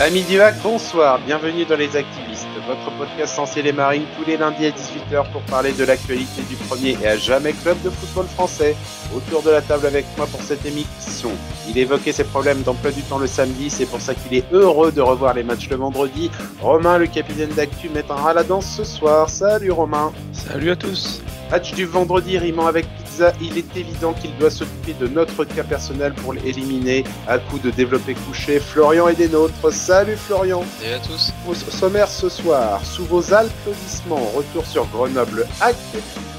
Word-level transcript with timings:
Amis 0.00 0.22
du 0.22 0.40
hack, 0.40 0.54
bonsoir, 0.62 1.20
bienvenue 1.26 1.66
dans 1.66 1.76
Les 1.76 1.94
Activistes, 1.94 2.48
votre 2.66 2.90
podcast 2.96 3.34
censé 3.34 3.60
les 3.60 3.72
marines 3.72 4.06
tous 4.16 4.24
les 4.24 4.38
lundis 4.38 4.64
à 4.64 4.70
18h 4.70 5.30
pour 5.30 5.42
parler 5.42 5.72
de 5.72 5.84
l'actualité 5.84 6.40
du 6.48 6.56
premier 6.56 6.96
et 7.02 7.06
à 7.06 7.18
jamais 7.18 7.52
club 7.52 7.76
de 7.82 7.90
football 7.90 8.24
français. 8.24 8.74
Autour 9.14 9.42
de 9.42 9.50
la 9.50 9.60
table 9.60 9.86
avec 9.86 10.06
moi 10.16 10.26
pour 10.26 10.40
cette 10.40 10.64
émission. 10.64 11.32
Il 11.68 11.76
évoquait 11.76 12.12
ses 12.12 12.24
problèmes 12.24 12.62
d'emploi 12.62 12.92
du 12.92 13.02
temps 13.02 13.18
le 13.18 13.26
samedi, 13.26 13.68
c'est 13.68 13.84
pour 13.84 14.00
ça 14.00 14.14
qu'il 14.14 14.38
est 14.38 14.50
heureux 14.52 14.90
de 14.90 15.02
revoir 15.02 15.34
les 15.34 15.42
matchs 15.42 15.68
le 15.68 15.76
vendredi. 15.76 16.30
Romain, 16.62 16.96
le 16.96 17.06
capitaine 17.06 17.50
d'actu, 17.50 17.90
met 17.90 18.10
un 18.10 18.14
rat 18.14 18.30
à 18.30 18.34
la 18.34 18.44
danse 18.44 18.74
ce 18.74 18.84
soir. 18.84 19.28
Salut 19.28 19.70
Romain. 19.70 20.14
Salut 20.32 20.70
à 20.70 20.76
tous. 20.76 21.20
Match 21.50 21.74
du 21.74 21.84
vendredi 21.84 22.38
rimant 22.38 22.68
avec 22.68 22.86
il 23.40 23.58
est 23.58 23.76
évident 23.76 24.12
qu'il 24.12 24.36
doit 24.38 24.50
s'occuper 24.50 24.94
de 24.94 25.06
notre 25.06 25.44
cas 25.44 25.64
personnel 25.64 26.14
pour 26.14 26.32
l'éliminer 26.32 27.04
à 27.28 27.38
coup 27.38 27.58
de 27.58 27.70
développer 27.70 28.14
couché. 28.14 28.60
Florian 28.60 29.08
et 29.08 29.14
des 29.14 29.28
nôtres. 29.28 29.72
Salut 29.72 30.16
Florian. 30.16 30.64
Salut 30.80 30.94
à 30.94 30.98
tous. 30.98 31.32
Au 31.48 31.54
sommaire 31.54 32.08
ce 32.08 32.28
soir, 32.28 32.84
sous 32.84 33.04
vos 33.04 33.32
applaudissements, 33.32 34.30
retour 34.34 34.66
sur 34.66 34.86
Grenoble 34.86 35.46
Hack. 35.60 35.76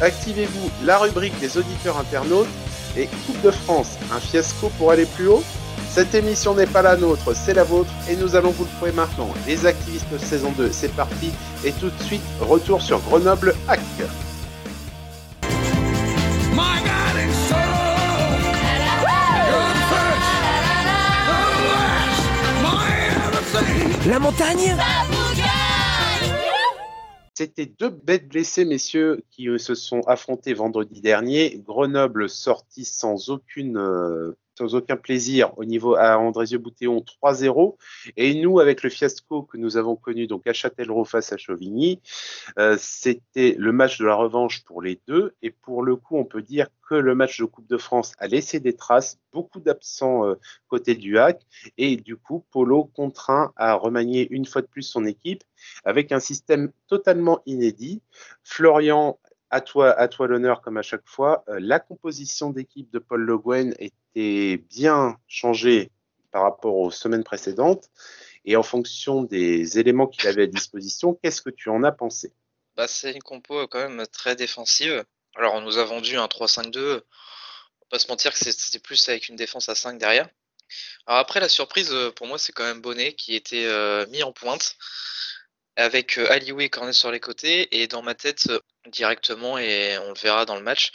Activez-vous 0.01 0.71
la 0.83 0.97
rubrique 0.97 1.39
des 1.39 1.57
auditeurs 1.57 1.97
internautes 1.97 2.47
et 2.97 3.07
Coupe 3.25 3.41
de 3.41 3.51
France, 3.51 3.97
un 4.13 4.19
fiasco 4.19 4.71
pour 4.77 4.91
aller 4.91 5.05
plus 5.05 5.27
haut. 5.27 5.43
Cette 5.89 6.15
émission 6.15 6.55
n'est 6.55 6.67
pas 6.67 6.81
la 6.81 6.95
nôtre, 6.95 7.35
c'est 7.35 7.53
la 7.53 7.63
vôtre 7.63 7.91
et 8.09 8.15
nous 8.15 8.35
allons 8.35 8.51
vous 8.51 8.63
le 8.63 8.69
prouver 8.77 8.91
maintenant. 8.93 9.29
Les 9.45 9.65
activistes 9.65 10.17
saison 10.19 10.51
2, 10.57 10.71
c'est 10.71 10.93
parti 10.95 11.31
et 11.65 11.71
tout 11.73 11.89
de 11.89 12.03
suite, 12.03 12.21
retour 12.39 12.81
sur 12.81 12.99
Grenoble 12.99 13.55
Hack. 13.67 13.81
La 24.07 24.17
montagne 24.17 24.75
C'était 27.35 27.67
deux 27.67 27.89
bêtes 27.89 28.27
blessées, 28.27 28.65
messieurs, 28.65 29.23
qui 29.29 29.47
euh, 29.47 29.59
se 29.59 29.75
sont 29.75 30.01
affrontés 30.07 30.55
vendredi 30.55 31.01
dernier. 31.01 31.61
Grenoble 31.63 32.27
sorti 32.27 32.83
sans 32.83 33.29
aucune 33.29 33.77
euh, 33.77 34.35
aucun 34.67 34.97
plaisir 34.97 35.57
au 35.57 35.65
niveau 35.65 35.95
à 35.95 36.17
Andrézieux-Boutéon 36.17 37.03
3-0. 37.23 37.75
Et 38.17 38.33
nous, 38.35 38.59
avec 38.59 38.83
le 38.83 38.89
fiasco 38.89 39.43
que 39.43 39.57
nous 39.57 39.77
avons 39.77 39.95
connu 39.95 40.27
donc 40.27 40.47
à 40.47 40.53
Châtellerault 40.53 41.05
face 41.05 41.33
à 41.33 41.37
Chauvigny, 41.37 41.99
euh, 42.57 42.75
c'était 42.79 43.55
le 43.57 43.71
match 43.71 43.99
de 43.99 44.05
la 44.05 44.15
revanche 44.15 44.63
pour 44.63 44.81
les 44.81 44.99
deux. 45.07 45.33
Et 45.41 45.51
pour 45.51 45.83
le 45.83 45.95
coup, 45.95 46.17
on 46.17 46.25
peut 46.25 46.41
dire 46.41 46.67
que 46.87 46.95
le 46.95 47.15
match 47.15 47.39
de 47.39 47.45
Coupe 47.45 47.67
de 47.67 47.77
France 47.77 48.13
a 48.17 48.27
laissé 48.27 48.59
des 48.59 48.73
traces, 48.73 49.19
beaucoup 49.31 49.59
d'absents 49.59 50.25
euh, 50.25 50.35
côté 50.67 50.95
du 50.95 51.17
hack. 51.17 51.41
Et 51.77 51.95
du 51.95 52.17
coup, 52.17 52.43
Polo 52.51 52.85
contraint 52.85 53.53
à 53.55 53.73
remanier 53.73 54.27
une 54.31 54.45
fois 54.45 54.61
de 54.61 54.67
plus 54.67 54.83
son 54.83 55.05
équipe 55.05 55.43
avec 55.85 56.11
un 56.11 56.19
système 56.19 56.71
totalement 56.87 57.41
inédit. 57.45 58.01
Florian 58.43 59.19
à 59.51 59.61
toi, 59.61 59.91
à 59.91 60.07
toi 60.07 60.27
l'honneur 60.27 60.61
comme 60.61 60.77
à 60.77 60.81
chaque 60.81 61.07
fois. 61.07 61.43
Euh, 61.49 61.59
la 61.59 61.79
composition 61.79 62.49
d'équipe 62.49 62.89
de 62.91 62.99
Paul 62.99 63.21
Le 63.21 63.37
Guen 63.37 63.75
était 63.79 64.57
bien 64.69 65.17
changée 65.27 65.91
par 66.31 66.43
rapport 66.43 66.75
aux 66.75 66.89
semaines 66.89 67.23
précédentes. 67.23 67.89
Et 68.45 68.55
en 68.55 68.63
fonction 68.63 69.21
des 69.23 69.77
éléments 69.77 70.07
qu'il 70.07 70.27
avait 70.27 70.43
à 70.43 70.47
disposition, 70.47 71.19
qu'est-ce 71.21 71.41
que 71.41 71.51
tu 71.51 71.69
en 71.69 71.83
as 71.83 71.91
pensé? 71.91 72.33
Bah, 72.75 72.87
C'est 72.87 73.11
une 73.11 73.21
compo 73.21 73.67
quand 73.67 73.87
même 73.87 74.07
très 74.07 74.35
défensive. 74.35 75.03
Alors, 75.35 75.53
on 75.53 75.61
nous 75.61 75.77
a 75.77 75.83
vendu 75.83 76.17
un 76.17 76.25
3-5-2. 76.25 77.01
On 77.81 77.85
pas 77.89 77.99
se 77.99 78.07
mentir 78.07 78.31
que 78.33 78.39
c'était 78.39 78.79
plus 78.79 79.09
avec 79.09 79.27
une 79.27 79.35
défense 79.35 79.69
à 79.69 79.75
5 79.75 79.99
derrière. 79.99 80.27
Alors 81.05 81.19
après, 81.19 81.41
la 81.41 81.49
surprise 81.49 81.91
euh, 81.91 82.11
pour 82.11 82.27
moi, 82.27 82.37
c'est 82.37 82.53
quand 82.53 82.63
même 82.63 82.81
Bonnet 82.81 83.13
qui 83.13 83.35
était 83.35 83.65
euh, 83.65 84.05
mis 84.07 84.23
en 84.23 84.31
pointe 84.31 84.77
avec 85.75 86.17
euh, 86.17 86.29
Aliou 86.31 86.59
et 86.61 86.69
Cornet 86.69 86.93
sur 86.93 87.11
les 87.11 87.19
côtés. 87.19 87.81
Et 87.81 87.87
dans 87.87 88.01
ma 88.01 88.15
tête, 88.15 88.47
euh, 88.49 88.59
directement, 88.87 89.57
et 89.57 89.97
on 89.99 90.09
le 90.09 90.19
verra 90.19 90.45
dans 90.45 90.55
le 90.55 90.63
match, 90.63 90.91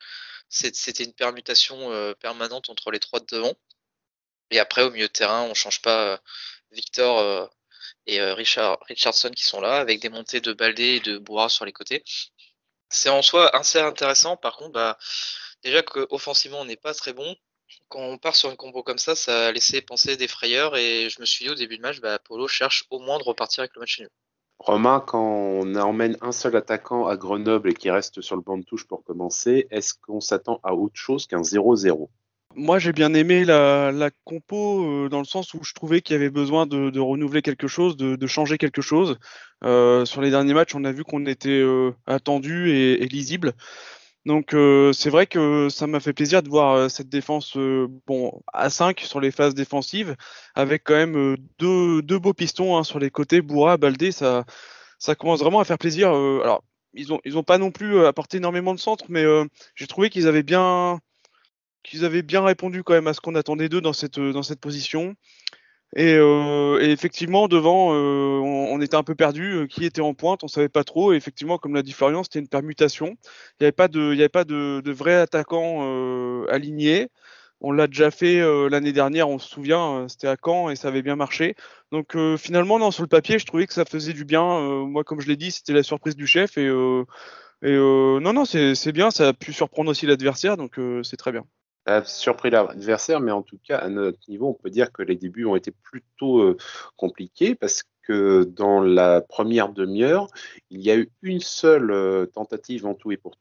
c'était 0.48 1.04
une 1.04 1.12
permutation 1.14 1.92
euh, 1.92 2.14
permanente 2.14 2.70
entre 2.70 2.90
les 2.90 3.00
trois 3.00 3.20
de 3.20 3.26
devant. 3.26 3.54
Et 4.50 4.58
après, 4.60 4.82
au 4.82 4.90
milieu 4.90 5.08
de 5.08 5.12
terrain, 5.12 5.42
on 5.42 5.54
change 5.54 5.82
pas 5.82 6.20
Victor 6.72 7.50
et 8.06 8.22
Richard, 8.22 8.78
Richardson 8.88 9.30
qui 9.30 9.44
sont 9.44 9.60
là, 9.60 9.78
avec 9.78 10.00
des 10.00 10.08
montées 10.08 10.40
de 10.40 10.52
Baldé 10.52 10.84
et 10.96 11.00
de 11.00 11.18
Bourra 11.18 11.48
sur 11.48 11.64
les 11.64 11.72
côtés. 11.72 12.04
C'est 12.90 13.08
en 13.08 13.22
soi 13.22 13.54
assez 13.56 13.80
intéressant. 13.80 14.36
Par 14.36 14.56
contre, 14.56 14.72
bah, 14.72 14.98
déjà 15.62 15.82
qu'offensivement, 15.82 16.60
on 16.60 16.64
n'est 16.64 16.76
pas 16.76 16.94
très 16.94 17.12
bon. 17.12 17.36
Quand 17.88 18.00
on 18.00 18.18
part 18.18 18.36
sur 18.36 18.50
une 18.50 18.56
combo 18.56 18.82
comme 18.82 18.98
ça, 18.98 19.16
ça 19.16 19.48
a 19.48 19.52
laissé 19.52 19.82
penser 19.82 20.16
des 20.16 20.28
frayeurs. 20.28 20.76
Et 20.76 21.10
je 21.10 21.20
me 21.20 21.26
suis 21.26 21.44
dit 21.46 21.50
au 21.50 21.54
début 21.54 21.76
de 21.76 21.82
match, 21.82 22.00
bah, 22.00 22.18
Polo 22.20 22.48
cherche 22.48 22.84
au 22.90 23.00
moins 23.00 23.18
de 23.18 23.24
repartir 23.24 23.60
avec 23.62 23.74
le 23.74 23.80
match 23.80 24.00
nul. 24.00 24.10
Romain, 24.58 25.02
quand 25.06 25.22
on 25.22 25.74
emmène 25.76 26.16
un 26.22 26.32
seul 26.32 26.56
attaquant 26.56 27.06
à 27.06 27.16
Grenoble 27.16 27.70
et 27.70 27.74
qui 27.74 27.90
reste 27.90 28.20
sur 28.20 28.36
le 28.36 28.42
banc 28.42 28.56
de 28.56 28.64
touche 28.64 28.86
pour 28.86 29.04
commencer, 29.04 29.66
est-ce 29.70 29.94
qu'on 29.94 30.20
s'attend 30.20 30.60
à 30.62 30.74
autre 30.74 30.96
chose 30.96 31.26
qu'un 31.26 31.42
0-0 31.42 32.08
Moi, 32.54 32.78
j'ai 32.78 32.92
bien 32.92 33.12
aimé 33.12 33.44
la, 33.44 34.10
compo 34.24 34.84
euh, 34.84 35.08
dans 35.10 35.18
le 35.18 35.24
sens 35.26 35.52
où 35.54 35.62
je 35.62 35.74
trouvais 35.74 36.00
qu'il 36.00 36.14
y 36.14 36.16
avait 36.16 36.30
besoin 36.30 36.66
de, 36.66 36.98
renouveler 36.98 37.42
quelque 37.42 37.68
chose, 37.68 37.96
de, 37.96 38.26
changer 38.26 38.56
quelque 38.56 38.82
chose. 38.82 39.18
Euh, 39.62 40.04
sur 40.04 40.22
les 40.22 40.30
derniers 40.30 40.54
matchs, 40.54 40.74
on 40.74 40.84
a 40.84 40.92
vu 40.92 41.04
qu'on 41.04 41.26
était 41.26 41.48
euh, 41.50 41.92
attendu 42.06 42.70
et, 42.70 43.02
et, 43.02 43.06
lisible. 43.06 43.52
Donc 44.26 44.54
euh, 44.54 44.92
c'est 44.92 45.08
vrai 45.08 45.28
que 45.28 45.68
ça 45.70 45.86
m'a 45.86 46.00
fait 46.00 46.12
plaisir 46.12 46.42
de 46.42 46.48
voir 46.48 46.74
euh, 46.74 46.88
cette 46.88 47.08
défense 47.08 47.56
euh, 47.56 47.86
bon 48.08 48.42
à 48.52 48.70
5 48.70 48.98
sur 48.98 49.20
les 49.20 49.30
phases 49.30 49.54
défensives 49.54 50.16
avec 50.56 50.82
quand 50.82 50.96
même 50.96 51.36
deux, 51.60 52.02
deux 52.02 52.18
beaux 52.18 52.34
pistons 52.34 52.76
hein, 52.76 52.82
sur 52.82 52.98
les 52.98 53.08
côtés 53.08 53.40
Bourra, 53.40 53.76
Baldé, 53.76 54.10
ça 54.10 54.44
ça 54.98 55.14
commence 55.14 55.40
vraiment 55.40 55.60
à 55.60 55.64
faire 55.64 55.78
plaisir. 55.78 56.08
alors 56.08 56.64
ils 56.92 57.12
ont 57.12 57.20
ils 57.24 57.38
ont 57.38 57.44
pas 57.44 57.58
non 57.58 57.70
plus 57.70 58.04
apporté 58.04 58.38
énormément 58.38 58.74
de 58.74 58.80
centres, 58.80 59.04
mais 59.08 59.24
j'ai 59.76 59.86
trouvé 59.86 60.10
qu'ils 60.10 60.26
avaient 60.26 60.42
bien 60.42 60.98
qu'ils 61.84 62.04
avaient 62.04 62.22
bien 62.22 62.44
répondu 62.44 62.82
quand 62.82 62.94
même 62.94 63.06
à 63.06 63.14
ce 63.14 63.20
qu'on 63.20 63.36
attendait 63.36 63.68
d'eux 63.68 63.80
dans 63.80 63.92
cette 63.92 64.18
dans 64.18 64.42
cette 64.42 64.60
position. 64.60 65.14
Euh, 65.98 66.80
et, 66.80 66.90
effectivement, 66.90 67.48
devant, 67.48 67.94
euh, 67.94 68.38
on, 68.38 68.80
était 68.80 68.96
un 68.96 69.02
peu 69.02 69.14
perdu. 69.14 69.54
Euh, 69.54 69.66
qui 69.66 69.84
était 69.84 70.00
en 70.00 70.14
pointe, 70.14 70.44
on 70.44 70.48
savait 70.48 70.68
pas 70.68 70.84
trop. 70.84 71.12
Et 71.12 71.16
effectivement, 71.16 71.58
comme 71.58 71.74
l'a 71.74 71.82
dit 71.82 71.92
Florian, 71.92 72.22
c'était 72.22 72.38
une 72.38 72.48
permutation. 72.48 73.16
Il 73.60 73.62
n'y 73.62 73.66
avait 73.66 73.72
pas 73.72 73.88
de, 73.88 74.12
il 74.12 74.18
y 74.18 74.22
avait 74.22 74.44
de, 74.44 74.80
de 74.84 74.92
vrai 74.92 75.14
attaquant 75.14 76.46
aligné. 76.48 77.08
On 77.60 77.72
l'a 77.72 77.86
déjà 77.86 78.10
fait 78.10 78.40
l'année 78.68 78.92
dernière, 78.92 79.28
on 79.30 79.38
se 79.38 79.48
souvient, 79.48 80.06
c'était 80.08 80.28
à 80.28 80.36
Caen 80.42 80.68
et 80.70 80.76
ça 80.76 80.88
avait 80.88 81.02
bien 81.02 81.16
marché. 81.16 81.54
Donc 81.90 82.16
finalement, 82.36 82.78
non, 82.78 82.90
sur 82.90 83.02
le 83.02 83.08
papier, 83.08 83.38
je 83.38 83.46
trouvais 83.46 83.66
que 83.66 83.72
ça 83.72 83.84
faisait 83.86 84.12
du 84.12 84.24
bien. 84.26 84.60
moi, 84.86 85.04
comme 85.04 85.20
je 85.20 85.28
l'ai 85.28 85.36
dit, 85.36 85.50
c'était 85.50 85.72
la 85.72 85.82
surprise 85.82 86.16
du 86.16 86.26
chef 86.26 86.58
et, 86.58 86.66
et 86.66 87.76
non, 87.76 88.32
non, 88.34 88.44
c'est 88.44 88.92
bien. 88.92 89.10
Ça 89.10 89.28
a 89.28 89.32
pu 89.32 89.52
surprendre 89.54 89.90
aussi 89.90 90.06
l'adversaire, 90.06 90.56
donc 90.58 90.78
c'est 91.02 91.16
très 91.16 91.32
bien 91.32 91.44
a 91.86 92.04
surpris 92.04 92.50
l'adversaire, 92.50 93.20
mais 93.20 93.32
en 93.32 93.42
tout 93.42 93.58
cas, 93.64 93.78
à 93.78 93.88
notre 93.88 94.18
niveau, 94.28 94.48
on 94.48 94.54
peut 94.54 94.70
dire 94.70 94.92
que 94.92 95.02
les 95.02 95.16
débuts 95.16 95.44
ont 95.44 95.56
été 95.56 95.70
plutôt 95.70 96.40
euh, 96.40 96.56
compliqués 96.96 97.54
parce 97.54 97.84
que 98.02 98.44
dans 98.44 98.80
la 98.80 99.20
première 99.20 99.70
demi-heure, 99.70 100.28
il 100.70 100.80
y 100.80 100.90
a 100.90 100.96
eu 100.96 101.10
une 101.22 101.40
seule 101.40 101.90
euh, 101.90 102.26
tentative 102.26 102.86
en 102.86 102.94
tout 102.94 103.12
et 103.12 103.16
pour 103.16 103.36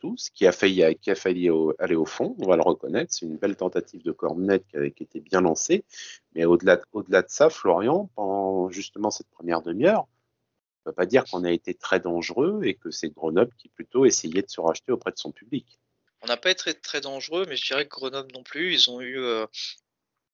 failli, 0.52 0.96
qui 1.02 1.12
a 1.12 1.16
failli 1.16 1.50
aller 1.80 1.96
au 1.96 2.06
fond, 2.06 2.36
on 2.40 2.48
va 2.48 2.56
le 2.56 2.62
reconnaître. 2.62 3.14
C'est 3.14 3.26
une 3.26 3.38
belle 3.38 3.56
tentative 3.56 4.04
de 4.04 4.12
cornet 4.12 4.62
qui, 4.70 4.78
avait, 4.78 4.90
été 4.90 5.20
bien 5.20 5.42
lancée. 5.42 5.84
Mais 6.36 6.46
au-delà 6.46 6.80
au 6.94 7.02
-delà 7.04 7.22
de 7.24 7.30
ça, 7.30 7.50
Florian, 7.50 8.10
pendant 8.16 8.70
justement 8.70 9.12
cette 9.12 9.30
première 9.30 9.62
demi-heure, 9.62 10.08
on 10.86 10.90
ne 10.90 10.92
peut 10.92 10.96
pas 10.96 11.06
dire 11.08 11.26
qu'on 11.26 11.44
a 11.44 11.52
été 11.52 11.74
très 11.74 12.00
dangereux 12.00 12.62
et 12.64 12.76
que 12.76 12.92
c'est 12.92 13.10
Grenoble 13.10 13.52
qui 13.58 13.70
plutôt 13.70 14.06
essayait 14.06 14.44
de 14.44 14.50
se 14.50 14.62
racheter 14.62 14.92
auprès 14.92 15.12
de 15.12 15.18
son 15.18 15.32
public. 15.32 15.80
On 16.26 16.28
n'a 16.28 16.38
pas 16.38 16.50
été 16.50 16.74
très, 16.74 17.02
dangereux, 17.02 17.46
mais 17.48 17.56
je 17.56 17.64
dirais 17.68 17.86
que 17.86 17.92
Grenoble 17.92 18.32
non 18.34 18.42
plus. 18.42 18.74
Ils 18.74 18.90
ont 18.90 19.00
eu, 19.00 19.20
euh, 19.20 19.46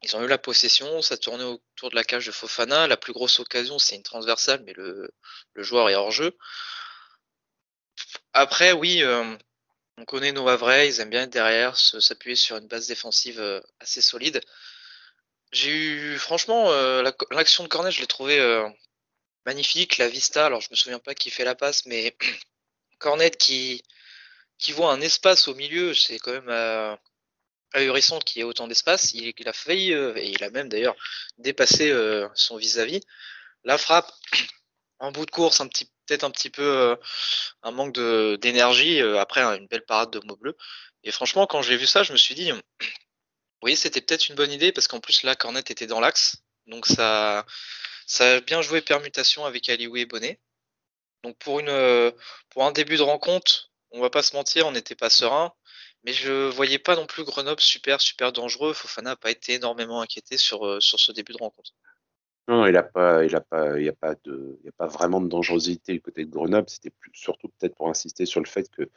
ils 0.03 0.16
ont 0.16 0.24
eu 0.24 0.28
la 0.28 0.38
possession, 0.38 1.02
ça 1.02 1.18
tournait 1.18 1.44
autour 1.44 1.90
de 1.90 1.96
la 1.96 2.06
cage 2.06 2.25
de 2.25 2.31
Fofana. 2.31 2.88
La 2.88 2.96
plus 2.96 3.12
grosse 3.12 3.42
occasion, 3.42 3.77
c'est 3.77 3.98
une 3.98 4.04
transversale, 4.04 4.63
mais 4.65 4.71
le, 4.71 5.12
joueur 5.57 5.89
est 5.89 5.95
hors 5.95 6.12
jeu. 6.12 6.38
Après, 8.31 8.71
oui, 8.71 9.04
euh, 9.04 9.36
on 9.98 10.06
connaît 10.06 10.31
nos 10.31 10.48
Havrais, 10.48 10.88
ils 10.88 11.01
aiment 11.01 11.10
bien 11.10 11.24
être 11.24 11.30
derrière, 11.30 11.75
s'appuyer 11.77 12.38
sur 12.38 12.56
une 12.56 12.68
base 12.68 12.88
défensive 12.88 13.42
euh, 13.42 13.60
assez 13.81 14.01
solide. 14.01 14.39
J'ai 15.51 15.71
eu, 15.71 16.18
franchement, 16.19 16.71
l'action 17.31 17.65
de 17.65 17.68
Cornet, 17.68 17.92
je 17.92 18.00
l'ai 18.00 18.07
trouvé 18.07 18.39
magnifique. 19.45 19.98
La 19.98 20.07
vista, 20.07 20.45
alors 20.45 20.62
je 20.62 20.69
me 20.71 20.77
souviens 20.77 21.00
pas 21.00 21.15
qui 21.15 21.30
fait 21.30 21.44
la 21.44 21.56
passe, 21.56 21.86
mais 21.86 22.15
Cornet 23.00 23.31
qui, 23.31 23.83
qui 24.62 24.72
voit 24.72 24.94
un 24.94 25.02
espace 25.02 25.48
au 25.48 25.56
milieu, 25.56 25.94
c'est 25.94 26.19
quand 26.19 26.31
même 26.31 26.50
euh, 26.50 26.96
ahurissant 27.74 28.19
qu'il 28.19 28.40
y 28.40 28.42
ait 28.42 28.46
autant 28.46 28.68
d'espace. 28.68 29.13
Il, 29.13 29.48
a 29.48 29.54
failli, 29.54 29.94
euh, 29.94 30.13
et 30.16 30.30
il 30.30 30.44
a 30.44 30.50
même 30.50 30.69
d'ailleurs 30.69 30.96
dépassé 31.38 31.90
euh, 31.90 32.28
son 32.36 32.58
vis-à-vis. 32.58 33.02
La 33.63 33.78
frappe, 33.78 34.12
en 35.00 35.12
bout 35.12 35.25
de 35.25 35.31
course, 35.31 35.62
un 35.62 35.68
petit, 35.68 35.86
peut-être 36.06 36.24
un 36.24 36.31
petit 36.31 36.50
peu 36.50 36.63
euh, 36.63 36.96
un 37.63 37.72
manque 37.72 37.94
d'énergie. 38.40 39.02
après, 39.02 39.42
une 39.42 39.68
belle 39.68 39.86
parade 39.86 40.12
de 40.12 40.22
mots 40.25 40.38
bleus. 40.38 40.58
Et 41.04 41.12
franchement, 41.12 41.48
quand 41.48 41.62
j'ai 41.62 41.78
vu 41.78 41.88
ça, 41.88 42.04
je 42.04 42.12
me 42.12 42.18
suis 42.18 42.36
dit, 42.36 42.52
oui, 43.63 43.75
c'était 43.75 44.02
peut-être 44.02 44.30
une 44.30 44.36
bonne 44.36 44.52
idée 44.52 44.72
parce 44.72 44.88
qu'en 44.88 45.00
plus 45.00 45.24
là, 45.24 45.36
Cornet 45.36 45.62
était 45.62 45.88
dans 45.88 46.00
l'axe, 46.00 46.38
donc 46.68 46.86
ça, 46.86 47.46
Ça 48.06 48.36
a 48.36 48.42
bien 48.42 48.62
joué 48.62 48.81
permutation 48.81 49.46
avec 49.46 49.69
Alioué 49.69 50.02
et 50.02 50.06
Bonnet. 50.06 50.40
Donc 51.24 51.38
pour 51.38 51.60
une 51.60 52.13
pour 52.50 52.66
un 52.66 52.72
début 52.72 52.98
de 52.98 53.04
rencontre, 53.04 53.70
on 53.91 54.01
va 54.01 54.09
pas 54.09 54.23
se 54.23 54.35
mentir, 54.35 54.67
on 54.67 54.71
n'était 54.71 54.95
pas 54.95 55.09
serein, 55.09 55.53
mais 56.03 56.13
je 56.13 56.49
voyais 56.49 56.79
pas 56.79 56.95
non 56.95 57.05
plus 57.05 57.23
Grenoble 57.23 57.61
super 57.61 58.01
super 58.01 58.31
dangereux. 58.31 58.73
Fofana 58.73 59.11
n'a 59.11 59.15
pas 59.15 59.31
été 59.31 59.53
énormément 59.53 60.01
inquiété 60.01 60.38
sur 60.38 60.81
sur 60.81 60.99
ce 60.99 61.11
début 61.11 61.33
de 61.33 61.39
rencontre. 61.39 61.71
Non, 62.47 62.65
il 62.65 62.75
a 62.75 62.89
il 63.23 63.35
a 63.35 63.41
pas, 63.41 63.73
a 63.73 63.79
y 63.79 63.89
a 63.89 63.93
pas 64.77 64.88
vraiment 64.88 65.21
de 65.21 65.29
dangerosité 65.29 65.93
du 65.93 66.01
côté 66.01 66.25
de 66.25 66.31
Grenoble. 66.31 66.69
C'était 66.69 66.91
surtout 67.13 67.49
peut-être 67.49 67.75
pour 67.75 67.88
insister 67.89 68.25
sur 68.25 68.41
le 68.41 68.47
fait 68.47 68.69
que 68.69 68.89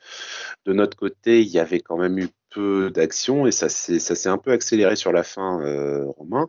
de 0.64 0.72
notre 0.72 0.96
côté, 0.96 1.40
il 1.42 1.48
y 1.48 1.58
avait 1.58 1.80
quand 1.80 1.98
même 1.98 2.18
eu 2.18 2.28
peu 2.50 2.90
d'action 2.90 3.46
et 3.46 3.52
ça 3.52 3.68
s'est, 3.68 3.98
ça 3.98 4.14
s'est 4.14 4.28
un 4.28 4.38
peu 4.38 4.52
accéléré 4.52 4.96
sur 4.96 5.12
la 5.12 5.22
fin, 5.22 5.60
euh, 5.62 6.04
Romain 6.16 6.48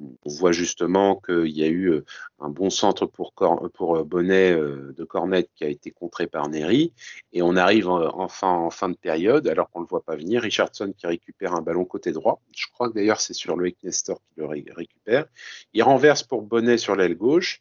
on 0.00 0.30
voit 0.30 0.52
justement 0.52 1.16
qu'il 1.16 1.50
y 1.50 1.62
a 1.62 1.68
eu 1.68 1.90
euh, 1.90 2.04
un 2.38 2.48
bon 2.48 2.70
centre 2.70 3.06
pour, 3.06 3.32
euh, 3.40 4.04
Bonnet 4.04 4.52
euh, 4.52 4.94
de 4.96 5.04
Cornet 5.04 5.48
qui 5.54 5.64
a 5.64 5.68
été 5.68 5.90
contré 5.90 6.26
par 6.26 6.48
Neri. 6.48 6.92
Et 7.32 7.42
on 7.42 7.56
arrive 7.56 7.88
enfin 7.88 8.48
en 8.48 8.70
fin 8.70 8.88
de 8.88 8.96
période, 8.96 9.46
alors 9.48 9.70
qu'on 9.70 9.80
ne 9.80 9.84
le 9.84 9.88
voit 9.88 10.02
pas 10.02 10.16
venir. 10.16 10.42
Richardson 10.42 10.92
qui 10.96 11.06
récupère 11.06 11.54
un 11.54 11.62
ballon 11.62 11.84
côté 11.84 12.12
droit. 12.12 12.40
Je 12.56 12.66
crois 12.72 12.88
que 12.88 12.94
d'ailleurs 12.94 13.20
c'est 13.20 13.34
sur 13.34 13.56
Loïc 13.56 13.76
Nestor 13.82 14.20
qui 14.34 14.40
le 14.40 14.46
récupère. 14.46 15.26
Il 15.72 15.82
renverse 15.82 16.22
pour 16.22 16.42
Bonnet 16.42 16.78
sur 16.78 16.96
l'aile 16.96 17.16
gauche. 17.16 17.60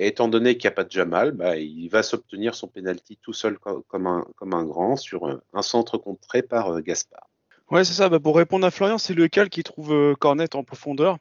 Et 0.00 0.06
étant 0.06 0.28
donné 0.28 0.56
qu'il 0.56 0.68
n'y 0.68 0.74
a 0.74 0.76
pas 0.76 0.84
de 0.84 0.92
Jamal, 0.92 1.32
bah, 1.32 1.56
il 1.56 1.88
va 1.88 2.04
s'obtenir 2.04 2.54
son 2.54 2.68
penalty 2.68 3.18
tout 3.20 3.32
seul 3.32 3.58
comme 3.58 4.06
un, 4.06 4.64
grand 4.64 4.94
sur 4.94 5.26
un 5.52 5.62
centre 5.62 5.98
contré 5.98 6.42
par 6.42 6.80
Gaspard. 6.82 7.28
Ouais, 7.72 7.82
c'est 7.82 7.94
ça. 7.94 8.08
Bah, 8.08 8.20
pour 8.20 8.36
répondre 8.36 8.64
à 8.64 8.70
Florian, 8.70 8.98
c'est 8.98 9.14
le 9.14 9.26
cal 9.26 9.50
qui 9.50 9.64
trouve 9.64 10.14
Cornet 10.20 10.54
en 10.54 10.62
profondeur. 10.62 11.18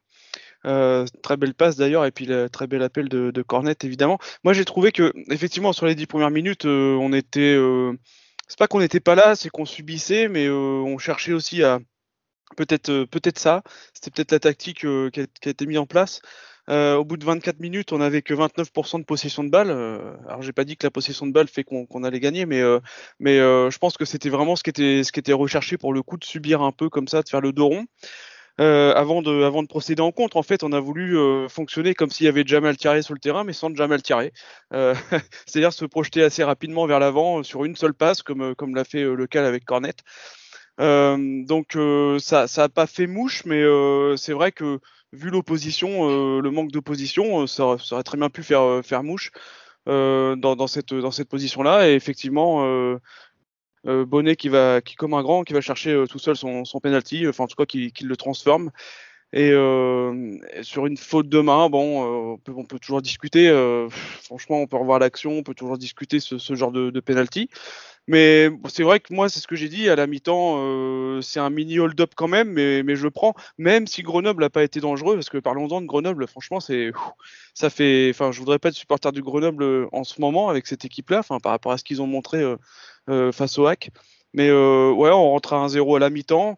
Euh, 0.66 1.06
très 1.22 1.38
belle 1.38 1.54
passe 1.54 1.78
d'ailleurs, 1.78 2.06
et 2.06 2.12
puis 2.12 2.26
le 2.26 2.50
très 2.50 2.68
bel 2.68 2.82
appel 2.82 3.10
de, 3.10 3.32
de 3.32 3.42
Cornet 3.42 3.76
évidemment. 3.84 4.18
Moi 4.44 4.54
j'ai 4.54 4.66
trouvé 4.66 4.92
que 4.92 5.14
effectivement 5.30 5.74
sur 5.74 5.86
les 5.86 5.96
dix 5.96 6.08
premières 6.08 6.32
minutes, 6.32 6.66
euh, 6.66 6.98
on 7.00 7.14
était, 7.14 7.56
euh, 7.56 7.94
c'est 8.48 8.58
pas 8.58 8.68
qu'on 8.68 8.80
n'était 8.80 9.00
pas 9.00 9.16
là, 9.16 9.36
c'est 9.36 9.50
qu'on 9.50 9.66
subissait, 9.66 10.28
mais 10.28 10.50
on 10.50 10.98
cherchait 10.98 11.34
aussi 11.34 11.64
à 11.64 11.80
peut-être 12.58 13.06
peut-être 13.06 13.40
ça. 13.40 13.64
C'était 13.94 14.12
peut-être 14.12 14.32
la 14.32 14.40
tactique 14.40 14.80
qui 14.80 15.20
a, 15.20 15.50
été 15.50 15.66
mise 15.66 15.78
en 15.78 15.86
place. 15.86 16.22
au 16.70 17.04
bout 17.06 17.18
de 17.18 17.26
24 17.26 17.60
minutes, 17.60 17.94
on 17.94 18.00
n'avait 18.00 18.22
que 18.22 18.34
29% 18.34 19.00
de 19.00 19.06
possession 19.06 19.44
de 19.44 19.50
balle. 19.50 19.70
alors 19.72 20.42
j'ai 20.42 20.54
pas 20.54 20.64
dit 20.64 20.78
que 20.78 20.86
la 20.88 20.92
possession 20.92 21.28
de 21.28 21.32
balle 21.34 21.48
fait 21.48 21.64
qu'on 21.64 22.04
allait 22.04 22.20
gagner, 22.20 22.46
mais 22.46 22.62
je 22.62 23.78
pense 23.78 23.98
que 23.98 24.06
c'était 24.06 24.30
vraiment 24.30 24.56
ce 24.56 24.64
qui 24.64 24.70
était 25.20 25.34
recherché 25.34 25.78
pour 25.78 25.94
le 25.94 26.02
coup 26.02 26.18
de 26.18 26.26
subir 26.26 26.62
un 26.62 26.72
peu 26.72 26.90
comme 26.90 27.08
ça, 27.08 27.22
de 27.22 27.30
faire 27.30 27.42
le 27.42 27.54
dos 27.54 27.68
rond. 27.68 27.86
Euh, 28.60 28.94
avant, 28.96 29.22
de, 29.22 29.44
avant 29.44 29.62
de 29.62 29.68
procéder 29.68 30.02
en 30.02 30.12
contre, 30.12 30.36
en 30.38 30.44
fait, 30.44 30.64
on 30.64 30.72
a 30.72 30.80
voulu 30.80 31.18
euh, 31.18 31.48
fonctionner 31.48 31.94
comme 31.94 32.10
s'il 32.10 32.26
y 32.26 32.30
avait 32.30 32.44
Jamal 32.46 32.76
Thierry 32.76 33.04
sur 33.04 33.14
le 33.14 33.20
terrain, 33.20 33.44
mais 33.44 33.54
sans 33.54 33.74
Jamal 33.76 34.02
Thierry. 34.02 34.32
Euh, 34.74 34.96
C'est-à-dire 35.46 35.74
se 35.74 35.86
projeter 35.86 36.24
assez 36.24 36.44
rapidement 36.44 36.88
vers 36.88 37.00
l'avant 37.00 37.44
sur 37.44 37.66
une 37.66 37.76
seule 37.76 37.94
passe, 37.94 38.24
comme, 38.24 38.56
comme 38.56 38.76
l'a 38.76 38.84
fait 38.84 39.04
le 39.04 39.28
cas 39.28 39.46
avec 39.46 39.66
Cornet. 39.66 39.94
donc 40.80 41.78
ça 42.20 42.46
n'a 42.58 42.70
pas 42.70 42.88
fait 42.88 43.08
mouche, 43.08 43.46
mais 43.46 43.64
c'est 44.18 44.34
vrai 44.34 44.52
que 44.52 44.80
vu 45.14 45.30
l'opposition, 45.30 46.40
le 46.40 46.52
manque 46.52 46.72
d'opposition, 46.72 47.46
ça, 47.48 47.78
ça, 47.80 47.96
aurait 47.96 48.04
très 48.04 48.18
bien 48.18 48.30
pu 48.30 48.44
faire, 48.44 48.82
faire 48.84 49.04
mouche. 49.04 49.32
dans, 49.86 50.68
cette, 50.68 50.94
dans 50.94 51.12
cette 51.12 51.30
position-là. 51.30 51.90
Et 51.90 51.94
effectivement, 51.94 52.66
euh, 52.66 52.98
Bonnet 53.88 54.36
qui 54.36 54.50
va, 54.50 54.82
qui 54.82 54.96
comme 54.96 55.14
un 55.14 55.22
grand, 55.22 55.44
qui 55.44 55.54
va 55.54 55.62
chercher 55.62 55.92
euh, 55.92 56.06
tout 56.06 56.20
seul 56.20 56.36
son, 56.36 56.66
son 56.66 56.80
penalty, 56.80 57.28
enfin 57.28 57.46
en 57.46 57.48
tout 57.48 57.56
cas 57.56 57.66
qui 57.66 57.92
le 58.02 58.18
transforme. 58.18 58.72
Et 59.34 59.52
euh, 59.52 60.38
sur 60.62 60.86
une 60.86 60.98
faute 60.98 61.28
de 61.28 61.40
main, 61.40 61.70
bon, 61.70 62.34
on 62.34 62.38
peut, 62.38 62.54
on, 62.56 62.64
peut, 62.64 62.80
toujours 62.80 63.02
discuter. 63.02 63.50
franchement, 64.24 64.62
on 64.62 64.68
peut 64.68 64.78
revoir 64.78 65.00
l'action, 65.00 65.32
on 65.32 65.44
peut 65.44 65.54
toujours 65.54 65.78
discuter 65.78 66.20
ce, 66.20 66.56
genre 66.56 66.72
de, 66.72 66.90
de 66.90 67.00
penalty. 67.00 67.50
Mais 68.10 68.50
c'est 68.70 68.84
vrai 68.84 69.02
que 69.02 69.14
moi, 69.14 69.28
c'est 69.28 69.42
ce 69.42 69.48
que 69.48 69.58
j'ai 69.58 69.68
dit 69.68 69.90
à 69.90 69.98
la 69.98 70.08
mi-temps. 70.08 71.22
c'est 71.22 71.42
un 71.42 71.50
mini 71.50 71.78
hold-up 71.78 72.14
quand 72.16 72.30
même, 72.30 72.54
mais, 72.54 72.82
mais 72.84 72.96
je 72.96 73.04
le 73.04 73.12
prends. 73.12 73.34
Même 73.58 73.86
si 73.86 74.02
Grenoble 74.02 74.44
n'a 74.44 74.50
pas 74.50 74.64
été 74.64 74.80
dangereux, 74.80 75.16
parce 75.16 75.30
que 75.30 75.40
parlons-en 75.40 75.82
de 75.82 75.88
Grenoble, 75.88 76.26
franchement, 76.26 76.62
c'est 76.62 76.92
ça 77.54 77.70
fait. 77.70 78.10
Enfin, 78.12 78.32
je 78.32 78.40
voudrais 78.40 78.60
pas 78.60 78.70
être 78.70 78.76
supporter 78.76 79.12
du 79.12 79.22
Grenoble 79.22 79.90
en 79.92 80.06
ce 80.06 80.22
moment 80.22 80.48
avec 80.48 80.68
cette 80.68 80.86
équipe-là, 80.86 81.20
enfin 81.20 81.40
par 81.40 81.52
rapport 81.52 81.74
à 81.74 81.78
ce 81.78 81.84
qu'ils 81.84 82.02
ont 82.02 82.08
montré 82.08 82.42
euh, 83.10 83.32
face 83.32 83.58
au 83.58 83.66
hack. 83.68 83.90
Mais 84.34 84.50
euh, 84.50 84.92
ouais, 84.92 85.10
on 85.12 85.32
rentre 85.32 85.54
à 85.54 85.66
1-0 85.66 85.96
à 85.96 86.00
la 86.00 86.10
mi-temps. 86.10 86.58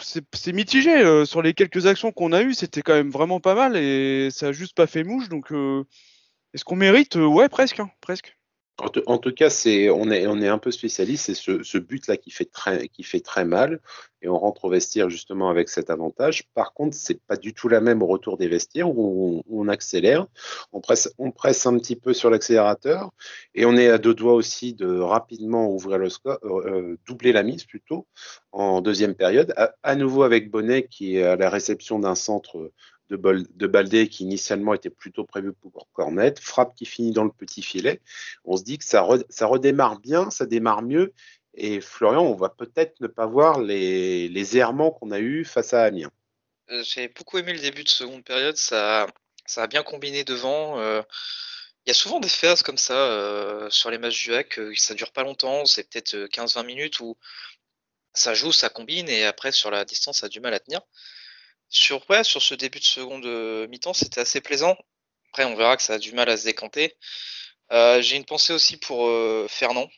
C'est 0.00 0.52
mitigé. 0.52 1.02
Euh, 1.02 1.24
sur 1.24 1.42
les 1.42 1.54
quelques 1.54 1.86
actions 1.86 2.12
qu'on 2.12 2.32
a 2.32 2.42
eues, 2.42 2.54
c'était 2.54 2.82
quand 2.82 2.94
même 2.94 3.10
vraiment 3.10 3.40
pas 3.40 3.54
mal 3.54 3.76
et 3.76 4.28
ça 4.30 4.48
a 4.48 4.52
juste 4.52 4.76
pas 4.76 4.86
fait 4.86 5.04
mouche. 5.04 5.28
Donc, 5.28 5.52
est-ce 6.54 6.64
qu'on 6.64 6.76
mérite 6.76 7.16
Ouais, 7.16 7.48
presque, 7.48 7.80
hein, 7.80 7.90
presque. 8.00 8.36
En, 8.78 9.18
tout 9.18 9.32
cas, 9.32 9.48
on 9.94 10.10
est 10.10 10.48
un 10.48 10.58
peu 10.58 10.70
spécialiste. 10.70 11.26
C'est 11.26 11.34
ce, 11.34 11.78
but-là 11.78 12.16
qui 12.16 12.30
fait 12.30 13.20
très 13.20 13.44
mal 13.44 13.80
et 14.22 14.28
on 14.28 14.38
rentre 14.38 14.64
au 14.64 14.70
vestiaire 14.70 15.10
justement 15.10 15.50
avec 15.50 15.68
cet 15.68 15.90
avantage. 15.90 16.44
Par 16.54 16.72
contre, 16.72 16.96
c'est 16.96 17.20
pas 17.20 17.36
du 17.36 17.54
tout 17.54 17.68
la 17.68 17.80
même 17.80 18.02
au 18.02 18.06
retour 18.06 18.38
des 18.38 18.48
vestiaires 18.48 18.88
où 18.88 19.42
on, 19.48 19.68
accélère, 19.68 20.26
on 20.72 20.80
presse 20.80 21.12
on 21.18 21.30
presse 21.32 21.66
un 21.66 21.76
petit 21.78 21.96
peu 21.96 22.14
sur 22.14 22.30
l'accélérateur 22.30 23.10
et 23.54 23.64
on 23.66 23.76
est 23.76 23.88
à 23.88 23.98
deux 23.98 24.14
doigts 24.14 24.34
aussi 24.34 24.74
de 24.74 24.98
rapidement 24.98 25.70
ouvrir 25.70 25.98
le 25.98 26.08
score, 26.08 26.38
euh, 26.44 26.62
euh, 26.66 26.98
doubler 27.06 27.32
la 27.32 27.42
mise 27.42 27.64
plutôt 27.64 28.06
en 28.52 28.80
deuxième 28.80 29.14
période. 29.14 29.52
À, 29.56 29.74
à 29.82 29.96
nouveau 29.96 30.22
avec 30.22 30.50
Bonnet 30.50 30.86
qui 30.86 31.16
est 31.16 31.24
à 31.24 31.36
la 31.36 31.50
réception 31.50 31.98
d'un 31.98 32.14
centre 32.14 32.70
de, 33.16 33.46
de 33.54 33.66
Baldé 33.66 34.08
qui 34.08 34.24
initialement 34.24 34.74
était 34.74 34.90
plutôt 34.90 35.24
prévu 35.24 35.52
pour 35.52 35.88
Cornet, 35.92 36.34
frappe 36.40 36.74
qui 36.74 36.86
finit 36.86 37.12
dans 37.12 37.24
le 37.24 37.30
petit 37.30 37.62
filet. 37.62 38.00
On 38.44 38.56
se 38.56 38.64
dit 38.64 38.78
que 38.78 38.84
ça, 38.84 39.02
redémarre 39.02 39.98
bien, 40.00 40.30
ça 40.30 40.46
démarre 40.46 40.82
mieux. 40.82 41.12
Et 41.54 41.80
Florian, 41.80 42.22
on 42.22 42.34
va 42.34 42.48
peut-être 42.48 43.00
ne 43.00 43.06
pas 43.06 43.26
voir 43.26 43.60
les, 43.60 44.56
errements 44.56 44.90
qu'on 44.90 45.10
a 45.10 45.20
eus 45.20 45.44
face 45.44 45.74
à 45.74 45.82
Amiens. 45.84 46.10
Euh, 46.70 46.82
j'ai 46.84 47.08
beaucoup 47.08 47.38
aimé 47.38 47.52
le 47.52 47.60
début 47.60 47.84
de 47.84 47.88
seconde 47.88 48.24
période, 48.24 48.56
ça, 48.56 49.06
ça 49.44 49.64
a 49.64 49.66
bien 49.66 49.82
combiné 49.82 50.24
devant. 50.24 50.80
Euh, 50.80 51.02
il 51.84 51.90
y 51.90 51.90
a 51.90 51.94
souvent 51.94 52.20
des 52.20 52.28
phases 52.28 52.62
comme 52.62 52.78
ça 52.78 52.94
euh, 52.94 53.68
sur 53.68 53.90
les 53.90 53.98
matchs 53.98 54.24
du 54.24 54.34
hack, 54.34 54.58
ça 54.76 54.94
dure 54.94 55.12
pas 55.12 55.24
longtemps, 55.24 55.66
c'est 55.66 55.90
peut-être 55.90 56.14
15-20 56.14 56.64
minutes 56.64 57.00
où 57.00 57.18
ça 58.14 58.34
joue, 58.34 58.52
ça 58.52 58.68
combine 58.68 59.08
et 59.08 59.24
après 59.24 59.52
sur 59.52 59.70
la 59.70 59.84
distance 59.84 60.20
ça 60.20 60.26
a 60.26 60.28
du 60.28 60.40
mal 60.40 60.54
à 60.54 60.60
tenir. 60.60 60.80
Sur, 61.72 62.02
ouais, 62.10 62.22
sur 62.22 62.42
ce 62.42 62.54
début 62.54 62.80
de 62.80 62.84
seconde 62.84 63.24
euh, 63.24 63.66
mi-temps, 63.68 63.94
c'était 63.94 64.20
assez 64.20 64.42
plaisant. 64.42 64.76
Après, 65.30 65.46
on 65.46 65.56
verra 65.56 65.78
que 65.78 65.82
ça 65.82 65.94
a 65.94 65.98
du 65.98 66.12
mal 66.12 66.28
à 66.28 66.36
se 66.36 66.44
décanter. 66.44 66.94
Euh, 67.72 68.02
j'ai 68.02 68.16
une 68.16 68.26
pensée 68.26 68.52
aussi 68.52 68.76
pour 68.76 69.08
euh, 69.08 69.46
Fernand, 69.48 69.88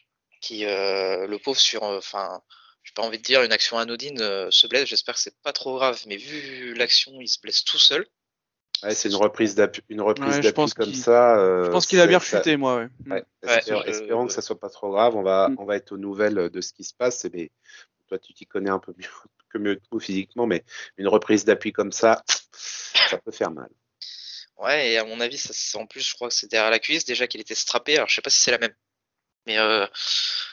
qui, 0.40 0.62
le 0.64 1.36
pauvre, 1.38 1.58
sur, 1.58 1.82
enfin, 1.82 2.40
j'ai 2.84 2.92
pas 2.94 3.02
envie 3.02 3.18
de 3.18 3.24
dire 3.24 3.42
une 3.42 3.50
action 3.50 3.76
anodine, 3.76 4.18
se 4.52 4.66
blesse. 4.68 4.86
J'espère 4.86 5.16
que 5.16 5.20
c'est 5.20 5.36
pas 5.42 5.52
trop 5.52 5.74
grave, 5.74 6.00
mais 6.06 6.16
vu 6.16 6.74
l'action, 6.74 7.20
il 7.20 7.26
se 7.26 7.40
blesse 7.40 7.64
tout 7.64 7.78
seul. 7.78 8.06
Ouais, 8.84 8.94
c'est 8.94 9.08
une 9.08 9.16
reprise 9.16 9.56
d'appui, 9.56 9.82
une 9.88 10.02
reprise 10.02 10.38
d'appui 10.40 10.70
comme 10.76 10.94
ça. 10.94 11.64
je 11.64 11.70
pense 11.70 11.86
qu'il 11.86 11.98
a 12.00 12.06
bien 12.06 12.18
rechuté, 12.18 12.56
moi. 12.56 12.86
Ouais. 13.10 13.24
espérons, 13.86 14.28
que 14.28 14.32
ça 14.32 14.42
soit 14.42 14.60
pas 14.60 14.70
trop 14.70 14.92
grave. 14.92 15.16
On 15.16 15.22
va, 15.22 15.48
mm. 15.48 15.56
on 15.58 15.64
va 15.64 15.74
être 15.74 15.90
aux 15.90 15.98
nouvelles 15.98 16.50
de 16.50 16.60
ce 16.60 16.72
qui 16.72 16.84
se 16.84 16.94
passe. 16.94 17.26
Mais 17.32 17.50
toi, 18.06 18.20
tu 18.20 18.32
t'y 18.32 18.46
connais 18.46 18.70
un 18.70 18.78
peu 18.78 18.94
mieux 18.96 19.08
mieux 19.58 19.76
que 19.76 19.82
nous 19.92 20.00
physiquement, 20.00 20.46
mais 20.46 20.64
une 20.96 21.08
reprise 21.08 21.44
d'appui 21.44 21.72
comme 21.72 21.92
ça, 21.92 22.24
ça 23.10 23.18
peut 23.18 23.32
faire 23.32 23.50
mal. 23.50 23.68
Ouais, 24.56 24.92
et 24.92 24.98
à 24.98 25.04
mon 25.04 25.20
avis, 25.20 25.38
ça, 25.38 25.78
en 25.78 25.86
plus, 25.86 26.00
je 26.00 26.14
crois 26.14 26.28
que 26.28 26.34
c'est 26.34 26.50
derrière 26.50 26.70
la 26.70 26.78
cuisse, 26.78 27.04
déjà 27.04 27.26
qu'il 27.26 27.40
était 27.40 27.54
strappé. 27.54 27.96
Alors, 27.96 28.08
je 28.08 28.14
sais 28.14 28.22
pas 28.22 28.30
si 28.30 28.40
c'est 28.40 28.50
la 28.52 28.58
même. 28.58 28.74
Mais 29.46 29.58
euh, 29.58 29.86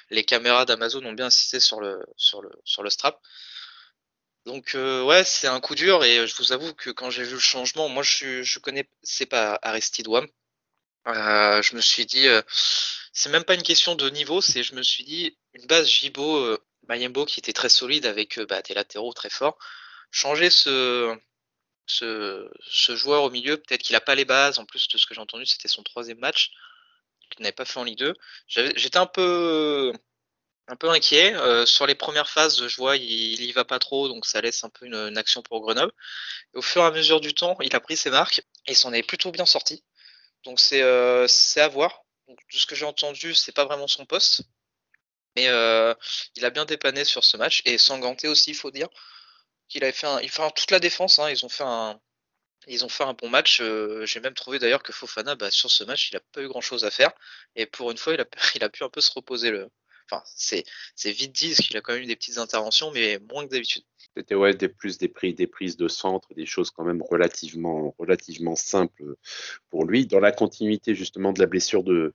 les 0.10 0.24
caméras 0.24 0.66
d'Amazon 0.66 1.06
ont 1.06 1.14
bien 1.14 1.28
insisté 1.28 1.60
sur 1.60 1.80
le, 1.80 2.04
sur 2.18 2.42
le, 2.42 2.52
sur 2.66 2.84
le 2.84 2.90
strap. 2.90 3.22
Donc, 4.46 4.76
euh, 4.76 5.04
ouais, 5.04 5.24
c'est 5.24 5.48
un 5.48 5.60
coup 5.60 5.76
dur. 5.76 6.04
Et 6.04 6.28
je 6.28 6.36
vous 6.38 6.52
avoue 6.52 6.74
que 6.74 6.90
quand 6.90 7.10
j'ai 7.12 7.24
vu 7.24 7.34
le 7.34 7.40
changement, 7.40 7.90
moi, 7.90 8.04
je, 8.04 8.60
connais, 8.60 8.88
c'est 9.04 9.28
pas 9.28 9.60
Aristide 9.62 10.08
Wam. 10.08 10.28
Euh, 11.08 11.62
je 11.62 11.76
me 11.76 11.82
suis 11.82 12.06
dit, 12.06 12.28
c'est 13.14 13.30
même 13.30 13.44
pas 13.44 13.56
une 13.56 13.64
question 13.64 13.96
de 13.96 14.10
niveau, 14.10 14.42
c'est 14.42 14.64
je 14.64 14.76
me 14.76 14.84
suis 14.84 15.04
dit, 15.04 15.38
une 15.54 15.66
base 15.66 15.88
Jibo 15.88 16.58
Mayembo 16.92 17.26
qui 17.26 17.40
était 17.40 17.54
très 17.54 17.70
solide 17.70 18.06
avec 18.06 18.38
euh, 18.38 18.46
bah, 18.46 18.62
des 18.62 18.74
latéraux 18.74 19.14
très 19.14 19.30
forts. 19.30 19.58
Changer 20.12 20.50
ce, 20.50 21.18
joueur 21.88 23.24
au 23.24 23.30
milieu, 23.30 23.58
peut-être 23.58 23.82
qu'il 23.82 23.94
n'a 23.94 24.02
pas 24.02 24.16
les 24.16 24.26
bases. 24.26 24.60
En 24.60 24.66
plus 24.66 24.88
de 24.90 24.98
ce 24.98 25.06
que 25.06 25.14
j'ai 25.14 25.22
entendu, 25.22 25.46
c'était 25.46 25.70
son 25.70 25.84
troisième 25.84 26.20
match 26.20 26.52
qu'il 27.30 27.44
n'avait 27.44 27.54
pas 27.54 27.66
fait 27.66 27.80
en 27.80 27.86
Ligue 27.86 28.00
2. 28.00 28.14
J'étais 28.48 28.98
un 28.98 29.06
peu 29.06 29.94
inquiet. 30.84 31.34
Euh, 31.36 31.66
sur 31.66 31.88
les 31.88 31.96
premières 31.96 32.30
phases, 32.30 32.68
je 32.68 32.76
vois, 32.76 32.98
il, 32.98 33.04
il 33.04 33.44
y 33.44 33.52
va 33.54 33.64
pas 33.64 33.80
trop, 33.80 34.10
donc 34.10 34.26
ça 34.26 34.42
laisse 34.42 34.64
un 34.66 34.70
peu 34.70 34.86
une, 34.86 35.18
action 35.18 35.42
pour 35.42 35.62
Grenoble. 35.62 35.94
au 36.54 36.62
fur 36.62 36.82
et 36.82 36.86
à 36.86 36.92
mesure 36.92 37.22
du 37.22 37.34
temps, 37.34 37.58
il 37.62 37.74
a 37.76 37.80
pris 37.80 37.96
ses 37.96 38.10
marques 38.10 38.42
et 38.68 38.74
s'en 38.74 38.92
est 38.92 39.04
plutôt 39.04 39.32
bien 39.32 39.46
sorti. 39.46 39.84
Donc 40.44 40.60
c'est 40.60 40.82
euh, 40.82 41.28
à 41.56 41.68
voir. 41.70 42.04
De 42.28 42.58
ce 42.58 42.66
que 42.66 42.76
j'ai 42.76 42.86
entendu, 42.86 43.34
c'est 43.34 43.52
pas 43.52 43.66
vraiment 43.66 43.88
son 43.88 44.06
poste. 44.06 44.44
Mais 45.36 45.48
euh, 45.48 45.94
il 46.36 46.46
a 46.46 46.50
bien 46.50 46.66
dépanné 46.66 47.06
sur 47.06 47.24
ce 47.24 47.38
match 47.38 47.62
et 47.66 47.78
Sanganté 47.78 48.28
aussi, 48.28 48.52
il 48.52 48.56
faut 48.56 48.72
dire 48.72 48.90
qu'il 49.70 49.84
avait 49.84 49.94
fait, 49.94 50.08
un, 50.08 50.20
fait 50.20 50.52
toute 50.56 50.72
la 50.72 50.80
défense. 50.80 51.20
Hein, 51.20 51.30
ils 51.30 51.46
ont 51.46 51.50
fait 51.50 51.64
un, 51.64 52.00
Ils 52.68 52.86
ont 52.86 52.90
fait 52.90 53.04
un 53.04 53.14
bon 53.14 53.30
match. 53.30 53.62
Euh, 53.62 54.06
j'ai 54.06 54.20
même 54.20 54.34
trouvé 54.34 54.60
d'ailleurs 54.60 54.84
que 54.84 54.92
Fofana, 54.94 55.36
bah, 55.36 55.50
sur 55.52 55.72
ce 55.72 55.84
match, 55.84 56.12
il 56.12 56.18
a 56.18 56.22
pas 56.34 56.42
eu 56.42 56.48
grand 56.48 56.62
chose 56.62 56.86
à 56.86 56.92
faire. 56.92 57.12
Et 57.56 57.66
pour 57.66 57.92
une 57.92 57.98
fois, 57.98 58.14
il 58.14 58.22
a, 58.22 58.26
il 58.56 58.64
a 58.64 58.70
pu 58.70 58.84
un 58.84 58.90
peu 58.90 59.02
se 59.02 59.12
reposer. 59.14 59.52
Le... 59.52 59.70
Enfin, 60.12 60.24
c'est 60.26 60.66
vite 61.12 61.32
dit, 61.32 61.56
qu'il 61.56 61.78
a 61.78 61.82
quand 61.82 61.94
même 61.94 62.04
eu 62.04 62.06
des 62.06 62.18
petites 62.18 62.38
interventions, 62.38 62.92
mais 62.92 63.18
moins 63.32 63.46
que 63.46 63.52
d'habitude. 63.52 63.84
C'était 64.18 64.36
ouais, 64.36 64.54
des 64.54 64.68
plus 64.68 64.98
des, 64.98 65.08
prix, 65.08 65.34
des 65.34 65.48
prises 65.48 65.78
de 65.78 65.88
centre, 65.88 66.34
des 66.34 66.46
choses 66.46 66.70
quand 66.70 66.84
même 66.84 67.02
relativement, 67.02 67.96
relativement 67.98 68.58
simples 68.58 69.16
pour 69.70 69.86
lui. 69.86 70.06
Dans 70.06 70.20
la 70.20 70.34
continuité 70.34 70.96
justement 70.96 71.32
de 71.32 71.40
la 71.40 71.46
blessure 71.46 71.84
de, 71.84 72.14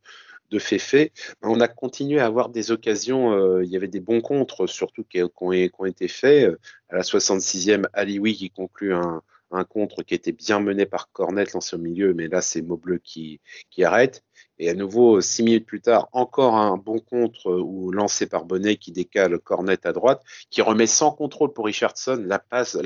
de 0.50 0.58
Féfé, 0.58 1.12
on 1.42 1.60
a 1.60 1.68
continué 1.68 2.20
à 2.20 2.26
avoir 2.26 2.48
des 2.48 2.70
occasions. 2.70 3.32
Euh, 3.32 3.64
il 3.64 3.70
y 3.70 3.76
avait 3.76 3.88
des 3.88 4.00
bons 4.00 4.20
contres, 4.20 4.68
surtout 4.68 5.04
qui, 5.04 5.22
ont, 5.40 5.52
été 5.84 6.08
faits. 6.08 6.56
À 6.88 6.96
la 6.96 7.02
66e, 7.02 7.84
Alioui 7.92 8.34
qui 8.34 8.50
conclut 8.50 8.94
un, 8.94 9.22
un 9.50 9.64
contre 9.64 10.02
qui 10.02 10.14
était 10.14 10.32
bien 10.32 10.60
mené 10.60 10.86
par 10.86 11.10
Cornet, 11.12 11.44
lancé 11.54 11.76
au 11.76 11.78
milieu, 11.78 12.14
mais 12.14 12.28
là 12.28 12.40
c'est 12.40 12.62
Maubleu 12.62 12.98
qui, 12.98 13.40
qui 13.70 13.84
arrête. 13.84 14.24
Et 14.58 14.70
à 14.70 14.74
nouveau, 14.74 15.20
six 15.20 15.42
minutes 15.42 15.66
plus 15.66 15.80
tard, 15.80 16.08
encore 16.12 16.54
un 16.54 16.76
bon 16.76 16.98
contre 16.98 17.50
euh, 17.50 17.60
ou 17.60 17.90
lancé 17.90 18.26
par 18.26 18.44
Bonnet 18.44 18.76
qui 18.76 18.90
décale 18.90 19.38
Cornet 19.38 19.86
à 19.86 19.92
droite, 19.92 20.22
qui 20.50 20.62
remet 20.62 20.86
sans 20.86 21.10
contrôle 21.10 21.52
pour 21.52 21.66
Richardson 21.66 22.22
la 22.26 22.38
passe, 22.38 22.78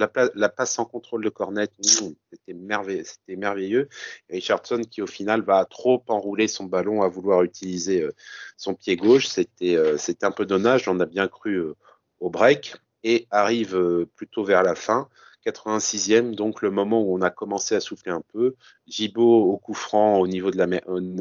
sans 0.65 0.85
contrôle 0.85 1.25
de 1.25 1.29
Cornet. 1.29 1.69
Mmh, 1.79 2.09
c'était 2.33 3.37
merveilleux, 3.37 3.89
Richardson 4.29 4.83
qui 4.91 5.01
au 5.01 5.07
final 5.07 5.43
va 5.43 5.65
trop 5.65 6.03
enrouler 6.09 6.49
son 6.49 6.65
ballon 6.65 7.03
à 7.03 7.09
vouloir 7.09 7.43
utiliser 7.43 8.03
euh, 8.03 8.15
son 8.57 8.75
pied 8.75 8.97
gauche. 8.97 9.29
C'était, 9.29 9.77
euh, 9.77 9.97
c'était 9.97 10.27
un 10.27 10.33
peu 10.33 10.47
dommage. 10.47 10.89
On 10.89 10.99
a 10.99 11.07
bien 11.07 11.29
cru 11.29 11.63
au 12.19 12.31
break 12.31 12.75
et 13.05 13.27
arrive 13.31 14.07
plutôt 14.17 14.45
vers 14.45 14.63
la 14.63 14.75
fin. 14.75 15.09
86e, 15.45 16.35
donc 16.35 16.63
le 16.63 16.71
moment 16.71 17.03
où 17.03 17.17
on 17.17 17.23
a 17.23 17.31
commencé 17.31 17.75
à 17.75 17.81
souffler 17.81 18.13
un 18.13 18.23
peu. 18.33 18.55
Gibaud 18.87 19.45
au 19.45 19.57
coup 19.57 19.75
franc 19.75 20.19
au 20.19 20.27
niveau 20.27 20.51
de 20.51 20.59
la 20.59 20.67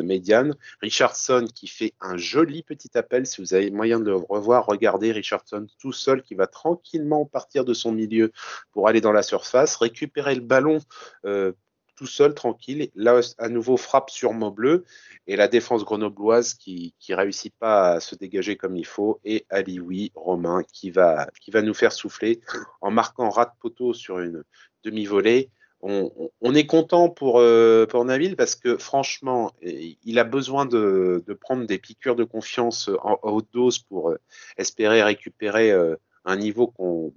médiane. 0.03 0.55
Richardson 0.81 1.45
qui 1.53 1.67
fait 1.67 1.93
un 2.01 2.17
joli 2.17 2.63
petit 2.63 2.97
appel. 2.97 3.25
Si 3.25 3.41
vous 3.41 3.53
avez 3.53 3.71
moyen 3.71 3.99
de 3.99 4.05
le 4.05 4.15
revoir, 4.15 4.65
regardez 4.65 5.11
Richardson 5.11 5.67
tout 5.79 5.93
seul 5.93 6.23
qui 6.23 6.35
va 6.35 6.47
tranquillement 6.47 7.25
partir 7.25 7.65
de 7.65 7.73
son 7.73 7.91
milieu 7.91 8.31
pour 8.71 8.87
aller 8.87 9.01
dans 9.01 9.11
la 9.11 9.23
surface, 9.23 9.75
récupérer 9.75 10.35
le 10.35 10.41
ballon 10.41 10.79
euh, 11.25 11.53
tout 11.99 12.07
seul, 12.07 12.33
tranquille. 12.33 12.89
Là, 12.95 13.19
à 13.39 13.49
nouveau, 13.49 13.75
frappe 13.75 14.09
sur 14.09 14.33
bleu 14.33 14.85
et 15.27 15.35
la 15.35 15.49
défense 15.49 15.83
grenobloise 15.83 16.53
qui 16.53 16.95
ne 17.09 17.15
réussit 17.15 17.53
pas 17.59 17.91
à 17.91 17.99
se 17.99 18.15
dégager 18.15 18.55
comme 18.55 18.77
il 18.77 18.85
faut 18.85 19.19
et 19.25 19.45
Alioui, 19.49 20.13
Romain, 20.15 20.63
qui 20.71 20.91
va, 20.91 21.27
qui 21.41 21.51
va 21.51 21.61
nous 21.61 21.73
faire 21.73 21.91
souffler 21.91 22.39
en 22.79 22.89
marquant 22.89 23.29
rat 23.29 23.53
poteau 23.59 23.93
sur 23.93 24.19
une 24.19 24.45
demi-volée. 24.85 25.49
On, 25.81 26.55
est 26.55 26.65
content 26.65 27.09
pour, 27.09 27.39
euh, 27.39 27.85
pour 27.85 28.05
Nabil 28.05 28.37
parce 28.37 28.55
que 28.55 28.77
franchement, 28.77 29.51
il 29.61 30.19
a 30.19 30.23
besoin 30.23 30.65
de, 30.65 31.21
prendre 31.41 31.65
des 31.65 31.79
piqûres 31.79 32.15
de 32.15 32.23
confiance 32.23 32.89
en, 33.03 33.17
haute 33.23 33.49
dose 33.51 33.79
pour 33.79 34.11
euh, 34.11 34.19
espérer 34.57 35.03
récupérer 35.03 35.71
euh, 35.71 35.95
un 36.23 36.37
niveau 36.37 36.67
qu'on 36.67 37.13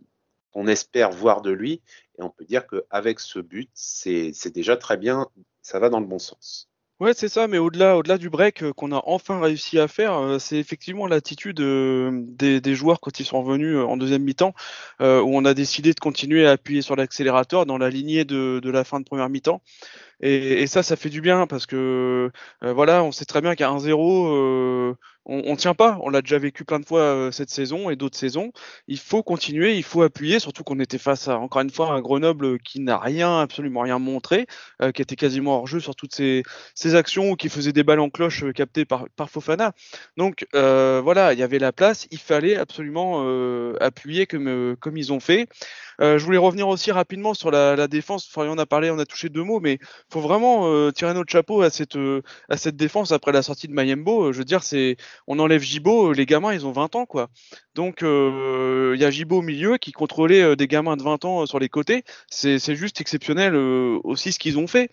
qu'on 0.53 0.67
espère 0.67 1.11
voir 1.11 1.43
de 1.43 1.51
lui. 1.51 1.83
Et 2.19 2.23
on 2.23 2.31
peut 2.31 2.45
dire 2.45 2.67
qu'avec 2.67 3.21
ce 3.21 3.39
but, 3.39 3.71
c'est 3.75 4.53
déjà 4.53 4.77
très 4.77 4.97
bien, 4.97 5.29
ça 5.63 5.79
va 5.79 5.89
dans 5.89 6.01
le 6.01 6.07
bon 6.07 6.19
sens. 6.19 6.69
Ouais, 7.03 7.15
c'est 7.15 7.29
ça, 7.29 7.49
mais 7.49 7.59
au-delà, 7.59 8.17
du 8.17 8.31
break 8.31 8.63
euh, 8.63 8.73
qu'on 8.73 8.93
a 8.93 9.03
enfin 9.07 9.41
réussi 9.41 9.77
à 9.81 9.89
faire, 9.89 10.17
euh, 10.19 10.39
c'est 10.39 10.57
effectivement 10.57 11.09
l'attitude 11.09 11.59
euh, 11.61 12.13
des, 12.25 12.75
joueurs 12.77 13.01
quand 13.01 13.19
ils 13.19 13.25
sont 13.25 13.43
revenus 13.43 13.77
en 13.77 13.97
deuxième 13.97 14.23
mi-temps, 14.23 14.55
où 15.01 15.05
on 15.05 15.45
a 15.45 15.53
décidé 15.53 15.95
de 15.95 15.99
continuer 15.99 16.47
à 16.47 16.53
appuyer 16.53 16.81
sur 16.81 16.95
l'accélérateur 16.95 17.67
dans 17.67 17.77
la 17.77 17.91
lignée 17.91 18.25
de, 18.25 18.61
la 18.71 18.85
fin 18.85 19.01
de 19.01 19.05
première 19.05 19.29
mi-temps. 19.29 19.63
Et, 20.23 20.67
ça, 20.67 20.83
ça 20.83 20.97
fait 20.97 21.11
du 21.11 21.21
bien 21.21 21.47
parce 21.47 21.67
que 21.67 22.31
voilà, 22.63 23.03
on 23.05 23.13
sait 23.13 23.25
très 23.25 23.41
bien 23.41 23.55
qu'à 23.55 23.71
1-0, 23.71 24.97
on, 25.25 25.43
on 25.47 25.57
tient 25.57 25.75
pas. 25.75 25.99
On 26.03 26.11
l'a 26.11 26.23
déjà 26.23 26.39
vécu 26.39 26.65
plein 26.65 26.81
de 26.81 26.87
fois 26.87 27.01
euh, 27.01 27.31
cette 27.31 27.51
saison 27.51 27.91
et 27.91 27.97
d'autres 27.97 28.19
saisons. 28.19 28.53
Il 28.89 28.99
faut 28.99 29.23
continuer, 29.23 29.77
il 29.77 29.83
faut 29.83 30.03
appuyer, 30.03 30.39
surtout 30.39 30.65
qu'on 30.65 30.81
était 30.81 30.99
face 30.99 31.29
à 31.29 31.39
encore 31.39 31.63
une 31.63 31.71
fois 31.71 31.93
un 31.93 32.01
Grenoble 32.01 32.59
qui 32.59 32.81
n'a 32.81 32.99
rien, 32.99 33.41
absolument 33.41 33.81
rien 33.81 33.99
montré, 33.99 34.47
euh, 34.81 34.93
qui 34.93 35.03
était 35.03 35.17
quasiment 35.17 35.59
hors 35.59 35.67
jeu 35.67 35.81
sur 35.81 35.95
toutes 35.95 36.15
ses, 36.15 36.43
actions 36.95 37.31
ou 37.31 37.37
qui 37.37 37.49
faisait 37.49 37.73
des 37.73 37.85
balles 37.85 38.01
en 38.01 38.11
cloche 38.11 38.45
euh, 38.45 38.53
captées 38.53 38.85
par, 38.85 39.07
par 39.17 39.31
Fofana. 39.31 39.73
Donc 40.17 40.47
voilà, 40.53 41.33
il 41.33 41.39
y 41.39 41.43
avait 41.43 41.59
la 41.59 41.73
place, 41.73 42.07
il 42.11 42.19
fallait 42.19 42.57
absolument 42.57 43.23
appuyer 43.81 44.27
comme, 44.27 44.77
comme 44.81 44.97
ils 44.97 45.13
ont 45.13 45.21
fait. 45.21 45.49
je 46.01 46.19
voulais 46.19 46.39
revenir 46.39 46.69
aussi 46.69 46.91
rapidement 46.93 47.35
sur 47.35 47.51
la, 47.51 47.89
défense. 47.89 48.29
Florian 48.29 48.53
en 48.53 48.59
a 48.59 48.67
parlé, 48.67 48.91
on 48.91 48.99
a 48.99 49.07
touché 49.07 49.29
deux 49.29 49.43
mots, 49.43 49.61
mais 49.61 49.79
faut 50.13 50.21
vraiment 50.21 50.91
tirer 50.93 51.15
notre 51.15 51.31
chapeau 51.31 51.63
à 51.63 51.71
cette, 51.71 51.99
à 52.49 52.57
cette 52.57 52.77
défense 52.77 53.13
après 53.13 53.33
la 53.33 53.43
sortie 53.43 53.69
de 53.69 53.73
Mayembo. 53.73 54.33
Je 54.33 54.39
veux 54.39 54.45
dire, 54.45 54.63
c'est 54.63 54.97
on 55.27 55.39
enlève 55.39 55.63
Gibo, 55.63 56.11
euh, 56.11 56.15
les 56.15 56.27
gamins, 56.27 56.53
ils 56.53 56.67
ont 56.67 56.73
20 56.73 56.95
ans, 56.97 57.07
quoi. 57.07 57.29
Donc, 57.75 58.03
euh, 58.03 58.93
il 58.95 59.01
y 59.01 59.05
a 59.05 59.11
Gibo 59.11 59.39
au 59.39 59.43
milieu 59.43 59.79
qui 59.79 59.93
contrôlait 59.93 60.43
euh, 60.43 60.57
des 60.57 60.67
gamins 60.67 60.97
de 60.97 61.03
20 61.03 61.25
ans 61.25 61.47
sur 61.47 61.59
les 61.59 61.69
côtés. 61.69 62.05
C'est 62.29 62.59
juste 62.75 63.01
exceptionnel 63.01 63.55
aussi 63.57 64.33
ce 64.33 64.39
qu'ils 64.39 64.59
ont 64.59 64.67
fait. 64.67 64.91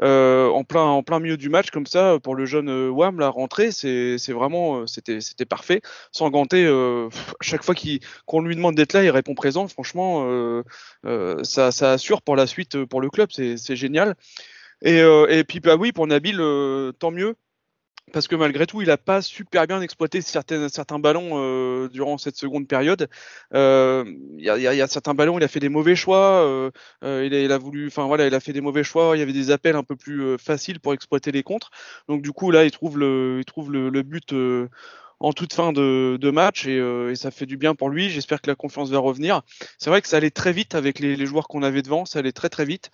en, 0.00 0.64
plein, 0.64 0.82
en 0.82 1.02
plein 1.02 1.20
milieu 1.20 1.36
du 1.36 1.48
match, 1.48 1.70
comme 1.70 1.86
ça, 1.86 2.18
pour 2.22 2.34
le 2.34 2.46
jeune 2.46 2.88
Wam, 2.88 3.18
la 3.20 3.28
rentrée, 3.28 3.70
c'est 3.70 4.32
vraiment, 4.32 4.86
c'était 4.86 5.44
parfait. 5.48 5.80
Sans 6.10 6.30
ganter, 6.30 6.66
chaque 7.40 7.62
fois 7.62 7.74
qu'on 8.26 8.40
lui 8.40 8.56
demande 8.56 8.74
d'être 8.74 8.92
là, 8.94 9.04
il 9.04 9.10
répond 9.10 9.34
présent. 9.34 9.68
Franchement, 9.68 10.62
ça, 11.42 11.72
ça 11.72 11.92
assure 11.92 12.22
pour 12.22 12.36
la 12.36 12.46
suite 12.46 12.84
pour 12.84 13.00
le 13.00 13.10
club, 13.10 13.30
c'est 13.32 13.76
génial. 13.76 14.16
Et, 14.84 14.98
et, 14.98 15.44
puis 15.44 15.60
bah 15.60 15.76
oui, 15.76 15.92
pour 15.92 16.06
Nabil, 16.06 16.36
tant 16.98 17.10
mieux 17.10 17.36
parce 18.12 18.28
que 18.28 18.36
malgré 18.36 18.66
tout, 18.66 18.80
il 18.80 18.88
n'a 18.88 18.98
pas 18.98 19.22
super 19.22 19.66
bien 19.66 19.80
exploité 19.80 20.20
certains, 20.20 20.98
ballons 20.98 21.30
euh, 21.34 21.88
durant 21.88 22.18
cette 22.18 22.36
seconde 22.36 22.68
période. 22.68 23.08
Euh, 23.54 24.04
il 24.36 24.44
y, 24.44 24.48
a, 24.48 24.86
certains 24.86 25.14
ballons, 25.14 25.38
il 25.38 25.44
a 25.44 25.48
fait 25.48 25.60
des 25.60 25.68
mauvais 25.68 25.96
choix. 25.96 26.42
Euh, 26.44 26.70
il, 27.02 27.34
a, 27.34 27.40
il, 27.40 27.52
a, 27.52 27.58
voulu, 27.58 27.86
enfin 27.86 28.06
voilà, 28.06 28.26
il 28.26 28.34
a 28.34 28.40
fait 28.40 28.52
des 28.52 28.60
mauvais 28.60 28.84
choix. 28.84 29.16
Il 29.16 29.20
y 29.20 29.22
avait 29.22 29.32
des 29.32 29.50
appels 29.50 29.76
un 29.76 29.84
peu 29.84 29.96
plus 29.96 30.36
faciles 30.38 30.80
pour 30.80 30.94
exploiter 30.94 31.32
les 31.32 31.42
contres. 31.42 31.70
Donc 32.08 32.22
du 32.22 32.32
coup, 32.32 32.50
là, 32.50 32.64
il 32.64 32.70
trouve 32.70 32.98
le, 32.98 34.02
but 34.02 34.34
en 35.20 35.32
toute 35.32 35.52
fin 35.52 35.72
de, 35.72 36.30
match 36.30 36.66
et, 36.66 36.76
et, 36.76 37.14
ça 37.14 37.30
fait 37.30 37.46
du 37.46 37.56
bien 37.56 37.74
pour 37.74 37.88
lui. 37.88 38.10
J'espère 38.10 38.40
que 38.40 38.50
la 38.50 38.56
confiance 38.56 38.90
va 38.90 38.98
revenir. 38.98 39.42
C'est 39.78 39.90
vrai 39.90 40.02
que 40.02 40.08
ça 40.08 40.18
allait 40.18 40.30
très 40.30 40.52
vite 40.52 40.74
avec 40.74 40.98
les, 40.98 41.16
les 41.16 41.26
joueurs 41.26 41.48
qu'on 41.48 41.62
avait 41.62 41.82
devant. 41.82 42.04
Ça 42.04 42.18
allait 42.18 42.32
très 42.32 42.48
très 42.48 42.64
vite. 42.64 42.90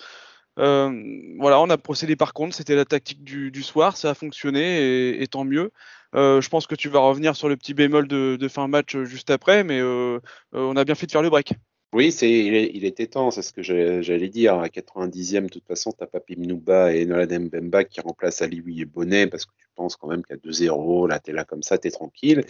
Euh, 0.59 1.35
voilà, 1.39 1.61
on 1.61 1.71
a 1.71 1.79
procédé 1.79 2.17
par 2.17 2.33
contre, 2.33 2.55
c'était 2.55 2.75
la 2.75 2.85
tactique 2.85 3.23
du, 3.25 3.63
soir, 3.63 3.97
ça 3.97 4.11
a 4.11 4.15
fonctionné 4.15 5.21
et, 5.21 5.27
tant 5.29 5.45
mieux. 5.45 5.73
Euh, 6.15 6.41
je 6.41 6.49
pense 6.49 6.67
que 6.67 6.75
tu 6.75 6.89
vas 6.89 7.01
revenir 7.01 7.37
sur 7.37 7.49
le 7.49 7.57
petit 7.57 7.75
bémol 7.75 8.09
de, 8.09 8.49
fin 8.49 8.67
match 8.69 8.97
juste 9.05 9.31
après, 9.31 9.65
mais 9.65 9.81
euh, 9.81 10.21
on 10.53 10.77
a 10.77 10.85
bien 10.85 10.95
fait 10.95 11.07
de 11.07 11.13
faire 11.13 11.23
le 11.23 11.31
break. 11.31 11.55
Oui, 11.95 12.13
c'est, 12.13 12.31
il, 12.31 12.85
était 12.85 13.07
temps, 13.07 13.31
c'est 13.31 13.41
ce 13.41 13.51
que 13.55 13.63
j'allais 13.63 14.29
dire. 14.29 14.59
À 14.59 14.69
90e, 14.69 15.45
de 15.45 15.49
toute 15.49 15.67
façon, 15.67 15.91
tu 15.91 16.05
as 16.05 16.07
Papi 16.07 16.37
Mnouba 16.37 16.93
et 16.93 17.07
Nolan 17.07 17.41
Mbemba 17.41 17.85
qui 17.85 18.03
remplacent 18.03 18.43
Alioui 18.43 18.83
et 18.83 18.85
Bonnet 18.85 19.27
parce 19.27 19.47
que 19.47 19.53
tu 19.57 19.67
penses 19.75 19.97
quand 19.97 20.09
même 20.09 20.23
qu'à 20.23 20.37
2-0, 20.37 21.09
là, 21.09 21.19
tu 21.19 21.31
es 21.31 21.33
là 21.33 21.47
comme 21.47 21.63
ça, 21.63 21.79
tu 21.79 21.89
es 21.89 21.91
tranquille. 21.91 22.45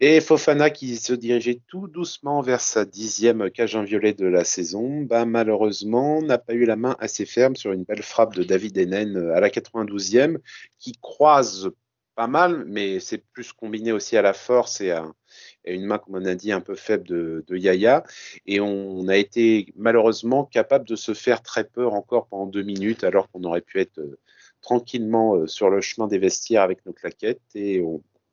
Et 0.00 0.22
Fofana 0.22 0.70
qui 0.70 0.96
se 0.96 1.12
dirigeait 1.12 1.60
tout 1.66 1.88
doucement 1.88 2.40
vers 2.40 2.62
sa 2.62 2.86
dixième 2.86 3.50
cage 3.50 3.76
inviolée 3.76 4.14
de 4.14 4.26
la 4.26 4.44
saison, 4.44 5.02
bah, 5.02 5.26
malheureusement, 5.26 6.22
n'a 6.22 6.38
pas 6.38 6.54
eu 6.54 6.64
la 6.64 6.76
main 6.76 6.96
assez 7.00 7.26
ferme 7.26 7.54
sur 7.54 7.72
une 7.72 7.84
belle 7.84 8.02
frappe 8.02 8.34
de 8.34 8.44
David 8.44 8.78
Enen 8.78 9.30
à 9.34 9.40
la 9.40 9.50
92e 9.50 10.38
qui 10.78 10.92
croise 11.02 11.70
pas 12.14 12.28
mal, 12.28 12.64
mais 12.66 12.98
c'est 12.98 13.18
plus 13.18 13.52
combiné 13.52 13.92
aussi 13.92 14.16
à 14.16 14.22
la 14.22 14.32
force 14.32 14.80
et 14.80 14.90
à 14.90 15.06
et 15.64 15.74
une 15.74 15.84
main, 15.84 15.98
comme 15.98 16.16
on 16.16 16.24
a 16.24 16.34
dit, 16.34 16.52
un 16.52 16.60
peu 16.60 16.74
faible 16.74 17.06
de, 17.06 17.56
Yaya. 17.56 18.04
Et 18.46 18.60
on 18.60 19.08
a 19.08 19.16
été 19.16 19.72
malheureusement 19.76 20.44
capable 20.44 20.86
de 20.86 20.96
se 20.96 21.14
faire 21.14 21.42
très 21.42 21.64
peur 21.64 21.94
encore 21.94 22.26
pendant 22.26 22.46
deux 22.46 22.62
minutes, 22.62 23.04
alors 23.04 23.30
qu'on 23.30 23.44
aurait 23.44 23.60
pu 23.60 23.80
être 23.80 23.98
euh, 23.98 24.18
tranquillement 24.60 25.36
euh, 25.36 25.46
sur 25.46 25.70
le 25.70 25.80
chemin 25.80 26.08
des 26.08 26.18
vestiaires 26.18 26.62
avec 26.62 26.84
nos 26.86 26.92
claquettes. 26.92 27.42
Et 27.54 27.82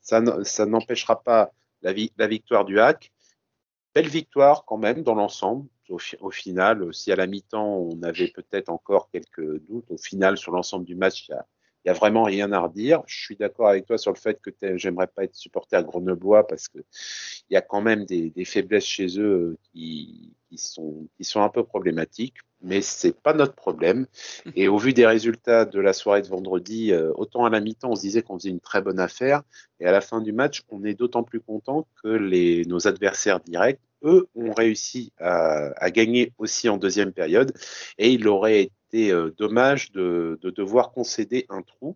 ça, 0.01 0.21
n'empêchera 0.65 1.21
pas 1.21 1.51
la, 1.81 1.93
victoire 2.27 2.65
du 2.65 2.79
hack. 2.79 3.11
Belle 3.95 4.07
victoire 4.07 4.65
quand 4.65 4.77
même 4.77 5.03
dans 5.03 5.15
l'ensemble. 5.15 5.67
Au, 5.89 6.29
final, 6.29 6.93
si 6.93 7.11
à 7.11 7.15
la 7.15 7.25
mi-temps 7.25 7.65
on 7.65 8.03
avait 8.03 8.27
peut-être 8.27 8.69
encore 8.69 9.09
quelques 9.09 9.59
doutes, 9.65 9.89
au 9.89 9.97
final 9.97 10.37
sur 10.37 10.51
l'ensemble 10.51 10.85
du 10.85 10.93
match, 10.93 11.27
il 11.27 11.35
il 11.85 11.91
n'y 11.91 11.95
a 11.95 11.99
vraiment 11.99 12.23
rien 12.23 12.51
à 12.51 12.59
redire. 12.59 13.01
Je 13.07 13.23
suis 13.23 13.35
d'accord 13.37 13.69
avec 13.69 13.85
toi 13.85 13.97
sur 13.97 14.11
le 14.11 14.17
fait 14.17 14.39
que 14.41 14.51
j'aimerais 14.77 15.07
pas 15.07 15.23
être 15.23 15.35
supporter 15.35 15.77
à 15.77 15.83
Grenoblois 15.83 16.45
parce 16.45 16.67
que 16.67 16.79
il 17.49 17.53
y 17.53 17.57
a 17.57 17.61
quand 17.61 17.81
même 17.81 18.05
des, 18.05 18.31
faiblesses 18.45 18.85
chez 18.85 19.19
eux 19.19 19.21
euh, 19.21 19.57
qui, 19.71 20.35
sont, 20.55 21.07
qui 21.17 21.23
sont 21.23 21.41
un 21.41 21.49
peu 21.49 21.63
problématiques, 21.63 22.37
mais 22.61 22.81
c'est 22.81 23.19
pas 23.19 23.33
notre 23.33 23.55
problème. 23.55 24.07
Et 24.55 24.67
au 24.67 24.77
vu 24.77 24.93
des 24.93 25.05
résultats 25.05 25.65
de 25.65 25.79
la 25.79 25.93
soirée 25.93 26.21
de 26.21 26.27
vendredi, 26.27 26.91
euh, 26.91 27.11
autant 27.15 27.45
à 27.45 27.49
la 27.49 27.61
mi-temps, 27.61 27.91
on 27.91 27.95
se 27.95 28.01
disait 28.01 28.21
qu'on 28.21 28.37
faisait 28.37 28.49
une 28.49 28.59
très 28.59 28.81
bonne 28.81 28.99
affaire, 28.99 29.43
et 29.79 29.85
à 29.85 29.91
la 29.91 30.01
fin 30.01 30.21
du 30.21 30.33
match, 30.33 30.63
on 30.69 30.83
est 30.83 30.95
d'autant 30.95 31.23
plus 31.23 31.39
content 31.39 31.87
que 32.03 32.09
les, 32.09 32.65
nos 32.65 32.87
adversaires 32.87 33.39
directs 33.39 33.79
eux 34.03 34.27
ont 34.35 34.53
réussi 34.53 35.11
à, 35.19 35.89
gagner 35.91 36.33
aussi 36.37 36.69
en 36.69 36.77
deuxième 36.77 37.11
période 37.11 37.53
et 37.97 38.11
il 38.11 38.27
aurait 38.27 38.63
été 38.63 39.11
euh, 39.11 39.31
dommage 39.37 39.91
de, 39.91 40.39
devoir 40.43 40.91
concéder 40.91 41.45
un 41.49 41.61
trou. 41.61 41.95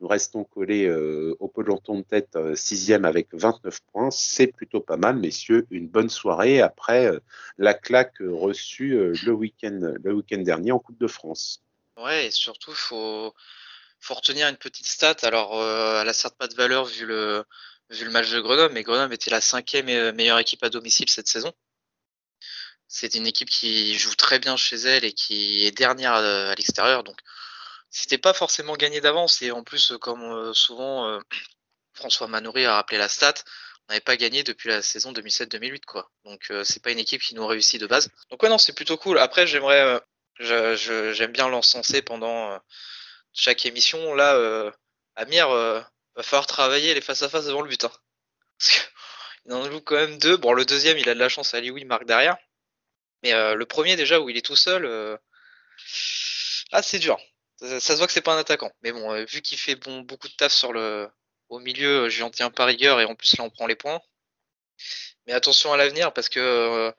Nous 0.00 0.08
restons 0.08 0.44
collés 0.44 0.86
euh, 0.86 1.36
au 1.40 1.48
peloton 1.48 1.98
de 1.98 2.02
tête 2.02 2.38
sixième 2.54 3.04
avec 3.04 3.28
29 3.32 3.80
points. 3.92 4.10
C'est 4.10 4.46
plutôt 4.46 4.80
pas 4.80 4.96
mal, 4.96 5.16
messieurs. 5.16 5.66
Une 5.70 5.88
bonne 5.88 6.08
soirée 6.08 6.60
après 6.60 7.10
la 7.58 7.74
claque 7.74 8.16
reçue 8.20 9.12
le 9.24 9.32
week-end 9.32 9.94
le 10.02 10.14
week 10.14 10.34
dernier 10.42 10.72
en 10.72 10.78
Coupe 10.78 10.98
de 10.98 11.06
France. 11.06 11.62
Ouais, 11.96 12.26
et 12.26 12.30
surtout, 12.30 12.72
faut 12.72 13.34
faut 14.02 14.14
retenir 14.14 14.48
une 14.48 14.56
petite 14.56 14.86
stat. 14.86 15.16
Alors, 15.22 15.54
elle 16.00 16.08
a 16.08 16.12
certes 16.14 16.38
pas 16.38 16.48
de 16.48 16.54
valeur 16.54 16.86
vu 16.86 17.04
le 17.04 17.44
vu 17.90 18.04
le 18.04 18.10
match 18.10 18.30
de 18.30 18.40
Grenoble, 18.40 18.72
mais 18.72 18.82
Grenoble 18.82 19.14
était 19.14 19.30
la 19.30 19.40
cinquième 19.40 19.86
meilleure 20.12 20.38
équipe 20.38 20.62
à 20.62 20.70
domicile 20.70 21.10
cette 21.10 21.28
saison. 21.28 21.52
C'est 22.92 23.14
une 23.14 23.26
équipe 23.26 23.48
qui 23.48 23.96
joue 23.96 24.16
très 24.16 24.40
bien 24.40 24.56
chez 24.56 24.74
elle 24.76 25.04
et 25.04 25.12
qui 25.12 25.64
est 25.64 25.70
dernière 25.70 26.14
à, 26.14 26.54
l'extérieur. 26.56 27.04
Donc, 27.04 27.16
c'était 27.88 28.18
pas 28.18 28.34
forcément 28.34 28.76
gagné 28.76 29.00
d'avance. 29.00 29.42
Et 29.42 29.52
en 29.52 29.62
plus, 29.62 29.92
comme 30.00 30.22
euh, 30.22 30.52
souvent 30.52 31.06
euh, 31.08 31.20
François 31.94 32.26
Manoury 32.26 32.64
a 32.64 32.74
rappelé 32.74 32.98
la 32.98 33.08
stat, 33.08 33.34
on 33.88 33.92
n'avait 33.92 34.00
pas 34.00 34.16
gagné 34.16 34.42
depuis 34.42 34.68
la 34.68 34.82
saison 34.82 35.12
2007-2008, 35.12 35.84
quoi. 35.86 36.10
Donc, 36.24 36.46
euh, 36.50 36.64
c'est 36.64 36.82
pas 36.82 36.90
une 36.90 36.98
équipe 36.98 37.22
qui 37.22 37.36
nous 37.36 37.46
réussit 37.46 37.80
de 37.80 37.86
base. 37.86 38.10
Donc, 38.30 38.42
ouais, 38.42 38.48
non, 38.48 38.58
c'est 38.58 38.72
plutôt 38.72 38.96
cool. 38.96 39.20
Après, 39.20 39.46
j'aimerais, 39.46 40.00
j'aime 40.40 41.32
bien 41.32 41.48
l'encenser 41.48 42.02
pendant 42.02 42.58
chaque 43.32 43.66
émission. 43.66 44.14
Là, 44.14 44.72
Amir 45.14 45.48
va 46.20 46.22
falloir 46.22 46.46
travailler 46.46 46.94
les 46.94 47.00
face 47.00 47.22
à 47.22 47.28
face 47.28 47.46
devant 47.46 47.62
le 47.62 47.68
but. 47.68 47.84
Hein. 47.84 47.92
il 49.46 49.52
en 49.52 49.64
joue 49.70 49.80
quand 49.80 49.96
même 49.96 50.18
deux. 50.18 50.36
Bon, 50.36 50.52
le 50.52 50.64
deuxième, 50.64 50.98
il 50.98 51.08
a 51.08 51.14
de 51.14 51.18
la 51.18 51.28
chance, 51.28 51.54
Ali 51.54 51.70
oui, 51.70 51.84
marque 51.84 52.04
derrière. 52.04 52.36
Mais 53.22 53.32
euh, 53.32 53.54
le 53.54 53.66
premier, 53.66 53.96
déjà, 53.96 54.20
où 54.20 54.28
il 54.28 54.36
est 54.36 54.44
tout 54.44 54.56
seul, 54.56 54.84
euh... 54.84 55.16
ah, 56.72 56.82
c'est 56.82 56.98
dur. 56.98 57.18
Ça, 57.58 57.80
se 57.80 57.92
voit 57.94 58.06
que 58.06 58.12
c'est 58.12 58.20
pas 58.22 58.34
un 58.34 58.38
attaquant. 58.38 58.70
Mais 58.82 58.92
bon, 58.92 59.12
euh, 59.12 59.24
vu 59.24 59.42
qu'il 59.42 59.58
fait 59.58 59.76
beaucoup 59.76 60.28
de 60.28 60.34
taf 60.34 60.52
sur 60.52 60.72
le, 60.72 61.08
au 61.48 61.58
milieu, 61.58 62.04
euh, 62.04 62.08
j'en 62.10 62.30
tiens 62.30 62.50
pas 62.50 62.64
rigueur 62.64 63.00
et 63.00 63.04
en 63.04 63.14
plus 63.14 63.36
là, 63.36 63.44
on 63.44 63.50
prend 63.50 63.66
les 63.66 63.76
points. 63.76 64.00
Mais 65.26 65.32
attention 65.32 65.72
à 65.72 65.76
l'avenir 65.76 66.12
parce 66.12 66.28
que 66.28 66.94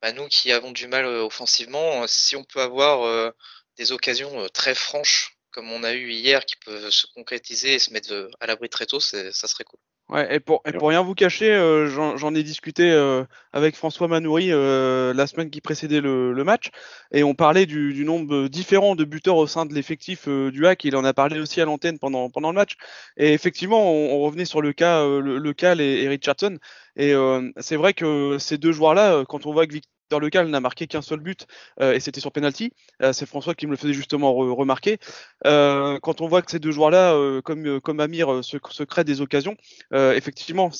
bah, 0.00 0.12
nous 0.12 0.28
qui 0.28 0.52
avons 0.52 0.70
du 0.70 0.86
mal 0.86 1.04
offensivement, 1.06 2.06
si 2.06 2.36
on 2.36 2.44
peut 2.44 2.60
avoir 2.60 3.32
des 3.76 3.92
occasions 3.92 4.48
très 4.50 4.74
franches 4.74 5.35
comme 5.56 5.72
on 5.72 5.82
a 5.84 5.94
eu 5.94 6.10
hier 6.10 6.44
qui 6.44 6.54
peuvent 6.64 6.90
se 6.90 7.06
concrétiser 7.14 7.74
et 7.74 7.78
se 7.78 7.90
mettre 7.90 8.12
euh, 8.12 8.28
à 8.40 8.46
l'abri 8.46 8.68
très 8.68 8.84
tôt, 8.84 9.00
ça 9.00 9.32
serait 9.32 9.64
cool. 9.64 9.80
Ouais, 10.10 10.36
et 10.36 10.38
pour, 10.38 10.62
et 10.66 10.72
pour 10.72 10.90
rien 10.90 11.02
vous 11.02 11.14
cacher, 11.14 11.50
euh, 11.50 11.88
j'en 11.88 12.34
ai 12.34 12.42
discuté 12.44 12.92
euh, 12.92 13.24
avec 13.52 13.74
François 13.74 14.06
Manoury 14.06 14.50
la 14.50 15.26
semaine 15.26 15.50
qui 15.50 15.60
précédait 15.60 16.00
le, 16.00 16.44
match, 16.44 16.68
et 17.10 17.24
on 17.24 17.34
parlait 17.34 17.66
du, 17.66 18.04
nombre 18.04 18.46
différent 18.48 18.94
de 18.94 19.04
buteurs 19.04 19.36
au 19.36 19.48
sein 19.48 19.64
de 19.66 19.74
l'effectif 19.74 20.28
du 20.28 20.66
HAC. 20.66 20.84
Il 20.84 20.94
en 20.94 21.04
a 21.04 21.14
parlé 21.14 21.40
aussi 21.40 21.60
à 21.60 21.64
l'antenne 21.64 21.98
pendant, 21.98 22.30
pendant 22.30 22.50
le 22.50 22.54
match. 22.54 22.74
Et 23.16 23.32
effectivement, 23.32 23.90
on, 23.90 24.20
revenait 24.20 24.44
sur 24.44 24.60
le 24.60 24.72
cas, 24.72 25.04
le, 25.04 25.52
Cal 25.54 25.80
et, 25.80 26.02
et 26.02 26.08
Richardson. 26.08 26.58
Et 26.94 27.14
c'est 27.58 27.76
vrai 27.76 27.94
que 27.94 28.36
ces 28.38 28.58
deux 28.58 28.72
joueurs-là, 28.72 29.24
quand 29.28 29.46
on 29.46 29.52
voit 29.52 29.66
que 29.66 29.72
Victor 29.72 29.95
dans 30.10 30.18
le 30.18 30.28
n'a 30.44 30.60
marqué 30.60 30.86
qu'un 30.86 31.02
seul 31.02 31.20
but 31.20 31.46
euh, 31.80 31.92
et 31.92 32.00
c'était 32.00 32.20
sur 32.20 32.32
penalty. 32.32 32.72
Euh, 33.02 33.12
c'est 33.12 33.26
François 33.26 33.54
qui 33.54 33.66
me 33.66 33.72
le 33.72 33.76
faisait 33.76 33.92
justement 33.92 34.34
remarquer. 34.34 34.98
Euh, 35.46 35.98
quand 36.02 36.20
on 36.20 36.28
voit 36.28 36.42
que 36.42 36.50
ces 36.50 36.58
deux 36.58 36.72
joueurs-là, 36.72 37.40
comme, 37.42 38.00
Amir, 38.00 38.44
se, 38.44 38.84
créent 38.84 39.04
des 39.04 39.20
occasions, 39.20 39.56
effectivement, 39.92 40.70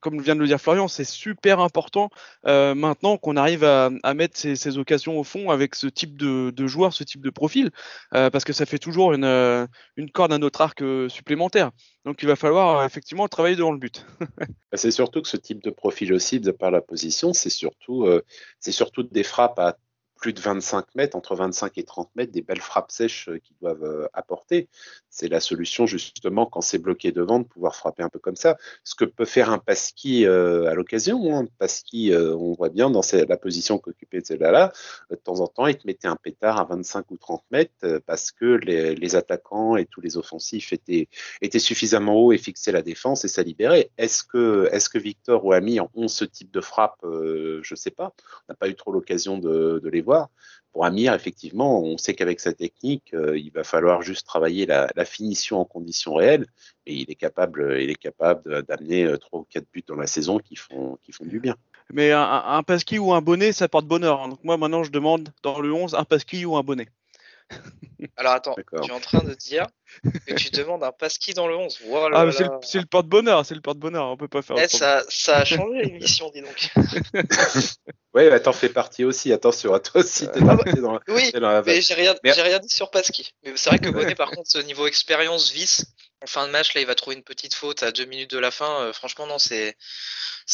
comme 0.00 0.20
vient 0.20 0.34
de 0.34 0.40
le 0.40 0.46
dire 0.46 0.60
Florian, 0.60 0.88
c'est 0.88 1.04
super 1.04 1.60
important 1.60 2.10
maintenant 2.44 3.16
qu'on 3.16 3.36
arrive 3.36 3.64
à, 3.64 3.90
mettre 4.14 4.36
ces, 4.36 4.56
ces, 4.56 4.78
occasions 4.78 5.18
au 5.18 5.24
fond 5.24 5.50
avec 5.50 5.74
ce 5.74 5.86
type 5.86 6.16
de, 6.16 6.50
de 6.50 6.66
joueur, 6.66 6.92
ce 6.92 7.04
type 7.04 7.22
de 7.22 7.30
profil, 7.30 7.70
parce 8.10 8.44
que 8.44 8.52
ça 8.52 8.66
fait 8.66 8.78
toujours 8.78 9.12
une, 9.12 9.68
une 9.96 10.10
corde 10.10 10.32
à 10.32 10.38
notre 10.38 10.60
arc 10.60 10.82
supplémentaire. 11.08 11.70
Donc 12.04 12.22
il 12.22 12.28
va 12.28 12.36
falloir 12.36 12.84
effectivement 12.84 13.28
travailler 13.28 13.56
devant 13.56 13.72
le 13.72 13.78
but. 13.78 14.06
Bah, 14.70 14.76
c'est 14.76 14.90
surtout 14.90 15.22
que 15.22 15.28
ce 15.28 15.38
type 15.38 15.62
de 15.64 15.70
profil 15.70 16.12
aussi, 16.12 16.40
de 16.40 16.50
par 16.50 16.70
la 16.70 16.82
position, 16.82 17.32
c'est 17.32 17.48
surtout, 17.48 18.06
c'est 18.68 18.72
surtout 18.72 19.02
des 19.02 19.22
frappes 19.22 19.58
à 19.58 19.78
plus 20.18 20.32
de 20.32 20.40
25 20.40 20.94
mètres, 20.96 21.16
entre 21.16 21.34
25 21.34 21.78
et 21.78 21.84
30 21.84 22.10
mètres, 22.16 22.32
des 22.32 22.42
belles 22.42 22.60
frappes 22.60 22.90
sèches 22.90 23.28
euh, 23.28 23.38
qui 23.38 23.54
doivent 23.60 23.84
euh, 23.84 24.06
apporter. 24.12 24.68
C'est 25.10 25.28
la 25.28 25.40
solution 25.40 25.86
justement 25.86 26.44
quand 26.44 26.60
c'est 26.60 26.78
bloqué 26.78 27.12
devant 27.12 27.38
de 27.38 27.44
pouvoir 27.44 27.74
frapper 27.74 28.02
un 28.02 28.08
peu 28.08 28.18
comme 28.18 28.36
ça. 28.36 28.56
Ce 28.84 28.94
que 28.94 29.04
peut 29.04 29.24
faire 29.24 29.50
un 29.50 29.58
Pasqui 29.58 30.26
euh, 30.26 30.68
à 30.68 30.74
l'occasion. 30.74 31.34
Hein. 31.34 31.46
Pasqui, 31.58 32.12
on 32.14 32.52
voit 32.52 32.68
bien 32.68 32.90
dans 32.90 33.00
la 33.12 33.36
position 33.36 33.78
qu'occupait 33.78 34.20
celle-là, 34.22 34.72
de 35.10 35.16
temps 35.16 35.40
en 35.40 35.46
temps, 35.46 35.66
il 35.66 35.76
te 35.76 35.86
mettait 35.86 36.08
un 36.08 36.16
pétard 36.16 36.58
à 36.58 36.64
25 36.64 37.10
ou 37.10 37.16
30 37.16 37.44
mètres 37.50 38.00
parce 38.06 38.32
que 38.32 38.44
les, 38.44 39.16
attaquants 39.16 39.76
et 39.76 39.86
tous 39.86 40.00
les 40.00 40.16
offensifs 40.16 40.72
étaient, 40.72 41.08
suffisamment 41.58 42.16
hauts 42.16 42.32
et 42.32 42.38
fixaient 42.38 42.72
la 42.72 42.82
défense 42.82 43.24
et 43.24 43.28
ça 43.28 43.42
libérait. 43.42 43.90
Est-ce 43.98 44.24
que, 44.24 44.98
Victor 44.98 45.44
ou 45.44 45.52
Amir 45.52 45.86
ont 45.94 46.08
ce 46.08 46.24
type 46.24 46.50
de 46.50 46.60
frappe 46.60 46.98
Je 47.02 47.58
ne 47.70 47.76
sais 47.76 47.90
pas. 47.90 48.12
On 48.48 48.52
n'a 48.52 48.56
pas 48.56 48.68
eu 48.68 48.74
trop 48.74 48.92
l'occasion 48.92 49.38
de 49.38 49.88
les 49.90 50.00
voir 50.00 50.07
pour 50.72 50.84
Amir, 50.84 51.14
effectivement, 51.14 51.82
on 51.82 51.96
sait 51.96 52.14
qu'avec 52.14 52.40
sa 52.40 52.52
technique, 52.52 53.14
euh, 53.14 53.38
il 53.38 53.50
va 53.50 53.64
falloir 53.64 54.02
juste 54.02 54.26
travailler 54.26 54.66
la, 54.66 55.04
finition 55.04 55.60
en 55.60 55.64
conditions 55.64 56.14
réelles, 56.14 56.46
et 56.86 56.94
il 56.94 57.10
est 57.10 57.14
capable, 57.14 57.80
il 57.80 57.90
est 57.90 57.94
capable 57.94 58.62
d'amener 58.64 59.04
euh, 59.04 59.16
trois 59.16 59.40
ou 59.40 59.46
quatre 59.48 59.66
buts 59.72 59.84
dans 59.86 59.96
la 59.96 60.06
saison 60.06 60.38
qui 60.38 60.56
font, 60.56 60.98
du 61.22 61.40
bien. 61.40 61.56
Mais 61.92 62.12
un, 62.12 62.22
un 62.22 62.62
pasqui 62.62 62.98
ou 62.98 63.12
un 63.12 63.22
bonnet, 63.22 63.52
ça 63.52 63.66
porte 63.68 63.86
bonheur. 63.86 64.22
Hein. 64.22 64.28
Donc 64.28 64.44
moi, 64.44 64.56
maintenant, 64.58 64.84
je 64.84 64.90
demande 64.90 65.30
dans 65.42 65.60
le 65.60 65.72
11 65.72 65.94
un 65.94 66.04
pasqui 66.04 66.44
ou 66.44 66.56
un 66.56 66.62
bonnet. 66.62 66.88
Alors 68.16 68.32
attends, 68.32 68.54
tu 68.54 68.88
es 68.88 68.92
en 68.92 69.00
train 69.00 69.22
de 69.24 69.34
dire 69.34 69.66
que 70.26 70.34
tu 70.34 70.50
demandes 70.50 70.84
un 70.84 70.92
pasqui 70.92 71.34
dans 71.34 71.48
le 71.48 71.56
11. 71.56 71.78
ah, 72.12 72.26
c'est 72.62 72.78
le, 72.78 72.86
porte-bonheur, 72.86 73.44
c'est 73.44 73.54
le 73.54 73.60
porte-bonheur, 73.60 74.06
on 74.06 74.16
peut 74.16 74.28
pas 74.28 74.42
faire. 74.42 74.56
Eh, 74.58 74.68
ça, 74.68 75.02
ça, 75.08 75.38
a 75.38 75.44
changé 75.44 75.82
l'émission, 75.82 76.30
dis 76.30 76.42
donc. 76.42 76.70
ouais, 78.14 78.30
bah, 78.30 78.38
t'en 78.38 78.52
fais 78.52 78.68
partie 78.68 79.04
aussi, 79.04 79.32
attention 79.32 79.74
à 79.74 79.80
toi 79.80 80.02
aussi. 80.02 80.26
T'es 80.26 80.40
ah 80.42 80.56
dans, 80.76 81.00
oui, 81.08 81.32
mais 81.66 81.80
j'ai 81.80 81.94
rien, 81.94 82.14
rien 82.22 82.58
dit 82.58 82.68
sur 82.68 82.90
pasqui. 82.90 83.34
Mais 83.44 83.52
c'est 83.56 83.70
vrai 83.70 83.78
que 83.78 83.90
Bonnet, 83.90 84.14
par 84.14 84.30
contre, 84.30 84.50
ce 84.50 84.58
niveau 84.58 84.86
expérience 84.86 85.50
vice, 85.50 85.84
en 86.22 86.26
fin 86.26 86.46
de 86.46 86.52
match, 86.52 86.74
là, 86.74 86.80
il 86.80 86.86
va 86.86 86.94
trouver 86.94 87.16
une 87.16 87.24
petite 87.24 87.54
faute 87.54 87.82
à 87.82 87.92
deux 87.92 88.04
minutes 88.04 88.30
de 88.30 88.38
la 88.38 88.50
fin. 88.50 88.82
Euh, 88.82 88.92
franchement, 88.92 89.26
non, 89.26 89.38
c'est 89.38 89.76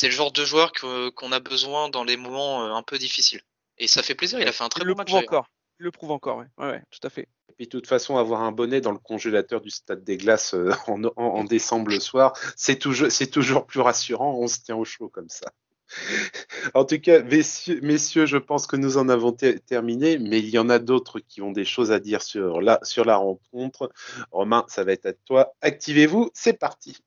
le 0.03 0.11
genre 0.11 0.33
de 0.33 0.45
joueur 0.45 0.73
qu'on 0.73 1.33
a 1.33 1.41
besoin 1.41 1.89
dans 1.89 2.05
les 2.05 2.17
moments 2.17 2.65
euh, 2.65 2.75
un 2.75 2.83
peu 2.83 2.99
difficiles. 2.99 3.43
Et 3.79 3.89
ça 3.89 4.03
fait 4.03 4.15
plaisir, 4.15 4.41
il 4.41 4.49
a 4.49 4.53
fait 4.53 4.65
un 4.65 4.69
très 4.69 4.85
bon 4.85 4.95
match. 4.95 5.13
encore. 5.13 5.47
Le 5.79 5.91
prouve 5.91 6.13
encore, 6.13 6.39
oui. 6.39 6.45
Ouais, 6.59 6.83
tout 6.91 7.05
à 7.07 7.11
fait. 7.11 7.29
Et 7.49 7.53
puis, 7.57 7.67
de 7.67 7.71
toute 7.71 7.87
façon, 7.87 8.17
avoir 8.17 8.43
un 8.43 8.53
bonnet 8.53 8.81
dans 8.81 8.93
le 8.93 8.99
congélateur 8.99 9.61
du 9.61 9.71
stade 9.71 10.05
des 10.05 10.17
glaces 10.17 10.55
euh, 10.55 10.73
en, 11.17 11.45
décembre 11.45 11.91
le 11.91 12.01
soir, 12.01 12.33
c'est 12.57 12.79
toujours, 12.79 13.09
toujours 13.31 13.67
plus 13.67 13.81
rassurant. 13.81 14.37
On 14.39 14.47
se 14.47 14.61
tient 14.61 14.77
au 14.77 14.85
chaud 14.85 15.09
comme 15.09 15.29
ça. 15.29 15.53
En 16.73 16.85
tout 16.85 16.99
cas, 16.99 17.23
messieurs, 17.23 18.27
je 18.27 18.39
pense 18.39 18.67
que 18.67 18.77
nous 18.77 18.97
en 18.97 19.09
avons 19.11 19.33
terminé, 19.33 20.19
mais 20.19 20.39
il 20.39 20.49
y 20.49 20.59
en 20.59 20.71
a 20.71 20.79
d'autres 20.79 21.21
qui 21.21 21.43
ont 21.43 21.53
des 21.53 21.67
choses 21.67 21.93
à 21.93 22.01
dire 22.01 22.23
sur 22.23 22.63
la, 22.63 22.81
sur 22.83 23.05
la 23.05 23.17
rencontre. 23.17 23.93
Romain, 24.31 24.65
ça 24.69 24.83
va 24.83 24.93
être 24.93 25.07
à 25.07 25.13
toi. 25.13 25.55
Activez-vous, 25.61 26.31
c'est 26.33 26.59
parti. 26.59 26.99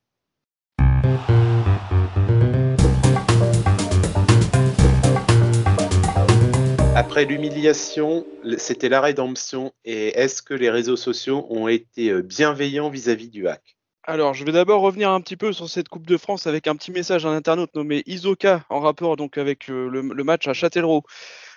Après 6.99 7.25
l'humiliation, 7.25 8.25
c'était 8.57 8.89
la 8.89 9.01
rédemption. 9.01 9.71
Et 9.85 10.19
est-ce 10.19 10.41
que 10.41 10.55
les 10.55 10.71
réseaux 10.71 10.95
sociaux 10.95 11.45
ont 11.51 11.67
été 11.67 12.09
euh, 12.09 12.23
bienveillants 12.23 12.89
vis-à-vis 12.89 13.29
du 13.29 13.47
hack? 13.47 13.77
Alors, 14.01 14.33
je 14.33 14.43
vais 14.43 14.51
d'abord 14.51 14.81
revenir 14.81 15.11
un 15.11 15.21
petit 15.21 15.37
peu 15.37 15.53
sur 15.53 15.69
cette 15.69 15.89
Coupe 15.89 16.07
de 16.07 16.17
France 16.17 16.47
avec 16.47 16.65
un 16.65 16.75
petit 16.75 16.89
message 16.89 17.21
d'un 17.21 17.33
internaute 17.33 17.75
nommé 17.75 18.01
Isoka 18.07 18.65
en 18.71 18.79
rapport 18.79 19.15
donc 19.15 19.37
avec 19.37 19.69
euh, 19.69 19.87
le, 19.87 20.23
match 20.23 20.47
à 20.47 20.53
Châtellerault, 20.53 21.03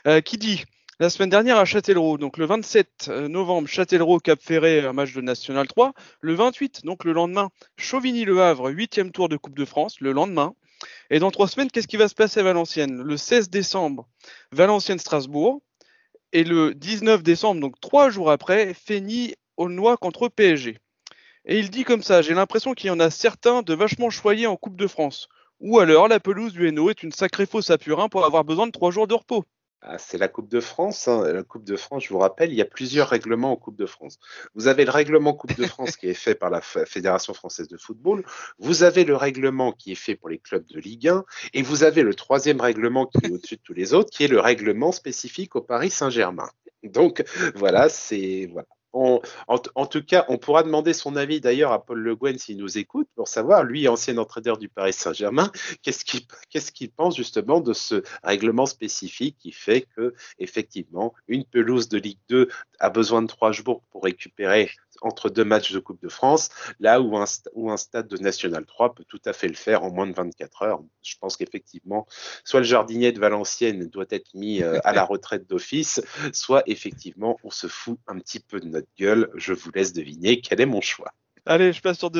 euh, 0.06 0.20
qui 0.20 0.36
dit 0.36 0.64
la 0.98 1.08
semaine 1.08 1.30
dernière 1.30 1.56
à 1.56 1.64
Châtellerault, 1.64 2.18
donc 2.18 2.36
le 2.36 2.44
27 2.44 3.08
novembre, 3.08 3.66
Châtellerault 3.66 4.18
Cap 4.18 4.42
Ferré, 4.42 4.84
un 4.84 4.92
match 4.92 5.14
de 5.14 5.22
National 5.22 5.66
3. 5.66 5.94
Le 6.20 6.34
28, 6.34 6.84
donc 6.84 7.02
le 7.04 7.12
lendemain, 7.12 7.48
Chauvigny-Le 7.78 8.42
Havre, 8.42 8.68
huitième 8.68 9.10
tour 9.10 9.30
de 9.30 9.38
Coupe 9.38 9.56
de 9.56 9.64
France, 9.64 10.00
le 10.00 10.12
lendemain. 10.12 10.54
Et 11.10 11.18
dans 11.18 11.30
trois 11.30 11.48
semaines, 11.48 11.70
qu'est-ce 11.70 11.88
qui 11.88 11.96
va 11.96 12.08
se 12.08 12.14
passer 12.14 12.40
à 12.40 12.42
Valenciennes? 12.42 13.02
Le 13.02 13.16
16 13.16 13.50
décembre, 13.50 14.08
Valenciennes-Strasbourg. 14.52 15.60
Et 16.32 16.44
le 16.44 16.74
19 16.74 17.24
décembre, 17.24 17.60
donc 17.60 17.80
trois 17.80 18.08
jours 18.08 18.30
après, 18.30 18.72
Fény-Aulnois 18.72 19.96
contre 19.96 20.28
PSG. 20.28 20.78
Et 21.44 21.58
il 21.58 21.70
dit 21.70 21.82
comme 21.82 22.02
ça, 22.02 22.22
j'ai 22.22 22.34
l'impression 22.34 22.74
qu'il 22.74 22.86
y 22.88 22.90
en 22.90 23.00
a 23.00 23.10
certains 23.10 23.62
de 23.62 23.74
vachement 23.74 24.10
choyés 24.10 24.46
en 24.46 24.56
Coupe 24.56 24.76
de 24.76 24.86
France. 24.86 25.28
Ou 25.58 25.80
alors 25.80 26.06
la 26.06 26.20
pelouse 26.20 26.52
du 26.52 26.68
Hainaut 26.68 26.90
est 26.90 27.02
une 27.02 27.12
sacrée 27.12 27.46
fausse 27.46 27.70
à 27.70 27.78
Purin 27.78 28.08
pour 28.08 28.24
avoir 28.24 28.44
besoin 28.44 28.66
de 28.66 28.72
trois 28.72 28.90
jours 28.90 29.06
de 29.06 29.14
repos. 29.14 29.44
Ah, 29.82 29.96
c'est 29.98 30.18
la 30.18 30.28
Coupe 30.28 30.48
de 30.48 30.60
France. 30.60 31.08
Hein. 31.08 31.32
La 31.32 31.42
Coupe 31.42 31.64
de 31.64 31.76
France, 31.76 32.04
je 32.04 32.10
vous 32.10 32.18
rappelle, 32.18 32.50
il 32.50 32.56
y 32.56 32.60
a 32.60 32.66
plusieurs 32.66 33.08
règlements 33.08 33.52
en 33.52 33.56
Coupe 33.56 33.76
de 33.76 33.86
France. 33.86 34.18
Vous 34.54 34.68
avez 34.68 34.84
le 34.84 34.90
règlement 34.90 35.32
Coupe 35.32 35.56
de 35.56 35.66
France 35.66 35.96
qui 35.96 36.08
est 36.08 36.14
fait 36.14 36.34
par 36.34 36.50
la 36.50 36.60
Fédération 36.60 37.32
française 37.32 37.68
de 37.68 37.78
football. 37.78 38.24
Vous 38.58 38.82
avez 38.82 39.04
le 39.04 39.16
règlement 39.16 39.72
qui 39.72 39.92
est 39.92 39.96
fait 39.96 40.16
pour 40.16 40.28
les 40.28 40.38
clubs 40.38 40.66
de 40.66 40.78
Ligue 40.78 41.08
1. 41.08 41.24
Et 41.54 41.62
vous 41.62 41.82
avez 41.82 42.02
le 42.02 42.14
troisième 42.14 42.60
règlement 42.60 43.06
qui 43.06 43.26
est 43.26 43.30
au-dessus 43.30 43.56
de 43.56 43.62
tous 43.62 43.74
les 43.74 43.94
autres, 43.94 44.10
qui 44.10 44.24
est 44.24 44.28
le 44.28 44.40
règlement 44.40 44.92
spécifique 44.92 45.56
au 45.56 45.62
Paris 45.62 45.90
Saint-Germain. 45.90 46.50
Donc 46.82 47.24
voilà, 47.54 47.88
c'est 47.88 48.48
voilà 48.52 48.68
en, 48.92 49.86
tout 49.86 50.02
cas, 50.02 50.24
on 50.28 50.38
pourra 50.38 50.62
demander 50.62 50.92
son 50.92 51.16
avis 51.16 51.40
d'ailleurs 51.40 51.72
à 51.72 51.84
Paul 51.84 52.00
Le 52.00 52.16
Guen 52.16 52.38
s'il 52.38 52.56
nous 52.56 52.78
écoute 52.78 53.08
pour 53.14 53.28
savoir, 53.28 53.62
lui, 53.64 53.88
ancien 53.88 54.18
entraîneur 54.18 54.58
du 54.58 54.68
Paris 54.68 54.92
Saint-Germain, 54.92 55.50
qu'est-ce 55.82 56.72
qu'il 56.72 56.90
pense 56.90 57.16
justement 57.16 57.60
de 57.60 57.72
ce 57.72 58.02
règlement 58.22 58.66
spécifique 58.66 59.36
qui 59.38 59.52
fait 59.52 59.86
que, 59.96 60.14
effectivement, 60.38 61.14
une 61.28 61.44
pelouse 61.44 61.88
de 61.88 61.98
Ligue 61.98 62.18
2 62.28 62.48
a 62.78 62.90
besoin 62.90 63.22
de 63.22 63.28
trois 63.28 63.52
jours 63.52 63.82
pour 63.90 64.02
récupérer 64.04 64.70
entre 65.00 65.30
deux 65.30 65.44
matchs 65.44 65.72
de 65.72 65.78
Coupe 65.78 66.00
de 66.02 66.08
France, 66.08 66.50
là 66.78 67.00
où 67.00 67.16
un, 67.16 67.24
un 67.24 67.76
stade 67.76 68.08
de 68.08 68.16
National 68.18 68.64
3 68.64 68.94
peut 68.94 69.04
tout 69.04 69.20
à 69.24 69.32
fait 69.32 69.48
le 69.48 69.54
faire 69.54 69.82
en 69.84 69.90
moins 69.90 70.06
de 70.06 70.12
24 70.12 70.62
heures. 70.62 70.80
Je 71.02 71.14
pense 71.20 71.36
qu'effectivement, 71.36 72.06
soit 72.44 72.60
le 72.60 72.66
jardinier 72.66 73.12
de 73.12 73.20
Valenciennes 73.20 73.88
doit 73.88 74.06
être 74.10 74.34
mis 74.34 74.62
euh, 74.62 74.78
à 74.84 74.92
la 74.92 75.04
retraite 75.10 75.48
d'office, 75.48 76.00
soit 76.32 76.62
effectivement, 76.66 77.38
on 77.44 77.50
se 77.50 77.66
fout 77.66 77.98
un 78.06 78.18
petit 78.18 78.40
peu 78.40 78.60
de 78.60 78.66
notre 78.66 78.88
gueule. 78.98 79.30
Je 79.34 79.52
vous 79.52 79.70
laisse 79.74 79.92
deviner 79.92 80.40
quel 80.40 80.60
est 80.60 80.66
mon 80.66 80.80
choix. 80.80 81.12
Allez, 81.50 81.72
je 81.72 81.80
passe 81.80 81.98
sur 81.98 82.12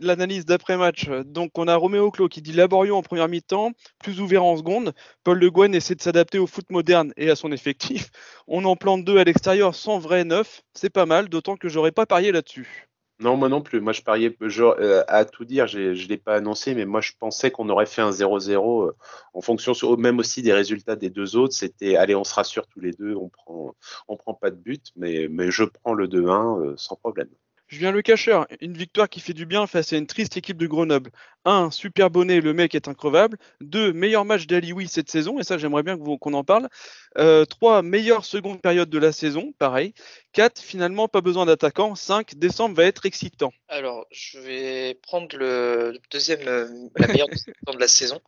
l'analyse 0.00 0.46
d'après-match. 0.46 1.10
Donc, 1.26 1.58
on 1.58 1.68
a 1.68 1.76
Roméo 1.76 2.10
Clos 2.10 2.28
qui 2.28 2.40
dit 2.40 2.52
laborieux 2.52 2.94
en 2.94 3.02
première 3.02 3.28
mi-temps, 3.28 3.72
plus 4.02 4.18
ouvert 4.18 4.42
en 4.42 4.56
seconde. 4.56 4.94
Paul 5.24 5.38
Le 5.38 5.50
Guen 5.50 5.74
essaie 5.74 5.94
de 5.94 6.00
s'adapter 6.00 6.38
au 6.38 6.46
foot 6.46 6.70
moderne 6.70 7.12
et 7.18 7.28
à 7.28 7.36
son 7.36 7.52
effectif. 7.52 8.08
On 8.48 8.64
en 8.64 8.76
plante 8.76 9.04
deux 9.04 9.18
à 9.18 9.24
l'extérieur 9.24 9.74
sans 9.74 9.98
vrai 9.98 10.24
neuf. 10.24 10.62
C'est 10.72 10.88
pas 10.88 11.04
mal, 11.04 11.28
d'autant 11.28 11.58
que 11.58 11.68
j'aurais 11.68 11.92
pas 11.92 12.06
parié 12.06 12.32
là-dessus. 12.32 12.88
Non, 13.20 13.36
moi 13.36 13.50
non 13.50 13.60
plus. 13.60 13.82
Moi, 13.82 13.92
je 13.92 14.00
pariais, 14.00 14.34
euh, 14.40 15.04
à 15.06 15.26
tout 15.26 15.44
dire, 15.44 15.66
je 15.66 15.90
ne 15.90 16.08
l'ai 16.08 16.16
pas 16.16 16.36
annoncé, 16.36 16.74
mais 16.74 16.86
moi, 16.86 17.02
je 17.02 17.12
pensais 17.18 17.50
qu'on 17.50 17.68
aurait 17.68 17.84
fait 17.84 18.00
un 18.00 18.10
0-0 18.10 18.86
euh, 18.86 18.96
en 19.34 19.42
fonction 19.42 19.74
même 19.98 20.18
aussi 20.18 20.40
des 20.40 20.54
résultats 20.54 20.96
des 20.96 21.10
deux 21.10 21.36
autres. 21.36 21.52
C'était, 21.52 21.96
allez, 21.96 22.14
on 22.14 22.24
se 22.24 22.32
rassure 22.32 22.66
tous 22.66 22.80
les 22.80 22.92
deux, 22.92 23.14
on 23.16 23.28
prend, 23.28 23.74
on 24.08 24.16
prend 24.16 24.32
pas 24.32 24.48
de 24.50 24.56
but, 24.56 24.92
mais, 24.96 25.28
mais 25.28 25.50
je 25.50 25.64
prends 25.64 25.92
le 25.92 26.08
2-1 26.08 26.68
euh, 26.68 26.74
sans 26.78 26.96
problème. 26.96 27.28
Julien 27.68 27.92
Le 27.92 28.00
Cacheur, 28.00 28.46
une 28.62 28.72
victoire 28.72 29.10
qui 29.10 29.20
fait 29.20 29.34
du 29.34 29.44
bien 29.44 29.66
face 29.66 29.92
à 29.92 29.98
une 29.98 30.06
triste 30.06 30.38
équipe 30.38 30.56
de 30.56 30.66
Grenoble. 30.66 31.10
1. 31.44 31.70
Super 31.70 32.08
bonnet, 32.08 32.40
le 32.40 32.54
mec 32.54 32.74
est 32.74 32.88
increvable. 32.88 33.36
2. 33.60 33.92
Meilleur 33.92 34.24
match 34.24 34.46
d'Alioui 34.46 34.88
cette 34.88 35.10
saison, 35.10 35.38
et 35.38 35.44
ça 35.44 35.58
j'aimerais 35.58 35.82
bien 35.82 35.98
qu'on 35.98 36.32
en 36.32 36.44
parle. 36.44 36.70
3. 37.14 37.20
Euh, 37.20 37.82
meilleure 37.82 38.24
seconde 38.24 38.62
période 38.62 38.88
de 38.88 38.98
la 38.98 39.12
saison, 39.12 39.52
pareil. 39.58 39.92
4. 40.32 40.62
Finalement, 40.62 41.08
pas 41.08 41.20
besoin 41.20 41.44
d'attaquant. 41.44 41.94
5. 41.94 42.36
Décembre 42.36 42.74
va 42.74 42.84
être 42.84 43.04
excitant. 43.04 43.52
Alors, 43.68 44.06
je 44.10 44.38
vais 44.38 44.94
prendre 45.02 45.36
le 45.36 45.98
deuxième, 46.10 46.48
euh, 46.48 46.66
la 46.96 47.06
meilleure 47.08 47.28
de 47.74 47.78
la 47.78 47.88
saison. 47.88 48.18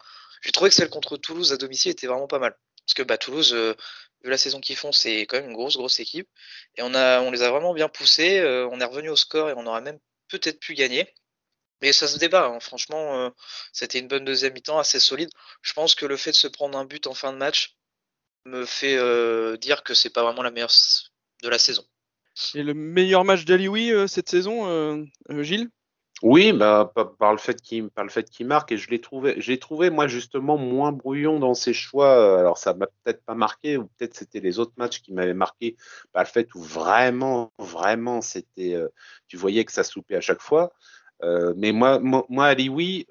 J'ai 0.42 0.52
trouvé 0.52 0.68
que 0.68 0.76
celle 0.76 0.90
contre 0.90 1.16
Toulouse 1.16 1.54
à 1.54 1.56
domicile 1.56 1.92
était 1.92 2.06
vraiment 2.06 2.26
pas 2.26 2.38
mal. 2.38 2.54
Parce 2.86 2.94
que 2.94 3.02
bah, 3.02 3.18
Toulouse, 3.18 3.52
euh, 3.54 3.74
vu 4.24 4.30
la 4.30 4.38
saison 4.38 4.60
qu'ils 4.60 4.76
font, 4.76 4.92
c'est 4.92 5.22
quand 5.22 5.36
même 5.36 5.50
une 5.50 5.56
grosse, 5.56 5.76
grosse 5.76 6.00
équipe. 6.00 6.28
Et 6.76 6.82
on, 6.82 6.94
a, 6.94 7.20
on 7.20 7.30
les 7.30 7.42
a 7.42 7.50
vraiment 7.50 7.74
bien 7.74 7.88
poussés. 7.88 8.38
Euh, 8.38 8.68
on 8.70 8.80
est 8.80 8.84
revenu 8.84 9.10
au 9.10 9.16
score 9.16 9.50
et 9.50 9.54
on 9.56 9.66
aurait 9.66 9.80
même 9.80 9.98
peut-être 10.28 10.60
pu 10.60 10.74
gagner. 10.74 11.12
Mais 11.82 11.92
ça 11.92 12.06
se 12.08 12.18
débat, 12.18 12.46
hein. 12.46 12.60
franchement, 12.60 13.18
euh, 13.18 13.30
c'était 13.72 13.98
une 13.98 14.08
bonne 14.08 14.24
deuxième 14.24 14.52
mi-temps, 14.52 14.78
assez 14.78 15.00
solide. 15.00 15.30
Je 15.62 15.72
pense 15.72 15.94
que 15.94 16.04
le 16.04 16.16
fait 16.18 16.32
de 16.32 16.36
se 16.36 16.46
prendre 16.46 16.76
un 16.76 16.84
but 16.84 17.06
en 17.06 17.14
fin 17.14 17.32
de 17.32 17.38
match 17.38 17.76
me 18.44 18.66
fait 18.66 18.96
dire 19.58 19.82
que 19.82 19.94
c'est 19.94 20.10
pas 20.10 20.22
vraiment 20.22 20.42
la 20.42 20.50
meilleure 20.50 20.72
de 21.42 21.48
la 21.48 21.58
saison. 21.58 21.84
Et 22.54 22.62
le 22.62 22.74
meilleur 22.74 23.24
match 23.24 23.44
d'Alioui 23.44 23.92
cette 24.08 24.28
saison, 24.28 25.06
Gilles? 25.30 25.70
Oui, 26.22 26.52
bah, 26.52 26.92
par, 27.18 27.32
le 27.32 27.38
fait 27.38 27.60
qu'il 27.62 27.88
par 27.88 28.04
le 28.04 28.10
fait 28.10 28.28
qu'il 28.28 28.46
marque 28.46 28.72
et 28.72 28.76
je 28.76 28.90
l'ai 28.90 29.00
trouvé, 29.00 29.34
j'ai 29.38 29.58
trouvé 29.58 29.88
moi 29.88 30.06
justement 30.06 30.58
moins 30.58 30.92
brouillon 30.92 31.38
dans 31.38 31.54
ses 31.54 31.72
choix. 31.72 32.38
Alors 32.38 32.58
ça 32.58 32.74
m'a 32.74 32.86
peut-être 32.86 33.24
pas 33.24 33.34
marqué 33.34 33.78
ou 33.78 33.86
peut-être 33.86 34.14
c'était 34.14 34.40
les 34.40 34.58
autres 34.58 34.74
matchs 34.76 35.00
qui 35.00 35.14
m'avaient 35.14 35.32
marqué 35.32 35.76
par 36.12 36.22
le 36.24 36.28
fait 36.28 36.54
où 36.54 36.60
vraiment, 36.60 37.52
vraiment 37.58 38.20
c'était, 38.20 38.74
euh, 38.74 38.88
tu 39.28 39.38
voyais 39.38 39.64
que 39.64 39.72
ça 39.72 39.82
soupait 39.82 40.16
à 40.16 40.20
chaque 40.20 40.42
fois. 40.42 40.72
Euh, 41.22 41.54
mais 41.56 41.72
moi, 41.72 41.98
moi, 42.00 42.26
moi, 42.28 42.46
Ali, 42.46 42.68
oui, 42.68 43.06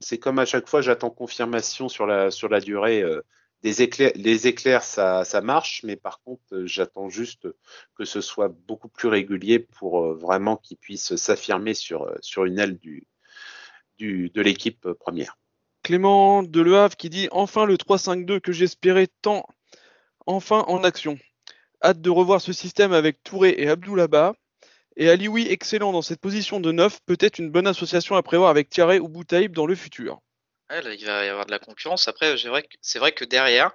c'est 0.00 0.18
comme 0.18 0.38
à 0.38 0.44
chaque 0.44 0.68
fois, 0.68 0.82
j'attends 0.82 1.10
confirmation 1.10 1.88
sur 1.88 2.06
la 2.06 2.30
sur 2.30 2.48
la 2.48 2.60
durée. 2.60 3.02
Euh, 3.02 3.22
éclairs, 3.62 4.12
les 4.14 4.46
éclairs, 4.46 4.82
ça, 4.82 5.40
marche, 5.42 5.82
mais 5.84 5.96
par 5.96 6.22
contre, 6.22 6.42
euh, 6.52 6.66
j'attends 6.66 7.10
juste 7.10 7.46
que 7.94 8.04
ce 8.04 8.20
soit 8.20 8.48
beaucoup 8.48 8.88
plus 8.88 9.08
régulier 9.08 9.58
pour 9.58 10.02
euh, 10.02 10.14
vraiment 10.14 10.56
qu'ils 10.56 10.78
puissent 10.78 11.16
s'affirmer 11.16 11.74
sur, 11.74 12.04
euh, 12.04 12.44
une 12.46 12.58
aile 12.58 12.78
de 13.98 14.40
l'équipe 14.40 14.88
première. 14.98 15.36
Clément 15.82 16.42
de 16.42 16.88
qui 16.94 17.10
dit 17.10 17.28
enfin 17.32 17.66
le 17.66 17.76
3-5-2 17.76 18.40
que 18.40 18.52
j'espérais 18.52 19.08
tant, 19.20 19.46
enfin 20.26 20.64
en 20.68 20.82
action. 20.84 21.18
Hâte 21.82 22.00
de 22.00 22.10
revoir 22.10 22.40
ce 22.40 22.52
système 22.52 22.92
avec 22.92 23.22
Touré 23.22 23.54
et 23.58 23.68
Abdoulaba. 23.68 24.34
Et 24.96 25.08
Alioui, 25.08 25.46
excellent 25.48 25.92
dans 25.92 26.02
cette 26.02 26.20
position 26.20 26.60
de 26.60 26.72
neuf, 26.72 27.00
peut-être 27.06 27.38
une 27.38 27.50
bonne 27.50 27.66
association 27.66 28.16
à 28.16 28.22
prévoir 28.22 28.50
avec 28.50 28.68
Thierry 28.68 28.98
ou 28.98 29.08
Boutaïb 29.08 29.54
dans 29.54 29.66
le 29.66 29.74
futur 29.74 30.20
il 30.72 31.04
va 31.04 31.24
y 31.24 31.28
avoir 31.28 31.46
de 31.46 31.50
la 31.50 31.58
concurrence. 31.58 32.08
Après, 32.08 32.36
c'est 32.80 32.98
vrai, 32.98 33.12
que, 33.12 33.24
derrière, 33.24 33.72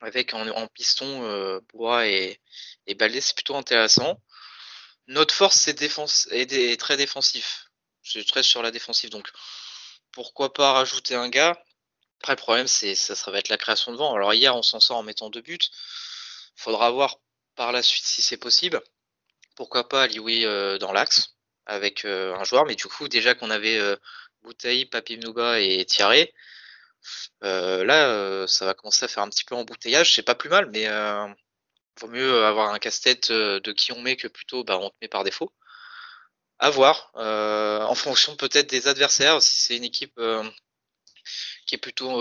avec 0.00 0.34
en, 0.34 0.66
piston, 0.68 1.24
euh, 1.24 1.60
Bois 1.72 2.06
et, 2.06 2.40
et 2.86 2.96
c'est 3.20 3.34
plutôt 3.34 3.56
intéressant. 3.56 4.20
Notre 5.06 5.34
force 5.34 5.66
est, 5.68 6.80
très 6.80 6.96
défensif. 6.96 7.66
C'est 8.02 8.26
très 8.26 8.42
sur 8.42 8.62
la 8.62 8.70
défensive. 8.70 9.10
Donc, 9.10 9.28
pourquoi 10.12 10.52
pas 10.52 10.72
rajouter 10.72 11.14
un 11.14 11.28
gars? 11.28 11.62
Après, 12.20 12.32
le 12.32 12.36
problème, 12.36 12.66
c'est 12.66 12.94
ça, 12.94 13.14
ça 13.14 13.30
va 13.30 13.38
être 13.38 13.48
la 13.48 13.58
création 13.58 13.92
de 13.92 13.96
vent. 13.96 14.14
Alors, 14.14 14.34
hier, 14.34 14.54
on 14.54 14.62
s'en 14.62 14.80
sort 14.80 14.98
en 14.98 15.02
mettant 15.02 15.30
deux 15.30 15.40
buts. 15.40 15.58
Faudra 16.56 16.90
voir 16.90 17.16
par 17.54 17.72
la 17.72 17.82
suite 17.82 18.04
si 18.04 18.22
c'est 18.22 18.36
possible. 18.36 18.82
Pourquoi 19.56 19.88
pas 19.88 20.06
Lioui 20.06 20.44
euh, 20.44 20.78
dans 20.78 20.92
l'axe 20.92 21.34
avec 21.66 22.04
euh, 22.04 22.34
un 22.34 22.44
joueur, 22.44 22.64
mais 22.64 22.74
du 22.74 22.86
coup, 22.86 23.08
déjà 23.08 23.34
qu'on 23.34 23.50
avait 23.50 23.78
Bouteille, 24.42 24.86
Papimnuba 24.86 25.60
et 25.60 25.84
Thierry. 25.84 26.32
Euh, 27.44 27.84
là, 27.84 28.08
euh, 28.08 28.46
ça 28.46 28.64
va 28.64 28.74
commencer 28.74 29.04
à 29.04 29.08
faire 29.08 29.22
un 29.22 29.28
petit 29.28 29.44
peu 29.44 29.54
embouteillage. 29.54 30.14
C'est 30.14 30.22
pas 30.22 30.34
plus 30.34 30.50
mal, 30.50 30.70
mais 30.72 30.86
euh, 30.88 31.26
vaut 32.00 32.08
mieux 32.08 32.44
avoir 32.44 32.72
un 32.72 32.78
casse-tête 32.78 33.30
euh, 33.30 33.60
de 33.60 33.72
qui 33.72 33.92
on 33.92 34.00
met 34.00 34.16
que 34.16 34.28
plutôt 34.28 34.64
bah, 34.64 34.78
on 34.78 34.90
te 34.90 34.96
met 35.02 35.08
par 35.08 35.24
défaut. 35.24 35.52
À 36.60 36.70
voir, 36.70 37.12
en 37.14 37.94
fonction 37.94 38.34
peut-être 38.36 38.68
des 38.68 38.88
adversaires. 38.88 39.40
Si 39.42 39.60
c'est 39.60 39.76
une 39.76 39.84
équipe 39.84 40.20
qui 41.66 41.74
est 41.76 41.78
plutôt 41.78 42.20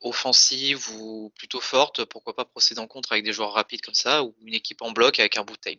offensive 0.00 0.88
ou 0.92 1.32
plutôt 1.36 1.60
forte, 1.60 2.04
pourquoi 2.06 2.34
pas 2.34 2.46
procéder 2.46 2.80
en 2.80 2.86
contre 2.86 3.12
avec 3.12 3.24
des 3.24 3.32
joueurs 3.34 3.52
rapides 3.52 3.82
comme 3.82 3.94
ça, 3.94 4.22
ou 4.22 4.34
une 4.42 4.54
équipe 4.54 4.80
en 4.80 4.92
bloc 4.92 5.18
avec 5.20 5.36
un 5.36 5.44
bouteille. 5.44 5.78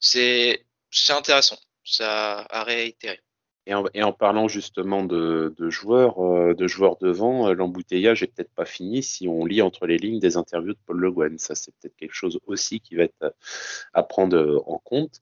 C'est 0.00 0.64
intéressant, 1.08 1.58
ça 1.84 2.46
a 2.50 2.62
réitéré. 2.62 3.20
Et 3.66 3.74
en, 3.74 4.12
parlant 4.12 4.46
justement 4.46 5.02
de, 5.02 5.52
joueurs, 5.70 6.24
euh, 6.24 6.54
de 6.54 6.68
joueurs 6.68 6.96
devant, 6.98 7.48
euh, 7.48 7.52
l'embouteillage 7.52 8.22
est 8.22 8.28
peut-être 8.28 8.54
pas 8.54 8.64
fini 8.64 9.02
si 9.02 9.26
on 9.26 9.44
lit 9.44 9.60
entre 9.60 9.86
les 9.86 9.98
lignes 9.98 10.20
des 10.20 10.36
interviews 10.36 10.74
de 10.74 10.78
Paul 10.86 10.98
Le 10.98 11.10
Guen. 11.10 11.36
Ça, 11.38 11.56
c'est 11.56 11.72
peut-être 11.72 11.96
quelque 11.96 12.14
chose 12.14 12.38
aussi 12.46 12.78
qui 12.78 12.94
va 12.94 13.02
être 13.02 13.22
euh, 13.24 13.30
à 13.92 14.04
prendre 14.04 14.62
en 14.66 14.78
compte. 14.78 15.20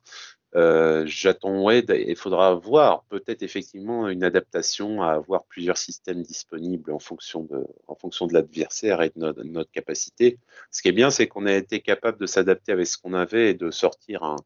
J'attends, 1.07 1.65
ouais, 1.65 1.81
il 1.81 2.15
faudra 2.15 2.55
voir 2.55 3.05
peut-être 3.09 3.43
effectivement 3.43 4.09
une 4.09 4.23
adaptation 4.23 5.03
à 5.03 5.13
avoir 5.13 5.47
plusieurs 5.47 5.79
systèmes 5.79 6.23
disponibles 6.23 6.93
en 6.93 7.01
fonction 7.01 7.43
de, 7.43 7.67
de 7.67 8.33
l'adversaire 8.33 9.03
et 9.03 9.09
de 9.09 9.19
notre, 9.19 9.43
notre, 9.43 9.71
capacité. 9.73 10.39
Ce 10.71 10.81
qui 10.81 10.89
est 10.89 10.93
bien, 10.93 11.11
c'est 11.11 11.27
qu'on 11.27 11.47
a 11.47 11.53
été 11.55 11.81
capable 11.81 12.21
de 12.21 12.27
s'adapter 12.27 12.71
avec 12.71 12.87
ce 12.87 12.99
qu'on 12.99 13.15
avait 13.15 13.51
et 13.51 13.55
de 13.55 13.73
sortir 13.73 14.23
un, 14.23 14.37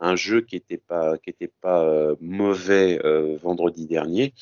un 0.00 0.16
jeu 0.16 0.40
qui 0.40 0.56
n'était 0.56 0.78
pas, 0.78 1.16
était 1.26 1.50
pas 1.60 1.84
euh, 1.84 2.16
mauvais 2.20 3.00
euh, 3.04 3.36
vendredi 3.42 3.86
dernier. 3.86 4.34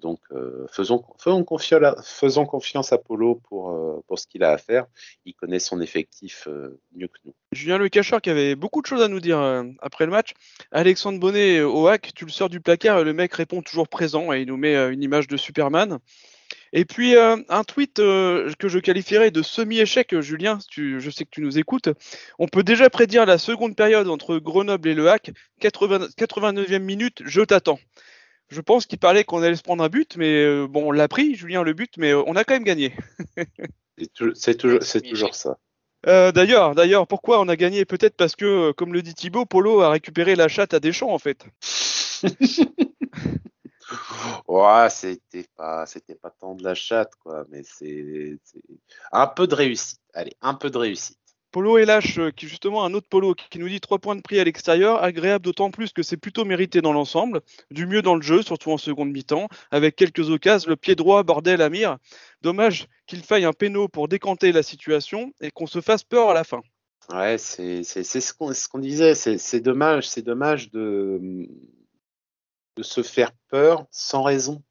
Donc 0.00 0.20
euh, 0.32 0.66
faisons, 0.70 0.98
confiance, 1.44 2.92
à 2.92 2.98
Polo 2.98 3.40
pour, 3.48 4.02
pour 4.06 4.18
ce 4.18 4.26
qu'il 4.26 4.44
a 4.44 4.50
à 4.50 4.58
faire. 4.58 4.84
Il 5.24 5.32
connaît 5.32 5.58
son 5.58 5.80
effectif 5.80 6.46
mieux 6.94 7.08
que 7.08 7.18
nous. 7.24 7.34
Julien 7.52 7.78
Le 7.78 7.88
Cacheur 7.88 8.20
qui 8.20 8.28
avait 8.28 8.54
beaucoup 8.54 8.82
de 8.82 8.86
choses 8.86 9.00
à 9.00 9.08
nous 9.08 9.20
dire 9.20 9.38
après 9.80 10.04
le 10.04 10.10
match. 10.10 10.34
Alexandre 10.72 11.18
Bonnet 11.18 11.62
au 11.62 11.86
hack, 11.86 12.12
tu 12.14 12.26
le 12.26 12.30
sors 12.30 12.50
du 12.50 12.60
placard 12.60 12.98
et 12.98 13.04
le 13.04 13.14
mec 13.14 13.32
répond 13.32 13.62
toujours 13.62 13.88
présent 13.88 14.30
et 14.34 14.42
il 14.42 14.48
nous 14.48 14.58
met 14.58 14.74
une 14.92 15.02
image 15.02 15.26
de 15.26 15.38
Superman. 15.38 15.98
Et 16.76 16.84
puis 16.84 17.16
euh, 17.16 17.36
un 17.48 17.62
tweet 17.62 18.00
euh, 18.00 18.52
que 18.58 18.68
je 18.68 18.80
qualifierais 18.80 19.30
de 19.30 19.42
semi-échec, 19.42 20.20
Julien, 20.20 20.58
je 20.76 21.08
sais 21.08 21.24
que 21.24 21.30
tu 21.30 21.40
nous 21.40 21.56
écoutes. 21.56 21.88
On 22.40 22.48
peut 22.48 22.64
déjà 22.64 22.90
prédire 22.90 23.24
la 23.26 23.38
seconde 23.38 23.76
période 23.76 24.08
entre 24.08 24.38
Grenoble 24.38 24.88
et 24.88 24.94
Le 24.94 25.08
Hack, 25.08 25.30
89e 25.62 26.80
minute, 26.80 27.22
je 27.24 27.42
t'attends. 27.42 27.78
Je 28.48 28.60
pense 28.60 28.86
qu'il 28.86 28.98
parlait 28.98 29.22
qu'on 29.22 29.40
allait 29.40 29.54
se 29.54 29.62
prendre 29.62 29.84
un 29.84 29.88
but, 29.88 30.16
mais 30.16 30.44
euh, 30.44 30.66
bon, 30.68 30.88
on 30.88 30.90
l'a 30.90 31.06
pris, 31.06 31.36
Julien, 31.36 31.62
le 31.62 31.74
but, 31.74 31.92
mais 31.96 32.12
on 32.12 32.34
a 32.34 32.42
quand 32.42 32.54
même 32.54 32.64
gagné. 32.64 32.92
c'est 34.34 34.56
toujours, 34.56 34.80
toujours 34.80 35.34
ça. 35.36 35.56
Euh, 36.08 36.32
d'ailleurs, 36.32 36.74
d'ailleurs, 36.74 37.06
pourquoi 37.06 37.40
on 37.40 37.48
a 37.48 37.54
gagné? 37.54 37.84
Peut-être 37.84 38.16
parce 38.16 38.34
que, 38.34 38.72
comme 38.72 38.92
le 38.92 39.00
dit 39.00 39.14
Thibaut, 39.14 39.46
Polo 39.46 39.80
a 39.80 39.90
récupéré 39.90 40.34
la 40.34 40.48
chatte 40.48 40.74
à 40.74 40.80
Deschamps 40.80 41.14
en 41.14 41.20
fait. 41.20 41.46
ouais, 44.48 44.88
c'était 44.90 45.46
pas, 45.56 45.86
c'était 45.86 46.14
pas 46.14 46.30
tant 46.30 46.54
de 46.54 46.64
la 46.64 46.74
chatte 46.74 47.12
quoi, 47.22 47.44
mais 47.50 47.62
c'est 47.64 48.38
un 49.12 49.26
peu 49.26 49.46
de 49.46 49.54
réussite. 49.54 50.00
Allez, 50.14 50.32
un 50.40 50.54
peu 50.54 50.70
de 50.70 50.78
réussite. 50.78 51.18
Polo 51.54 51.78
et 51.78 51.84
Lâche, 51.84 52.18
euh, 52.18 52.32
qui 52.32 52.48
justement 52.48 52.84
un 52.84 52.94
autre 52.94 53.06
Polo 53.08 53.32
qui 53.32 53.60
nous 53.60 53.68
dit 53.68 53.80
3 53.80 54.00
points 54.00 54.16
de 54.16 54.22
prix 54.22 54.40
à 54.40 54.44
l'extérieur, 54.44 55.04
agréable 55.04 55.44
d'autant 55.44 55.70
plus 55.70 55.92
que 55.92 56.02
c'est 56.02 56.16
plutôt 56.16 56.44
mérité 56.44 56.80
dans 56.80 56.92
l'ensemble, 56.92 57.42
du 57.70 57.86
mieux 57.86 58.02
dans 58.02 58.16
le 58.16 58.22
jeu, 58.22 58.42
surtout 58.42 58.72
en 58.72 58.76
seconde 58.76 59.12
mi-temps, 59.12 59.46
avec 59.70 59.94
quelques 59.94 60.30
occasions, 60.30 60.68
le 60.68 60.74
pied 60.74 60.96
droit, 60.96 61.22
bordel, 61.22 61.62
Amir. 61.62 61.98
Dommage 62.42 62.88
qu'il 63.06 63.22
faille 63.22 63.44
un 63.44 63.52
péno 63.52 63.86
pour 63.86 64.08
décanter 64.08 64.50
la 64.50 64.64
situation 64.64 65.32
et 65.40 65.52
qu'on 65.52 65.68
se 65.68 65.80
fasse 65.80 66.02
peur 66.02 66.30
à 66.30 66.34
la 66.34 66.42
fin. 66.42 66.60
Ouais, 67.12 67.38
c'est 67.38 67.84
ce 67.84 68.68
qu'on 68.68 68.78
disait, 68.80 69.14
c'est 69.14 69.60
dommage, 69.60 70.08
c'est 70.08 70.22
dommage 70.22 70.72
de, 70.72 71.46
de 72.76 72.82
se 72.82 73.02
faire 73.02 73.32
peur 73.48 73.86
sans 73.90 74.22
raison. 74.22 74.62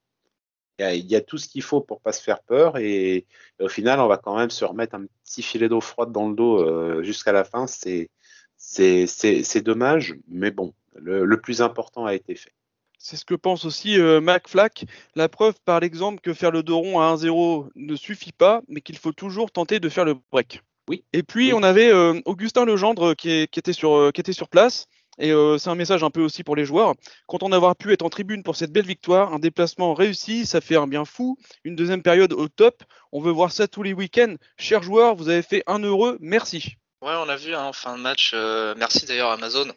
Il 0.79 1.05
y, 1.05 1.15
a, 1.15 1.21
tout 1.21 1.37
ce 1.37 1.47
qu'il 1.47 1.61
faut 1.61 1.81
pour 1.81 2.01
pas 2.01 2.11
se 2.11 2.21
faire 2.21 2.41
peur 2.41 2.77
et, 2.77 3.27
au 3.61 3.69
final, 3.69 3.99
on 3.99 4.07
va 4.07 4.17
quand 4.17 4.35
même 4.35 4.49
se 4.49 4.65
remettre 4.65 4.95
un 4.95 5.05
petit 5.23 5.43
filet 5.43 5.69
d'eau 5.69 5.81
froide 5.81 6.11
dans 6.11 6.27
le 6.27 6.35
dos 6.35 6.57
euh, 6.57 7.03
jusqu'à 7.03 7.31
la 7.31 7.43
fin. 7.43 7.67
C'est 7.67 8.09
c'est 8.57 9.61
dommage, 9.61 10.15
mais 10.27 10.49
bon, 10.49 10.73
le, 10.95 11.39
plus 11.39 11.61
important 11.61 12.05
a 12.05 12.15
été 12.15 12.33
fait. 12.33 12.53
C'est 12.97 13.17
ce 13.17 13.25
que 13.25 13.35
pense 13.35 13.65
aussi 13.65 13.99
euh, 13.99 14.21
Mac 14.21 14.47
Flack. 14.47 14.85
La 15.15 15.27
preuve 15.29 15.55
par 15.65 15.81
l'exemple 15.81 16.21
que 16.21 16.33
faire 16.33 16.51
le 16.51 16.63
dos 16.63 16.79
rond 16.79 16.99
à 17.01 17.13
1-0 17.13 17.69
ne 17.75 17.95
suffit 17.95 18.31
pas, 18.31 18.61
mais 18.67 18.81
qu'il 18.81 18.97
faut 18.97 19.11
toujours 19.11 19.51
tenter 19.51 19.79
de 19.79 19.89
faire 19.89 20.05
le 20.05 20.15
break. 20.31 20.63
Oui. 20.89 21.03
Et 21.13 21.23
puis 21.23 21.53
on 21.53 21.61
avait 21.61 21.91
euh, 21.91 22.19
Augustin 22.25 22.65
Legendre 22.65 23.15
qui, 23.15 23.47
qui, 23.49 23.59
était 23.59 23.73
sur, 23.73 24.11
qui 24.13 24.21
était 24.21 24.33
sur 24.33 24.47
place 24.47 24.87
et 25.19 25.31
euh, 25.31 25.57
c'est 25.57 25.69
un 25.69 25.75
message 25.75 26.03
un 26.03 26.09
peu 26.09 26.21
aussi 26.21 26.43
pour 26.43 26.55
les 26.55 26.65
joueurs. 26.65 26.93
Content 27.27 27.49
d'avoir 27.49 27.75
pu 27.75 27.93
être 27.93 28.01
en 28.01 28.09
tribune 28.09 28.43
pour 28.43 28.55
cette 28.55 28.71
belle 28.71 28.85
victoire. 28.85 29.33
Un 29.33 29.39
déplacement 29.39 29.93
réussi, 29.93 30.45
ça 30.45 30.61
fait 30.61 30.75
un 30.75 30.87
bien 30.87 31.05
fou. 31.05 31.37
Une 31.63 31.75
deuxième 31.75 32.01
période 32.01 32.33
au 32.33 32.47
top. 32.47 32.83
On 33.11 33.21
veut 33.21 33.31
voir 33.31 33.51
ça 33.51 33.67
tous 33.67 33.83
les 33.83 33.93
week-ends. 33.93 34.35
Chers 34.57 34.83
joueurs, 34.83 35.15
vous 35.15 35.29
avez 35.29 35.43
fait 35.43 35.63
un 35.67 35.79
heureux. 35.79 36.17
Merci. 36.19 36.77
Ouais, 37.01 37.13
on 37.15 37.25
l'a 37.25 37.35
vu 37.35 37.53
en 37.55 37.69
hein, 37.69 37.73
fin 37.73 37.95
de 37.95 38.01
match. 38.01 38.31
Euh, 38.33 38.73
merci 38.77 39.05
d'ailleurs 39.05 39.31
Amazon. 39.31 39.71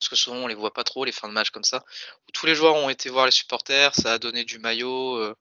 Parce 0.00 0.10
que 0.10 0.16
souvent 0.16 0.36
on 0.36 0.46
les 0.46 0.54
voit 0.54 0.72
pas 0.72 0.84
trop 0.84 1.04
les 1.04 1.12
fins 1.12 1.28
de 1.28 1.32
match 1.32 1.50
comme 1.50 1.64
ça. 1.64 1.84
tous 2.32 2.46
les 2.46 2.54
joueurs 2.54 2.76
ont 2.76 2.88
été 2.88 3.08
voir 3.08 3.26
les 3.26 3.32
supporters, 3.32 3.94
ça 3.94 4.12
a 4.12 4.18
donné 4.18 4.44
du 4.44 4.58
maillot. 4.58 5.16
Euh, 5.16 5.34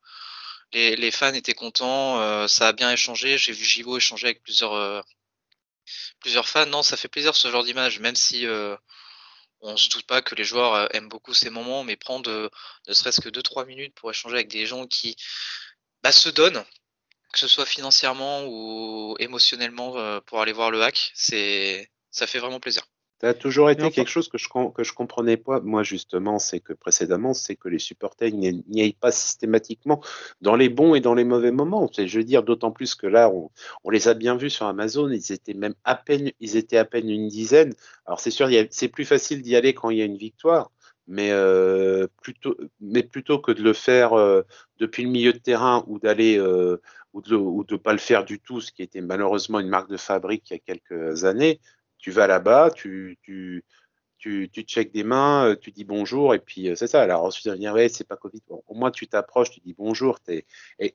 les, 0.74 1.12
fans 1.12 1.34
étaient 1.34 1.54
contents, 1.54 2.48
ça 2.48 2.70
a 2.70 2.74
bien 2.74 2.92
échangé. 2.92 3.38
J'ai 3.38 3.54
vu 3.54 3.64
Givo 3.64 3.98
échanger 3.98 4.28
avec 4.28 4.42
plusieurs, 4.42 5.04
plusieurs 6.20 6.48
fans. 6.48 6.66
Non, 6.66 6.82
ça 6.82 6.98
fait 6.98 7.08
plaisir 7.08 7.36
ce 7.36 7.50
genre 7.50 7.64
d'image, 7.64 8.00
même 8.00 8.16
si 8.16 8.46
on 9.62 9.78
se 9.78 9.90
doute 9.90 10.06
pas 10.06 10.22
que 10.22 10.36
les 10.36 10.44
joueurs 10.44 10.74
euh, 10.74 10.88
aiment 10.94 11.10
beaucoup 11.10 11.34
ces 11.34 11.50
moments, 11.50 11.84
mais 11.84 11.96
prendre 11.96 12.30
euh, 12.30 12.50
ne 12.88 12.94
serait-ce 12.94 13.22
que 13.22 13.30
2-3 13.30 13.66
minutes 13.66 13.96
pour 13.96 14.10
échanger 14.12 14.36
avec 14.36 14.50
des 14.50 14.66
gens 14.66 14.88
qui 14.88 15.16
bah, 16.04 16.12
se 16.12 16.30
donnent, 16.30 16.64
que 17.34 17.40
ce 17.40 17.48
soit 17.48 17.66
financièrement 17.66 18.46
ou 18.46 19.16
émotionnellement 19.20 19.98
euh, 19.98 20.20
pour 20.22 20.42
aller 20.42 20.54
voir 20.54 20.72
le 20.72 20.82
hack, 20.84 21.12
c'est 21.16 21.92
ça 22.12 22.28
fait 22.28 22.40
vraiment 22.40 22.60
plaisir. 22.60 22.84
Ça 23.20 23.30
a 23.30 23.34
toujours 23.34 23.72
été 23.72 23.90
quelque 23.90 24.10
chose 24.10 24.30
que 24.30 24.38
je 24.38 24.48
que 24.48 24.84
je 24.84 24.94
comprenais 24.94 25.38
pas. 25.38 25.60
Moi, 25.62 25.82
justement, 25.82 26.38
c'est 26.38 26.60
que 26.60 26.74
précédemment, 26.74 27.34
c'est 27.34 27.56
que 27.56 27.68
les 27.68 27.80
supporters 27.80 28.32
n'y 28.32 28.82
aillent 28.82 28.94
pas 28.94 29.12
systématiquement 29.12 30.02
dans 30.42 30.56
les 30.56 30.70
bons 30.70 30.94
et 30.94 31.00
dans 31.00 31.16
les 31.16 31.24
mauvais 31.24 31.52
moments. 31.52 31.90
Je 31.98 32.18
veux 32.18 32.24
dire, 32.24 32.44
d'autant 32.44 32.72
plus 32.72 32.94
que 32.94 33.08
là, 33.08 33.32
on, 33.84 33.90
les 33.90 34.08
a 34.08 34.14
bien 34.14 34.36
vus 34.36 34.52
sur 34.52 34.68
Amazon. 34.68 35.10
Ils 35.10 35.32
étaient 35.32 35.56
même 35.56 35.74
à 35.84 35.96
peine, 35.96 36.32
ils 36.40 36.58
étaient 36.58 36.78
à 36.78 36.86
peine 36.86 37.10
une 37.10 37.28
dizaine. 37.28 37.74
Alors, 38.06 38.20
c'est 38.20 38.30
sûr, 38.30 38.50
c'est 38.70 38.88
plus 38.88 39.06
facile 39.06 39.42
d'y 39.42 39.56
aller 39.56 39.74
quand 39.74 39.90
il 39.90 39.98
y 39.98 40.02
a 40.04 40.06
une 40.06 40.18
victoire. 40.18 40.72
Mais, 41.08 41.32
euh, 41.32 42.06
plutôt, 42.22 42.56
mais 42.82 43.02
plutôt 43.02 43.40
que 43.40 43.54
de 43.54 43.64
le 43.64 43.72
faire 43.72 44.14
euh, 44.14 44.42
depuis 44.78 45.04
le 45.04 45.10
milieu 45.10 45.32
de 45.32 45.38
terrain 45.38 45.86
ou 45.88 46.00
d'aller 46.00 46.38
euh, 46.38 46.82
ou 47.14 47.22
de 47.22 47.74
ne 47.74 47.78
pas 47.78 47.94
le 47.94 47.98
faire 47.98 48.26
du 48.26 48.40
tout, 48.40 48.62
ce 48.62 48.72
qui 48.72 48.84
était 48.84 49.02
malheureusement 49.02 49.60
une 49.60 49.70
marque 49.70 49.90
de 49.90 49.98
fabrique 49.98 50.50
il 50.50 50.54
y 50.54 50.56
a 50.58 50.60
quelques 50.60 51.24
années, 51.24 51.60
tu 51.98 52.12
vas 52.12 52.28
là-bas, 52.28 52.72
tu, 52.72 53.18
tu, 53.22 53.64
tu, 54.18 54.50
checkes 54.64 54.94
des 54.94 55.04
mains, 55.04 55.50
euh, 55.50 55.56
tu 55.56 55.72
dis 55.72 55.84
bonjour, 55.84 56.34
et 56.34 56.40
puis 56.40 56.70
euh, 56.70 56.76
c'est 56.76 56.88
ça. 56.88 57.02
Alors 57.02 57.24
ensuite, 57.24 57.48
on 57.48 57.52
va 57.52 57.58
dire, 57.58 57.74
ouais, 57.74 57.90
c'est 57.90 58.08
pas 58.08 58.18
Covid. 58.18 58.42
au 58.50 58.74
moins, 58.74 58.92
tu 58.92 59.08
t'approches, 59.08 59.52
tu 59.52 59.60
dis 59.62 59.76
bonjour. 59.78 60.20
Il 60.28 60.44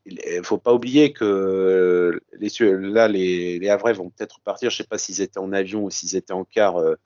ne 0.06 0.42
faut 0.42 0.58
pas 0.58 0.72
oublier 0.74 1.12
que 1.12 2.20
les, 2.38 2.48
là, 2.60 3.08
les, 3.08 3.58
les 3.58 3.68
Havrais 3.68 3.92
vont 3.94 4.10
peut-être 4.10 4.40
partir. 4.40 4.70
Je 4.70 4.76
sais 4.76 4.84
pas 4.84 4.98
s'ils 4.98 5.20
étaient 5.20 5.38
en 5.38 5.52
avion 5.52 5.84
ou 5.84 5.90
s'ils 5.90 6.16
étaient 6.16 6.32
en 6.32 6.44
car 6.44 6.76
euh, 6.76 6.96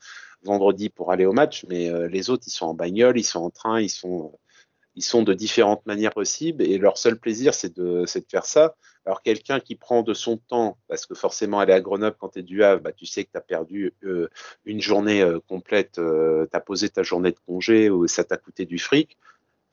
vendredi 0.42 0.88
pour 0.88 1.12
aller 1.12 1.26
au 1.26 1.32
match, 1.32 1.64
mais 1.68 1.90
les 2.08 2.30
autres, 2.30 2.44
ils 2.46 2.52
sont 2.52 2.66
en 2.66 2.74
bagnole, 2.74 3.18
ils 3.18 3.24
sont 3.24 3.40
en 3.40 3.50
train, 3.50 3.80
ils 3.80 3.88
sont 3.88 4.38
ils 4.96 5.04
sont 5.04 5.22
de 5.22 5.34
différentes 5.34 5.84
manières 5.86 6.12
possibles 6.12 6.62
et 6.62 6.78
leur 6.78 6.96
seul 6.96 7.18
plaisir, 7.18 7.52
c'est 7.52 7.76
de, 7.76 8.04
faire 8.30 8.46
ça. 8.46 8.74
Alors, 9.04 9.22
quelqu'un 9.22 9.60
qui 9.60 9.76
prend 9.76 10.02
de 10.02 10.14
son 10.14 10.38
temps, 10.38 10.78
parce 10.88 11.06
que 11.06 11.14
forcément, 11.14 11.60
aller 11.60 11.74
à 11.74 11.80
Grenoble 11.80 12.16
quand 12.18 12.30
tu 12.30 12.40
es 12.40 12.42
du 12.42 12.64
Havre, 12.64 12.82
bah, 12.82 12.92
tu 12.92 13.06
sais 13.06 13.24
que 13.24 13.30
tu 13.30 13.36
as 13.36 13.42
perdu 13.42 13.92
euh, 14.04 14.28
une 14.64 14.80
journée 14.80 15.20
euh, 15.20 15.38
complète, 15.48 15.98
euh, 15.98 16.46
tu 16.50 16.56
as 16.56 16.60
posé 16.60 16.88
ta 16.88 17.02
journée 17.02 17.30
de 17.30 17.38
congé 17.46 17.90
ou 17.90 18.08
ça 18.08 18.24
t'a 18.24 18.38
coûté 18.38 18.64
du 18.64 18.78
fric. 18.78 19.18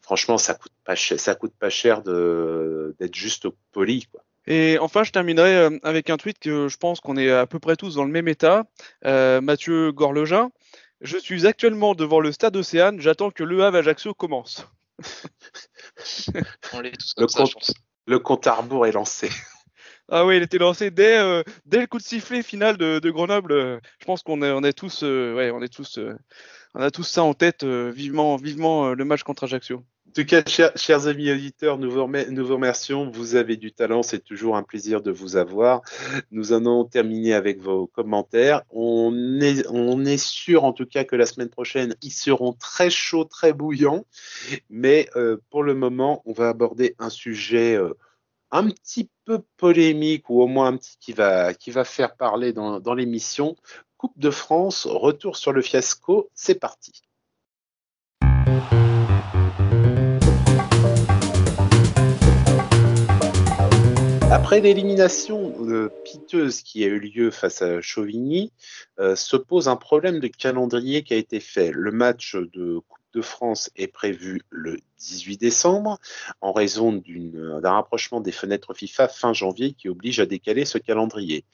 Franchement, 0.01 0.37
ça 0.37 0.53
coûte 0.53 0.73
pas 0.83 0.95
cher, 0.95 1.17
ça 1.17 1.33
coûte 1.35 1.53
pas 1.57 1.69
cher 1.69 2.01
d'être 2.03 3.15
juste 3.15 3.47
poli. 3.71 4.05
Quoi. 4.11 4.21
Et 4.45 4.77
enfin, 4.79 5.05
je 5.05 5.11
terminerai 5.11 5.79
avec 5.83 6.09
un 6.09 6.17
tweet 6.17 6.37
que 6.39 6.67
je 6.67 6.75
pense 6.75 6.99
qu'on 6.99 7.15
est 7.15 7.31
à 7.31 7.47
peu 7.47 7.59
près 7.59 7.77
tous 7.77 7.95
dans 7.95 8.03
le 8.03 8.11
même 8.11 8.27
état. 8.27 8.65
Mathieu 9.05 9.93
Gorlegin. 9.93 10.51
Je 10.99 11.17
suis 11.17 11.47
actuellement 11.47 11.95
devant 11.95 12.19
le 12.19 12.33
stade 12.33 12.55
Océane, 12.55 12.99
j'attends 12.99 13.31
que 13.31 13.43
Le 13.43 13.63
Havre 13.63 13.77
Ajaccio 13.77 14.13
commence. 14.13 14.67
On 16.73 16.79
l'est 16.81 16.97
tous 16.97 17.13
comme 17.13 17.25
le, 17.25 17.27
ça, 17.29 17.43
compte, 17.43 17.71
le 18.05 18.19
compte 18.19 18.47
à 18.47 18.55
rebours 18.55 18.85
est 18.85 18.91
lancé. 18.91 19.29
Ah 20.09 20.25
oui, 20.25 20.35
il 20.35 20.43
était 20.43 20.57
lancé 20.57 20.91
dès, 20.91 21.17
euh, 21.17 21.43
dès 21.65 21.79
le 21.79 21.87
coup 21.87 21.97
de 21.97 22.03
sifflet 22.03 22.43
final 22.43 22.77
de, 22.77 22.99
de 22.99 23.09
Grenoble. 23.09 23.81
je 23.99 24.05
pense 24.05 24.21
qu'on 24.21 24.41
est, 24.41 24.51
on 24.51 24.61
est 24.61 24.73
tous, 24.73 25.01
euh, 25.03 25.33
ouais, 25.33 25.49
on 25.49 25.61
est 25.61 25.73
tous, 25.73 25.97
euh, 25.97 26.13
on 26.73 26.81
a 26.81 26.91
tous 26.91 27.03
ça 27.03 27.23
en 27.23 27.33
tête. 27.33 27.63
vivement, 27.63 28.35
vivement 28.35 28.93
le 28.93 29.05
match 29.05 29.23
contre 29.23 29.45
Ajaccio. 29.45 29.85
En 30.13 30.21
tout 30.21 30.27
cas, 30.27 30.43
chers, 30.45 31.07
amis 31.07 31.31
auditeurs, 31.31 31.79
nous 31.79 31.89
vous, 31.89 32.03
remercions. 32.03 33.09
Vous 33.09 33.33
avez 33.33 33.57
du 33.57 33.71
talent, 33.71 34.03
c'est 34.03 34.23
toujours 34.23 34.55
un 34.55 34.61
plaisir 34.61 35.01
de 35.01 35.09
vous 35.09 35.37
avoir. 35.37 35.81
Nous 36.29 36.53
allons 36.53 36.85
terminer 36.85 37.33
avec 37.33 37.59
vos 37.59 37.87
commentaires. 37.87 38.61
On 38.69 39.11
est, 39.41 40.17
sûr, 40.17 40.65
en 40.65 40.71
tout 40.71 40.85
cas, 40.85 41.03
que 41.03 41.15
la 41.15 41.25
semaine 41.25 41.49
prochaine, 41.49 41.95
ils 42.03 42.11
seront 42.11 42.53
très 42.53 42.91
chauds, 42.91 43.23
très 43.25 43.53
bouillants. 43.53 44.05
Mais 44.69 45.09
euh, 45.15 45.37
pour 45.49 45.63
le 45.63 45.73
moment, 45.73 46.21
on 46.25 46.33
va 46.33 46.49
aborder 46.49 46.93
un 46.99 47.09
sujet 47.09 47.75
euh, 47.75 47.97
un 48.51 48.69
petit 48.69 49.09
peu 49.25 49.41
polémique, 49.57 50.29
ou 50.29 50.43
au 50.43 50.47
moins 50.47 50.67
un 50.67 50.77
petit 50.77 50.97
qui 50.99 51.13
va, 51.13 51.55
qui 51.55 51.71
va 51.71 51.85
faire 51.85 52.15
parler 52.15 52.53
dans 52.53 52.93
l'émission. 52.93 53.55
Coupe 53.97 54.19
de 54.19 54.29
France, 54.29 54.85
retour 54.85 55.37
sur 55.37 55.53
le 55.53 55.63
fiasco. 55.63 56.29
C'est 56.35 56.59
parti. 56.59 57.01
Après 64.33 64.61
l'élimination 64.61 65.53
euh, 65.59 65.89
piteuse 66.03 66.63
qui 66.63 66.83
a 66.83 66.87
eu 66.87 66.99
lieu 66.99 67.29
face 67.29 67.61
à 67.61 67.81
Chauvigny, 67.81 68.51
euh, 68.97 69.15
se 69.15 69.37
pose 69.37 69.67
un 69.67 69.75
problème 69.75 70.19
de 70.19 70.27
calendrier 70.27 71.03
qui 71.03 71.13
a 71.13 71.17
été 71.17 71.39
fait. 71.39 71.69
Le 71.71 71.91
match 71.91 72.35
de 72.35 72.79
Coupe 72.79 73.03
de 73.13 73.21
France 73.21 73.69
est 73.75 73.89
prévu 73.89 74.41
le 74.49 74.79
18 74.97 75.37
décembre 75.37 75.99
en 76.41 76.51
raison 76.51 76.93
d'un 76.93 77.73
rapprochement 77.73 78.21
des 78.21 78.31
fenêtres 78.31 78.73
FIFA 78.73 79.07
fin 79.07 79.33
janvier 79.33 79.73
qui 79.73 79.87
oblige 79.87 80.19
à 80.19 80.25
décaler 80.25 80.65
ce 80.65 80.79
calendrier. 80.79 81.45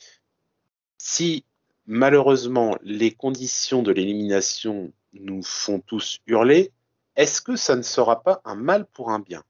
Si 0.98 1.44
malheureusement 1.86 2.78
les 2.82 3.12
conditions 3.12 3.84
de 3.84 3.92
l'élimination 3.92 4.94
nous 5.12 5.44
font 5.44 5.82
tous 5.82 6.20
hurler, 6.28 6.72
est-ce 7.18 7.42
que 7.42 7.58
ça 7.58 7.76
ne 7.76 7.82
sera 7.82 8.24
pas 8.24 8.40
un 8.46 8.56
mal 8.56 8.86
pour 8.86 9.12
un 9.12 9.20
bien? 9.20 9.44
euh, 9.44 9.49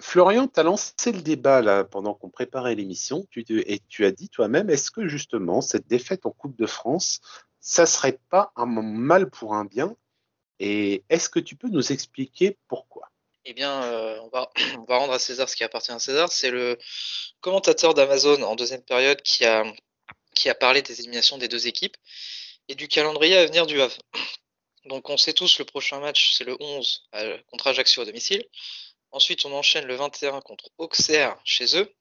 Florian, 0.00 0.48
tu 0.48 0.60
as 0.60 0.62
lancé 0.62 1.12
le 1.12 1.22
débat 1.22 1.62
là 1.62 1.84
pendant 1.84 2.14
qu'on 2.14 2.30
préparait 2.30 2.74
l'émission 2.74 3.26
et 3.36 3.80
tu 3.88 4.04
as 4.04 4.10
dit 4.10 4.28
toi-même, 4.28 4.70
est-ce 4.70 4.90
que 4.90 5.06
justement 5.08 5.60
cette 5.60 5.86
défaite 5.86 6.26
en 6.26 6.30
Coupe 6.30 6.56
de 6.56 6.66
France, 6.66 7.20
ça 7.60 7.86
serait 7.86 8.18
pas 8.30 8.52
un 8.56 8.66
mal 8.66 9.30
pour 9.30 9.54
un 9.54 9.64
bien? 9.64 9.96
Et 10.58 11.04
est-ce 11.08 11.28
que 11.28 11.40
tu 11.40 11.56
peux 11.56 11.68
nous 11.68 11.92
expliquer 11.92 12.56
pourquoi? 12.68 13.10
Eh 13.44 13.54
bien, 13.54 13.82
euh, 13.82 14.20
on, 14.22 14.28
va, 14.84 14.98
rendre 14.98 15.12
à 15.12 15.18
César 15.18 15.48
ce 15.48 15.56
qui 15.56 15.64
appartient 15.64 15.92
à 15.92 15.98
César. 15.98 16.30
C'est 16.30 16.50
le 16.50 16.78
commentateur 17.40 17.94
d'Amazon 17.94 18.42
en 18.42 18.54
deuxième 18.54 18.82
période 18.82 19.20
qui 19.22 19.44
a, 19.44 19.64
qui 20.34 20.48
a 20.48 20.54
parlé 20.54 20.82
des 20.82 21.00
éliminations 21.00 21.38
des 21.38 21.48
deux 21.48 21.66
équipes 21.66 21.96
et 22.68 22.74
du 22.74 22.88
calendrier 22.88 23.36
à 23.36 23.46
venir 23.46 23.66
du 23.66 23.80
Havre. 23.80 23.98
Donc, 24.86 25.10
on 25.10 25.16
sait 25.16 25.32
tous, 25.32 25.58
le 25.58 25.64
prochain 25.64 26.00
match, 26.00 26.34
c'est 26.34 26.44
le 26.44 26.56
11 26.58 27.08
euh, 27.14 27.38
contre 27.50 27.68
Ajaccio 27.68 28.02
à 28.02 28.04
domicile. 28.04 28.44
Ensuite, 29.12 29.44
on 29.44 29.52
enchaîne 29.52 29.86
le 29.86 29.94
21 29.94 30.40
contre 30.40 30.70
Auxerre 30.78 31.38
chez 31.44 31.76
eux. 31.78 31.94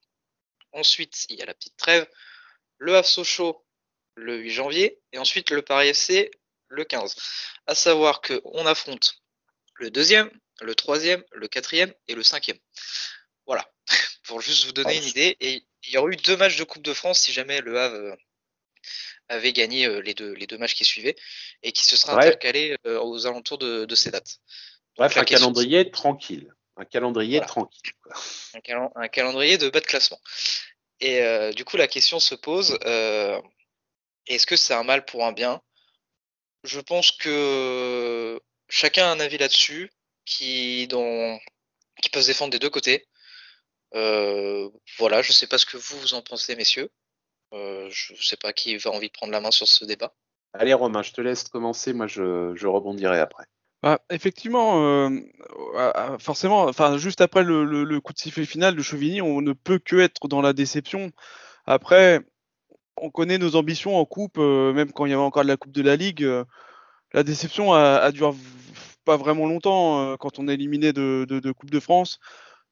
Ensuite, 0.72 1.26
il 1.30 1.38
y 1.38 1.42
a 1.42 1.46
la 1.46 1.54
petite 1.54 1.76
trêve. 1.78 2.08
le 2.78 2.96
Havre 2.96 3.08
Sochaux 3.08 3.66
le 4.16 4.38
8 4.38 4.50
janvier 4.52 5.00
et 5.12 5.18
ensuite 5.18 5.50
le 5.52 5.62
Paris 5.62 5.90
FC 5.90 6.32
le 6.68 6.84
15. 6.84 7.16
À 7.68 7.76
savoir 7.76 8.22
qu'on 8.22 8.66
affronte 8.66 9.22
le 9.76 9.92
deuxième, 9.92 10.30
le 10.62 10.76
troisième, 10.76 11.24
le 11.32 11.48
quatrième 11.48 11.94
et 12.08 12.16
le 12.16 12.24
cinquième. 12.24 12.58
Voilà, 13.46 13.70
pour 14.24 14.42
juste 14.42 14.66
vous 14.66 14.72
donner 14.72 14.98
une 14.98 15.04
idée. 15.04 15.38
Et 15.40 15.66
il 15.84 15.94
y 15.94 15.98
aurait 15.98 16.14
eu 16.14 16.18
deux 16.18 16.38
matchs 16.38 16.58
de 16.58 16.64
Coupe 16.64 16.84
de 16.84 16.94
France 16.94 17.20
si 17.20 17.34
jamais 17.34 17.62
le 17.62 17.80
Havre 17.80 17.96
euh, 17.96 18.16
avait 19.28 19.54
gagné 19.54 19.86
euh, 19.86 20.02
les 20.02 20.14
deux, 20.14 20.34
les 20.34 20.48
deux 20.48 20.58
matchs 20.58 20.76
qui 20.76 20.86
suivaient 20.86 21.16
et 21.64 21.72
qui 21.72 21.86
se 21.86 21.98
seraient 21.98 22.14
intercalés 22.14 22.78
euh, 22.86 23.00
aux 23.02 23.26
alentours 23.28 23.58
de, 23.58 23.96
ces 23.96 24.12
dates. 24.12 24.40
Bref, 24.98 25.18
un 25.18 25.24
calendrier 25.24 25.90
tranquille. 25.90 26.54
Un 26.78 26.86
calendrier 26.86 27.42
tranquille. 27.42 27.94
Un, 28.96 29.08
calendrier 29.08 29.58
de 29.58 29.70
bas 29.70 29.82
de 29.82 29.86
classement. 29.86 30.20
Et 31.00 31.22
du 31.56 31.66
coup, 31.66 31.78
la 31.78 31.88
question 31.88 32.20
se 32.20 32.36
pose 32.36 32.78
est-ce 34.28 34.46
que 34.46 34.56
c'est 34.56 34.74
un 34.74 34.84
mal 34.84 35.06
pour 35.06 35.26
un 35.26 35.32
bien? 35.32 35.62
Je 36.64 36.80
pense 36.80 37.12
que 37.12 38.40
chacun 38.70 39.06
a 39.06 39.12
un 39.12 39.20
avis 39.20 39.38
là-dessus 39.38 39.92
qui, 40.26 40.88
dont, 40.88 41.40
qui 42.02 42.10
peut 42.10 42.22
se 42.22 42.28
défendre 42.28 42.52
des 42.52 42.60
deux 42.60 42.70
côtés. 42.70 43.08
Euh, 43.94 44.70
voilà, 44.98 45.22
je 45.22 45.30
ne 45.30 45.34
sais 45.34 45.48
pas 45.48 45.58
ce 45.58 45.66
que 45.66 45.78
vous, 45.78 46.00
vous 46.00 46.14
en 46.14 46.22
pensez, 46.22 46.56
messieurs. 46.56 46.90
Euh, 47.54 47.90
je 47.90 48.14
ne 48.14 48.22
sais 48.22 48.38
pas 48.38 48.54
qui 48.54 48.78
va 48.78 48.92
envie 48.92 49.08
de 49.08 49.14
prendre 49.14 49.34
la 49.34 49.42
main 49.42 49.52
sur 49.52 49.68
ce 49.68 49.84
débat. 49.84 50.14
Allez, 50.54 50.74
Romain, 50.74 51.02
je 51.02 51.12
te 51.12 51.22
laisse 51.22 51.44
commencer. 51.46 51.94
Moi, 51.94 52.08
je, 52.08 52.66
rebondirai 52.66 53.20
après. 53.20 53.46
Bah, 53.84 54.00
effectivement, 54.12 54.84
euh, 54.84 55.10
forcément, 56.20 56.64
enfin, 56.66 56.98
juste 56.98 57.22
après 57.22 57.44
le, 57.44 58.00
coup 58.00 58.14
de 58.14 58.20
sifflet 58.20 58.46
final 58.46 58.76
de 58.76 58.82
Chauvigny, 58.82 59.22
on 59.22 59.42
ne 59.42 59.54
peut 59.54 59.80
que 59.80 59.96
être 59.96 60.28
dans 60.28 60.42
la 60.42 60.54
déception. 60.54 61.12
Après, 61.66 62.22
on 62.98 63.10
connaît 63.10 63.40
nos 63.40 63.56
ambitions 63.56 63.98
en 63.98 64.06
coupe, 64.06 64.38
même 64.38 64.92
quand 64.92 65.06
il 65.06 65.12
y 65.12 65.14
avait 65.14 65.24
encore 65.24 65.44
de 65.44 65.48
la 65.48 65.58
Coupe 65.58 65.72
de 65.72 65.82
la 65.82 65.96
Ligue. 65.96 66.28
la 67.14 67.24
déception 67.24 67.74
a, 67.74 67.98
a 67.98 68.12
duré 68.12 68.36
pas 69.06 69.18
vraiment 69.18 69.48
longtemps 69.48 70.16
quand 70.18 70.38
on 70.40 70.48
est 70.48 70.54
éliminé 70.54 70.94
de, 70.94 71.26
de 71.28 71.52
Coupe 71.52 71.72
de 71.72 71.80
France. 71.80 72.20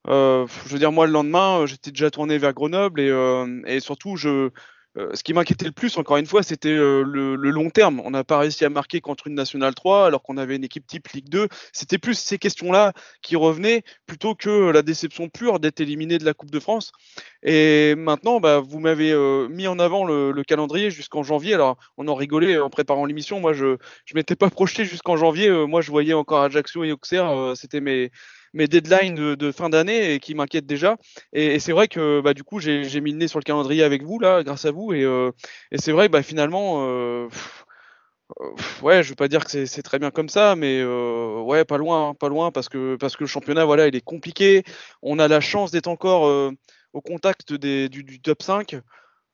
Euh, 0.07 0.47
je 0.65 0.73
veux 0.73 0.79
dire, 0.79 0.91
moi, 0.91 1.05
le 1.07 1.13
lendemain, 1.13 1.59
euh, 1.59 1.65
j'étais 1.65 1.91
déjà 1.91 2.09
tourné 2.09 2.37
vers 2.37 2.53
Grenoble 2.53 3.01
et, 3.01 3.09
euh, 3.09 3.61
et 3.65 3.79
surtout, 3.79 4.15
je, 4.15 4.49
ce 5.13 5.23
qui 5.23 5.33
m'inquiétait 5.33 5.65
le 5.65 5.71
plus, 5.71 5.97
encore 5.97 6.17
une 6.17 6.25
fois, 6.25 6.43
c'était 6.43 6.73
le, 6.73 7.03
le, 7.03 7.35
long 7.49 7.69
terme. 7.69 8.01
On 8.03 8.12
n'a 8.12 8.23
pas 8.23 8.38
réussi 8.39 8.65
à 8.65 8.69
marquer 8.69 9.01
contre 9.01 9.27
une 9.27 9.35
Nationale 9.35 9.73
3 9.73 10.05
alors 10.07 10.23
qu'on 10.23 10.38
avait 10.38 10.55
une 10.55 10.63
équipe 10.63 10.88
type 10.88 11.07
Ligue 11.09 11.29
2. 11.29 11.47
C'était 11.73 11.97
plus 11.97 12.17
ces 12.17 12.38
questions-là 12.38 12.93
qui 13.21 13.35
revenaient 13.35 13.83
plutôt 14.05 14.35
que 14.35 14.69
la 14.71 14.81
déception 14.81 15.29
pure 15.29 15.59
d'être 15.59 15.79
éliminé 15.79 16.17
de 16.17 16.25
la 16.25 16.33
Coupe 16.33 16.51
de 16.51 16.59
France. 16.59 16.91
Et 17.43 17.95
maintenant, 17.95 18.39
bah, 18.39 18.59
vous 18.59 18.79
m'avez 18.79 19.13
mis 19.49 19.67
en 19.67 19.79
avant 19.79 20.05
le, 20.05 20.31
le 20.31 20.43
calendrier 20.43 20.91
jusqu'en 20.91 21.23
janvier. 21.23 21.53
Alors, 21.53 21.77
on 21.97 22.07
en 22.07 22.15
rigolait 22.15 22.59
en 22.59 22.69
préparant 22.69 23.05
l'émission. 23.05 23.39
Moi, 23.39 23.53
je 23.53 23.65
ne 23.65 23.77
m'étais 24.15 24.35
pas 24.35 24.49
projeté 24.49 24.85
jusqu'en 24.85 25.17
janvier. 25.17 25.49
moi, 25.67 25.81
je 25.81 25.91
voyais 25.91 26.13
encore 26.13 26.41
Ajaccio 26.41 26.83
et 26.83 26.91
Auxerre. 26.91 27.53
C'était 27.55 27.81
mes, 27.81 28.12
mes 28.53 28.67
deadlines 28.67 29.35
de, 29.35 29.51
fin 29.51 29.69
d'année 29.69 30.13
et 30.13 30.19
qui 30.19 30.35
m'inquiètent 30.35 30.65
déjà. 30.65 30.97
Et, 31.33 31.59
c'est 31.59 31.71
vrai 31.71 31.88
que 31.88 32.21
bah, 32.21 32.33
du 32.33 32.43
coup, 32.43 32.59
j'ai 32.59 33.01
mis 33.01 33.12
le 33.12 33.17
nez 33.17 33.27
sur 33.27 33.39
le 33.39 33.43
calendrier 33.43 33.83
avec 33.83 34.03
vous, 34.03 34.19
là, 34.19 34.43
grâce 34.43 34.65
à 34.65 34.71
vous. 34.71 34.93
Et, 34.93 35.03
euh, 35.03 35.31
c'est 35.75 35.91
vrai, 35.91 36.09
bah, 36.09 36.23
finalement, 36.23 36.88
euh, 36.88 37.27
ouais, 38.81 39.03
je 39.03 39.09
veux 39.09 39.15
pas 39.15 39.27
dire 39.27 39.45
que 39.45 39.65
c'est 39.65 39.83
très 39.83 39.99
bien 39.99 40.12
comme 40.12 40.29
ça, 40.29 40.55
mais 40.55 40.79
euh, 40.81 41.41
ouais, 41.41 41.65
pas 41.65 41.77
loin, 41.77 42.09
hein, 42.09 42.13
pas 42.13 42.29
loin, 42.29 42.51
parce 42.51 42.69
que, 42.69 42.95
parce 42.95 43.15
que 43.15 43.23
le 43.23 43.27
championnat, 43.27 43.65
voilà, 43.65 43.88
il 43.88 43.95
est 43.95 44.01
compliqué. 44.01 44.63
On 45.01 45.19
a 45.19 45.27
la 45.27 45.39
chance 45.41 45.71
d'être 45.71 45.88
encore 45.88 46.53
au 46.93 47.01
contact 47.01 47.53
des, 47.53 47.89
du, 47.89 48.03
du, 48.03 48.19
top 48.21 48.41
5. 48.41 48.77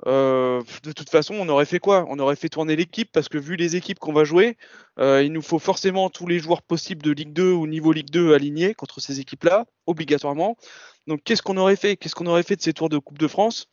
Euh, 0.06 0.62
de 0.84 0.92
toute 0.92 1.10
façon, 1.10 1.36
on 1.36 1.48
aurait 1.50 1.66
fait 1.66 1.80
quoi? 1.80 2.06
On 2.10 2.20
aurait 2.20 2.36
fait 2.36 2.50
tourner 2.50 2.76
l'équipe 2.76 3.12
parce 3.12 3.30
que 3.30 3.38
vu 3.38 3.56
les 3.56 3.76
équipes 3.76 4.00
qu'on 4.00 4.14
va 4.14 4.24
jouer, 4.24 4.58
euh, 5.00 5.24
il 5.24 5.32
nous 5.32 5.42
faut 5.42 5.60
forcément 5.60 6.10
tous 6.10 6.28
les 6.28 6.40
joueurs 6.40 6.62
possibles 6.62 7.02
de 7.02 7.12
Ligue 7.12 7.34
2 7.34 7.52
ou 7.52 7.66
niveau 7.66 7.92
Ligue 7.92 8.10
2 8.10 8.34
alignés 8.34 8.74
contre 8.74 9.00
ces 9.00 9.20
équipes-là, 9.20 9.66
obligatoirement. 9.86 10.58
Donc 11.08 11.24
qu'est-ce 11.24 11.42
qu'on 11.42 11.58
aurait 11.58 11.78
fait? 11.78 11.96
Qu'est-ce 11.98 12.16
qu'on 12.16 12.28
aurait 12.28 12.44
fait 12.44 12.56
de 12.56 12.62
ces 12.62 12.74
tours 12.74 12.90
de 12.90 12.98
Coupe 12.98 13.18
de 13.18 13.28
France? 13.28 13.68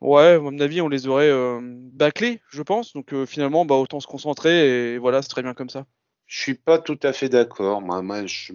Ouais, 0.00 0.34
à 0.34 0.38
mon 0.38 0.58
avis, 0.60 0.80
on 0.80 0.88
les 0.88 1.06
aurait 1.06 1.28
euh, 1.28 1.60
bâclés, 1.62 2.40
je 2.50 2.62
pense. 2.62 2.94
Donc 2.94 3.14
finalement, 3.26 3.66
bah, 3.66 3.74
autant 3.74 4.00
se 4.00 4.06
concentrer 4.06 4.94
et 4.94 4.98
voilà, 4.98 5.20
c'est 5.20 5.28
très 5.28 5.42
bien 5.42 5.54
comme 5.54 5.68
ça. 5.68 5.84
Je 6.26 6.40
suis 6.40 6.54
pas 6.54 6.78
tout 6.78 6.98
à 7.02 7.12
fait 7.12 7.28
d'accord. 7.28 7.82
Moi, 7.82 8.00
moi 8.02 8.24
je, 8.24 8.52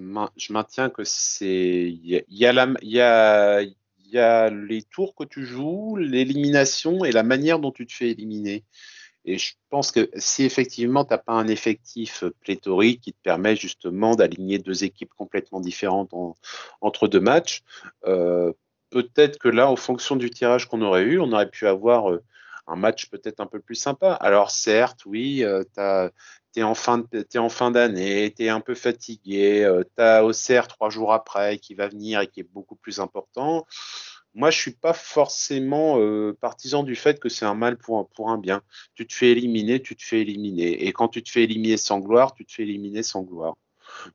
maintiens 0.49 0.89
que 0.89 1.03
c'est 1.03 1.91
il 1.91 2.05
y, 2.05 2.25
y 2.29 2.99
a 3.01 3.61
il 4.05 4.11
y 4.13 4.19
a 4.19 4.49
les 4.49 4.83
tours 4.83 5.15
que 5.15 5.23
tu 5.23 5.45
joues, 5.45 5.95
l'élimination 5.97 7.05
et 7.05 7.11
la 7.11 7.23
manière 7.23 7.59
dont 7.59 7.71
tu 7.71 7.85
te 7.85 7.93
fais 7.93 8.11
éliminer. 8.11 8.63
Et 9.25 9.39
je 9.39 9.53
pense 9.69 9.91
que 9.91 10.09
si 10.15 10.43
effectivement 10.43 11.03
tu 11.03 11.11
n'as 11.11 11.17
pas 11.17 11.33
un 11.33 11.47
effectif 11.47 12.23
pléthorique 12.41 13.01
qui 13.01 13.13
te 13.13 13.21
permet 13.23 13.55
justement 13.55 14.15
d'aligner 14.15 14.59
deux 14.59 14.83
équipes 14.83 15.13
complètement 15.17 15.59
différentes 15.59 16.11
entre 16.79 17.07
deux 17.07 17.19
matchs, 17.19 17.63
euh, 18.05 18.53
peut-être 18.91 19.39
que 19.39 19.49
là, 19.49 19.69
en 19.69 19.75
fonction 19.75 20.15
du 20.15 20.29
tirage 20.29 20.67
qu'on 20.67 20.81
aurait 20.81 21.03
eu, 21.03 21.19
on 21.19 21.31
aurait 21.31 21.49
pu 21.49 21.65
avoir 21.65 22.11
euh, 22.11 22.23
un 22.67 22.75
match 22.75 23.09
peut-être 23.09 23.39
un 23.39 23.47
peu 23.47 23.59
plus 23.59 23.75
sympa. 23.75 24.13
Alors 24.13 24.51
certes, 24.51 25.05
oui, 25.05 25.43
euh, 25.43 25.63
tu 25.63 25.81
es 26.59 26.63
en 26.63 26.75
fin, 26.75 27.71
d'année, 27.71 28.33
tu 28.35 28.43
es 28.43 28.49
un 28.49 28.61
peu 28.61 28.75
fatigué, 28.75 29.63
euh, 29.63 29.83
tu 29.95 30.03
as 30.03 30.23
Auxerre 30.25 30.67
trois 30.67 30.89
jours 30.89 31.13
après 31.13 31.57
qui 31.57 31.75
va 31.75 31.87
venir 31.87 32.21
et 32.21 32.27
qui 32.27 32.41
est 32.41 32.49
beaucoup 32.51 32.75
plus 32.75 32.99
important. 32.99 33.65
Moi, 34.33 34.51
je 34.51 34.59
suis 34.59 34.71
pas 34.73 34.93
forcément 34.93 35.99
euh, 35.99 36.37
partisan 36.39 36.83
du 36.83 36.95
fait 36.95 37.19
que 37.19 37.29
c'est 37.29 37.45
un 37.45 37.55
mal 37.55 37.77
pour 37.77 37.99
un, 37.99 38.07
pour 38.15 38.29
un 38.29 38.37
bien. 38.37 38.61
Tu 38.95 39.07
te 39.07 39.13
fais 39.13 39.31
éliminer, 39.31 39.81
tu 39.81 39.95
te 39.95 40.03
fais 40.03 40.21
éliminer. 40.21 40.85
Et 40.85 40.91
quand 40.93 41.07
tu 41.07 41.23
te 41.23 41.29
fais 41.29 41.43
éliminer 41.43 41.77
sans 41.77 41.99
gloire, 41.99 42.33
tu 42.33 42.45
te 42.45 42.51
fais 42.53 42.63
éliminer 42.63 43.03
sans 43.03 43.23
gloire. 43.23 43.55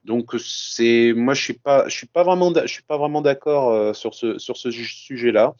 Donc 0.04 0.34
c'est 0.38 1.14
moi 1.14 1.32
je 1.32 1.42
suis 1.42 1.54
pas 1.54 1.88
je 1.88 1.96
suis 1.96 2.06
pas 2.06 2.22
vraiment 2.22 2.52
je 2.54 2.66
suis 2.66 2.82
pas 2.82 2.98
vraiment 2.98 3.22
d'accord 3.22 3.96
sur 3.96 4.14
ce 4.14 4.36
sur 4.38 4.56
ce 4.58 4.70
sujet-là 4.70 5.54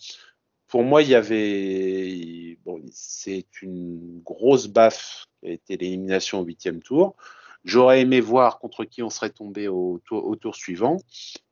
pour 0.70 0.84
moi, 0.84 1.02
il 1.02 1.08
y 1.08 1.14
avait. 1.16 2.56
Bon, 2.64 2.80
c'est 2.92 3.60
une 3.60 4.22
grosse 4.24 4.68
baffe 4.68 5.26
qui 5.40 5.48
a 5.48 5.53
été 5.53 5.76
l'élimination 5.76 6.40
au 6.40 6.44
huitième 6.44 6.83
tour. 6.83 7.16
J'aurais 7.64 8.00
aimé 8.00 8.20
voir 8.20 8.59
contre 8.59 8.85
qui 8.85 9.03
on 9.03 9.11
serait 9.11 9.31
tombé 9.31 9.68
au 9.68 10.00
tour, 10.07 10.55
suivant. 10.55 10.96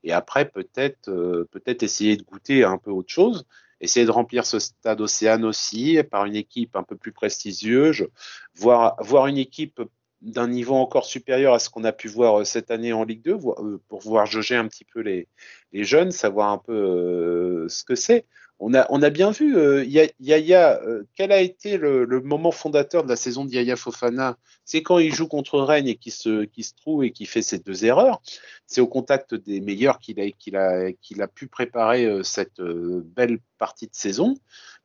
Et 0.02 0.12
après, 0.12 0.48
peut-être 0.48 1.08
euh, 1.08 1.46
peut-être 1.50 1.82
essayer 1.82 2.16
de 2.16 2.22
goûter 2.22 2.64
un 2.64 2.78
peu 2.78 2.90
autre 2.90 3.12
chose. 3.12 3.46
Essayer 3.80 4.06
de 4.06 4.10
remplir 4.10 4.46
ce 4.46 4.58
stade 4.58 5.00
Océane 5.00 5.44
aussi 5.44 6.02
par 6.10 6.24
une 6.24 6.34
équipe 6.34 6.74
un 6.76 6.82
peu 6.82 6.96
plus 6.96 7.12
prestigieuse. 7.12 8.08
Voir, 8.54 8.96
voir 9.00 9.26
une 9.26 9.38
équipe 9.38 9.82
d'un 10.20 10.48
niveau 10.48 10.74
encore 10.74 11.04
supérieur 11.04 11.54
à 11.54 11.58
ce 11.60 11.70
qu'on 11.70 11.84
a 11.84 11.92
pu 11.92 12.08
voir 12.08 12.40
euh, 12.40 12.44
cette 12.44 12.70
année 12.70 12.92
en 12.92 13.04
Ligue 13.04 13.22
2 13.22 13.32
euh, 13.34 13.78
pour 13.88 14.00
voir 14.00 14.26
jauger 14.26 14.56
un 14.56 14.66
petit 14.66 14.84
peu 14.84 15.00
les, 15.00 15.28
les 15.72 15.84
jeunes, 15.84 16.10
savoir 16.10 16.50
un 16.50 16.58
peu 16.58 17.66
ce 17.68 17.84
que 17.84 17.94
c'est 17.94 18.24
on 18.60 18.74
a, 18.74 19.10
bien 19.10 19.30
vu 19.30 19.56
euh, 19.56 19.84
Yaya, 19.84 20.82
euh, 20.82 21.04
quel 21.14 21.30
a 21.30 21.40
été 21.40 21.76
le, 21.76 22.06
moment 22.20 22.50
fondateur 22.50 23.04
de 23.04 23.08
la 23.08 23.16
saison 23.16 23.44
de 23.44 23.50
Yaya 23.50 23.76
Fofana? 23.76 24.36
C'est 24.64 24.82
quand 24.82 24.98
il 24.98 25.14
joue 25.14 25.28
contre 25.28 25.60
Rennes 25.60 25.86
et 25.86 25.94
qui 25.94 26.10
se 26.10 26.74
trouve 26.76 27.04
et 27.04 27.12
qui 27.12 27.24
fait 27.24 27.42
ses 27.42 27.58
deux 27.58 27.84
erreurs. 27.84 28.20
C'est 28.66 28.80
au 28.80 28.88
contact 28.88 29.34
des 29.34 29.60
meilleurs 29.60 29.98
qu'il 29.98 30.18
a, 30.56 31.28
pu 31.28 31.46
préparer 31.46 32.04
euh, 32.04 32.22
cette 32.22 32.60
belle 32.60 33.38
partie 33.58 33.86
de 33.86 33.94
saison. 33.94 34.34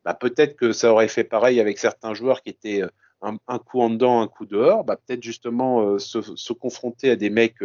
Bah, 0.06 0.14
peut-être 0.14 0.56
que 0.56 0.72
ça 0.72 0.92
aurait 0.92 1.08
fait 1.08 1.24
pareil 1.24 1.60
avec 1.60 1.80
certains 1.80 2.14
joueurs 2.14 2.44
qui 2.44 2.50
étaient 2.50 2.84
un, 3.22 3.60
coup 3.60 3.82
en 3.82 3.90
dedans, 3.90 4.22
un 4.22 4.28
coup 4.28 4.46
dehors. 4.46 4.84
Bah, 4.84 4.98
peut-être 4.98 5.24
justement 5.24 5.98
se, 5.98 6.22
se, 6.22 6.54
confronter 6.54 7.10
à 7.10 7.16
des 7.16 7.30
mecs 7.30 7.64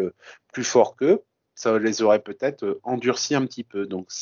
plus 0.52 0.64
forts 0.64 0.96
qu'eux 0.96 1.22
ça 1.58 1.76
les 1.76 2.02
aurait 2.02 2.22
peut-être 2.22 2.78
endurcis 2.84 3.34
un 3.34 3.44
petit 3.44 3.64
peu. 3.64 3.84
Donc 3.86 4.12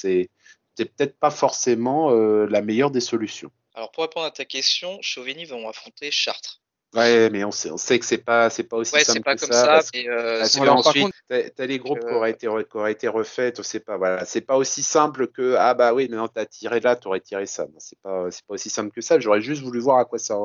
c'est 0.77 0.85
peut-être 0.85 1.19
pas 1.19 1.31
forcément 1.31 2.11
euh, 2.11 2.47
la 2.47 2.63
meilleure 2.63 2.91
des 2.91 3.01
solutions. 3.01 3.51
Alors 3.75 3.91
pour 3.93 4.05
répondre 4.05 4.27
à 4.27 4.31
ta 4.31 4.45
question, 4.45 4.99
Chauvigny 5.03 5.45
vont 5.45 5.69
affronter 5.69 6.11
Chartres. 6.11 6.61
Ouais, 6.95 7.29
mais 7.31 7.45
on 7.45 7.51
sait, 7.51 7.71
on 7.71 7.77
sait 7.77 7.99
que 7.99 8.07
c'est 8.07 8.19
pas, 8.19 8.49
c'est 8.49 8.63
pas 8.63 8.77
aussi 8.77 8.95
ouais, 8.95 9.05
simple 9.05 9.21
pas 9.21 9.35
que 9.35 9.41
comme 9.41 9.53
ça. 9.53 9.83
ça 9.83 9.91
euh, 9.97 10.39
parce, 10.41 10.57
que 10.57 10.69
ensuite, 10.69 11.13
t'as 11.29 11.67
les 11.67 11.79
groupes 11.79 12.01
qui 12.01 12.15
auraient 12.15 12.31
été, 12.31 12.47
qui 12.47 12.77
auraient 12.77 12.93
été 12.93 13.09
refaits, 13.09 13.61
c'est 13.63 13.81
pas, 13.81 13.99
voilà, 13.99 14.25
c'est 14.25 14.41
pas 14.41 14.57
aussi 14.57 14.83
simple 14.83 15.27
que 15.27 15.57
ah 15.59 15.75
bah 15.75 15.93
oui, 15.93 16.09
maintenant 16.09 16.29
t'as 16.29 16.47
tiré 16.47 16.81
là, 16.81 16.97
t'aurais 16.97 17.21
tiré 17.21 17.45
ça. 17.45 17.67
C'est 17.79 17.99
pas, 18.01 18.31
c'est 18.31 18.47
pas 18.47 18.55
aussi 18.55 18.71
simple 18.71 18.93
que 18.93 19.03
ça. 19.03 19.19
J'aurais 19.19 19.43
juste 19.43 19.63
voulu 19.63 19.81
voir 19.81 19.99
à 19.99 20.05
quoi 20.05 20.19
ça, 20.19 20.39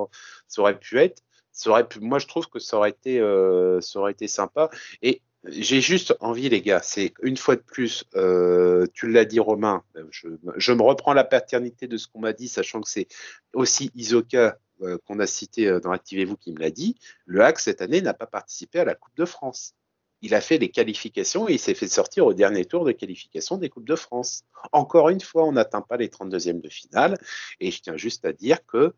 ça 0.48 0.62
aurait 0.62 0.78
pu 0.78 1.00
être. 1.00 1.22
Ça 1.54 1.70
aurait 1.70 1.88
pu, 1.88 2.00
moi 2.00 2.20
je 2.20 2.28
trouve 2.28 2.48
que 2.48 2.60
ça 2.60 2.78
aurait 2.78 2.90
été, 2.90 3.20
euh, 3.20 3.80
ça 3.80 4.00
aurait 4.00 4.12
été 4.12 4.28
sympa. 4.28 4.70
Et 5.02 5.22
j'ai 5.46 5.82
juste 5.82 6.16
envie, 6.20 6.50
les 6.50 6.62
gars, 6.62 6.82
c'est 6.84 7.14
une 7.24 7.38
fois 7.38 7.56
de 7.56 7.62
plus, 7.62 8.04
euh, 8.16 8.86
tu 8.94 9.10
l'as 9.10 9.26
dit 9.26 9.40
Romain, 9.40 9.84
je, 10.12 10.28
je, 10.56 10.72
me 10.72 10.84
reprends 10.84 11.14
la 11.14 11.24
paternité 11.24 11.88
de 11.88 11.98
ce 11.98 12.08
qu'on 12.08 12.20
m'a 12.20 12.34
dit, 12.34 12.48
sachant 12.48 12.82
que 12.82 12.90
c'est 12.90 13.08
aussi 13.54 13.92
Isoka 13.96 14.60
euh, 14.84 14.98
qu'on 15.06 15.20
a 15.20 15.28
cité 15.28 15.68
euh, 15.68 15.80
dans 15.80 15.92
Activez-vous 15.92 16.38
qui 16.38 16.52
me 16.52 16.60
l'a 16.60 16.72
dit, 16.72 16.96
le 17.26 17.42
HAC 17.42 17.60
cette 17.60 17.82
année 17.82 18.02
n'a 18.02 18.16
pas 18.16 18.26
participé 18.26 18.80
à 18.80 18.86
la 18.86 18.96
Coupe 18.96 19.16
de 19.16 19.26
France. 19.26 19.76
Il 20.22 20.34
a 20.34 20.42
fait 20.42 20.58
les 20.58 20.70
qualifications 20.70 21.48
et 21.50 21.54
il 21.54 21.60
s'est 21.60 21.76
fait 21.76 21.88
sortir 21.88 22.26
au 22.26 22.34
dernier 22.34 22.66
tour 22.66 22.84
de 22.84 22.92
qualification 22.92 23.58
des 23.58 23.70
Coupes 23.70 23.88
de 23.88 23.96
France. 23.96 24.44
Encore 24.72 25.10
une 25.10 25.22
fois, 25.22 25.46
on 25.46 25.52
n'atteint 25.52 25.82
pas 25.82 25.98
les 25.98 26.08
32e 26.08 26.62
de 26.62 26.70
finale 26.70 27.20
et 27.60 27.70
je 27.70 27.82
tiens 27.82 27.98
juste 27.98 28.26
à 28.26 28.34
dire 28.34 28.66
que 28.66 28.94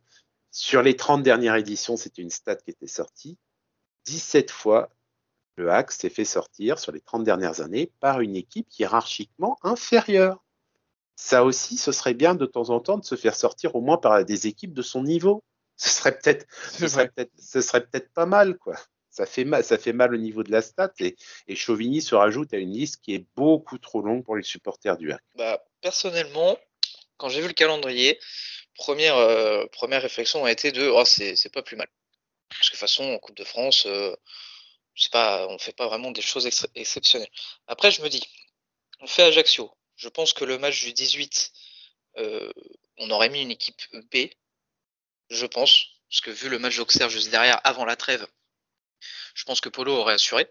Sur 0.51 0.83
les 0.83 0.95
30 0.95 1.23
dernières 1.23 1.55
éditions, 1.55 1.97
c'était 1.97 2.21
une 2.21 2.29
stat 2.29 2.57
qui 2.57 2.71
était 2.71 2.87
sortie. 2.87 3.37
17 4.05 4.51
fois, 4.51 4.89
le 5.55 5.71
hack 5.71 5.91
s'est 5.91 6.09
fait 6.09 6.25
sortir 6.25 6.79
sur 6.79 6.91
les 6.91 7.01
30 7.01 7.23
dernières 7.23 7.61
années 7.61 7.91
par 7.99 8.21
une 8.21 8.35
équipe 8.35 8.67
hiérarchiquement 8.77 9.57
inférieure. 9.63 10.43
Ça 11.15 11.43
aussi, 11.43 11.77
ce 11.77 11.91
serait 11.91 12.15
bien 12.15 12.35
de 12.35 12.45
temps 12.45 12.69
en 12.69 12.79
temps 12.79 12.97
de 12.97 13.05
se 13.05 13.15
faire 13.15 13.35
sortir 13.35 13.75
au 13.75 13.81
moins 13.81 13.97
par 13.97 14.25
des 14.25 14.47
équipes 14.47 14.73
de 14.73 14.81
son 14.81 15.03
niveau. 15.03 15.43
Ce 15.77 15.89
serait 15.89 16.17
peut-être, 16.17 16.45
ce 16.71 16.87
serait 16.87 17.09
peut-être, 17.09 17.31
ce 17.39 17.61
serait 17.61 17.85
peut-être 17.85 18.11
pas 18.13 18.25
mal, 18.25 18.57
quoi. 18.57 18.75
Ça 19.09 19.27
fait 19.27 19.43
mal, 19.43 19.63
ça 19.63 19.77
fait 19.77 19.93
mal 19.93 20.15
au 20.15 20.17
niveau 20.17 20.41
de 20.41 20.51
la 20.51 20.63
stat 20.63 20.91
et, 20.99 21.15
et 21.47 21.55
Chauvigny 21.55 22.01
se 22.01 22.15
rajoute 22.15 22.51
à 22.51 22.57
une 22.57 22.71
liste 22.71 22.99
qui 22.99 23.13
est 23.13 23.25
beaucoup 23.35 23.77
trop 23.77 24.01
longue 24.01 24.23
pour 24.23 24.35
les 24.35 24.43
supporters 24.43 24.97
du 24.97 25.11
hack. 25.11 25.21
Bah, 25.35 25.63
personnellement, 25.81 26.57
quand 27.17 27.29
j'ai 27.29 27.41
vu 27.41 27.47
le 27.47 27.53
calendrier, 27.53 28.19
première, 28.75 29.15
euh, 29.17 29.65
première 29.71 30.01
réflexion 30.01 30.45
a 30.45 30.51
été 30.51 30.71
de 30.71 30.87
oh, 30.87 31.05
c'est 31.05 31.53
pas 31.53 31.61
plus 31.61 31.75
mal. 31.75 31.87
Parce 32.49 32.61
que 32.61 32.65
de 32.65 32.71
toute 32.71 32.79
façon, 32.79 33.03
en 33.03 33.19
Coupe 33.19 33.37
de 33.37 33.43
France, 33.43 33.85
euh, 33.85 34.15
pas, 35.11 35.47
on 35.47 35.57
fait 35.57 35.73
pas 35.73 35.87
vraiment 35.87 36.11
des 36.11 36.21
choses 36.21 36.45
ex 36.45 36.67
exceptionnelles. 36.75 37.29
Après, 37.67 37.91
je 37.91 38.01
me 38.01 38.09
dis, 38.09 38.23
on 38.99 39.07
fait 39.07 39.23
Ajaccio. 39.23 39.71
Je 39.95 40.09
pense 40.09 40.33
que 40.33 40.45
le 40.45 40.57
match 40.57 40.83
du 40.83 40.93
18, 40.93 41.51
euh, 42.17 42.51
on 42.97 43.09
aurait 43.09 43.29
mis 43.29 43.41
une 43.41 43.51
équipe 43.51 43.81
B. 44.11 44.29
Je 45.29 45.45
pense. 45.45 45.87
Parce 46.09 46.21
que 46.21 46.31
vu 46.31 46.49
le 46.49 46.59
match 46.59 46.77
d'Auxerre 46.77 47.09
juste 47.09 47.29
derrière, 47.29 47.59
avant 47.63 47.85
la 47.85 47.95
trêve, 47.95 48.27
je 49.33 49.43
pense 49.45 49.61
que 49.61 49.69
Polo 49.69 49.95
aurait 49.95 50.13
assuré. 50.13 50.47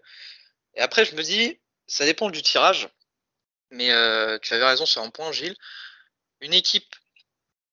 Et 0.75 0.81
après, 0.81 1.05
je 1.05 1.15
me 1.15 1.23
dis, 1.23 1.59
ça 1.87 2.05
dépend 2.05 2.29
du 2.29 2.41
tirage. 2.41 2.89
Mais 3.69 3.91
euh, 3.91 4.37
tu 4.39 4.53
avais 4.53 4.65
raison 4.65 4.85
sur 4.85 5.01
un 5.01 5.09
point, 5.09 5.31
Gilles. 5.31 5.55
Une 6.41 6.53
équipe 6.53 6.95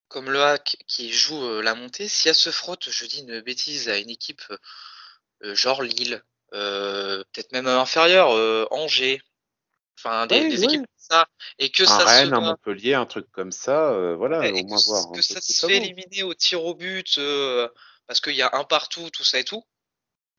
comme 0.08 0.30
le 0.30 0.42
Hack 0.42 0.76
qui 0.86 1.12
joue 1.12 1.44
euh, 1.44 1.62
la 1.62 1.74
montée, 1.74 2.08
si 2.08 2.28
elle 2.28 2.34
se 2.34 2.50
frotte, 2.50 2.90
je 2.90 3.04
dis 3.06 3.20
une 3.20 3.40
bêtise, 3.40 3.88
à 3.88 3.98
une 3.98 4.10
équipe 4.10 4.42
genre 5.42 5.82
Lille, 5.82 6.22
peut-être 6.50 7.52
même 7.52 7.66
inférieure, 7.66 8.30
Angers, 8.72 9.20
enfin 9.98 10.26
des, 10.26 10.48
des 10.48 10.64
équipes 10.64 10.80
comme 10.80 10.86
ça, 10.96 11.28
et 11.58 11.70
que 11.70 11.82
un 11.82 11.86
ça 11.86 12.04
Rennes, 12.04 12.30
se 12.30 12.34
un 12.34 12.40
Montpellier, 12.40 12.94
un 12.94 13.06
truc 13.06 13.30
comme 13.32 13.52
ça, 13.52 13.92
voilà, 14.16 14.46
et 14.46 14.52
au 14.52 14.56
que, 14.56 14.68
moins 14.68 14.78
voir. 14.86 15.06
un 15.08 15.12
que 15.12 15.22
ça 15.22 15.40
se 15.40 15.66
fait 15.66 15.76
éliminer 15.76 16.22
au 16.22 16.34
tir 16.34 16.64
au 16.64 16.74
but 16.74 17.18
parce 18.06 18.20
qu'il 18.20 18.34
y 18.34 18.42
a 18.42 18.50
un 18.54 18.64
partout, 18.64 19.08
tout 19.10 19.22
ça 19.22 19.38
et 19.38 19.44
tout. 19.44 19.64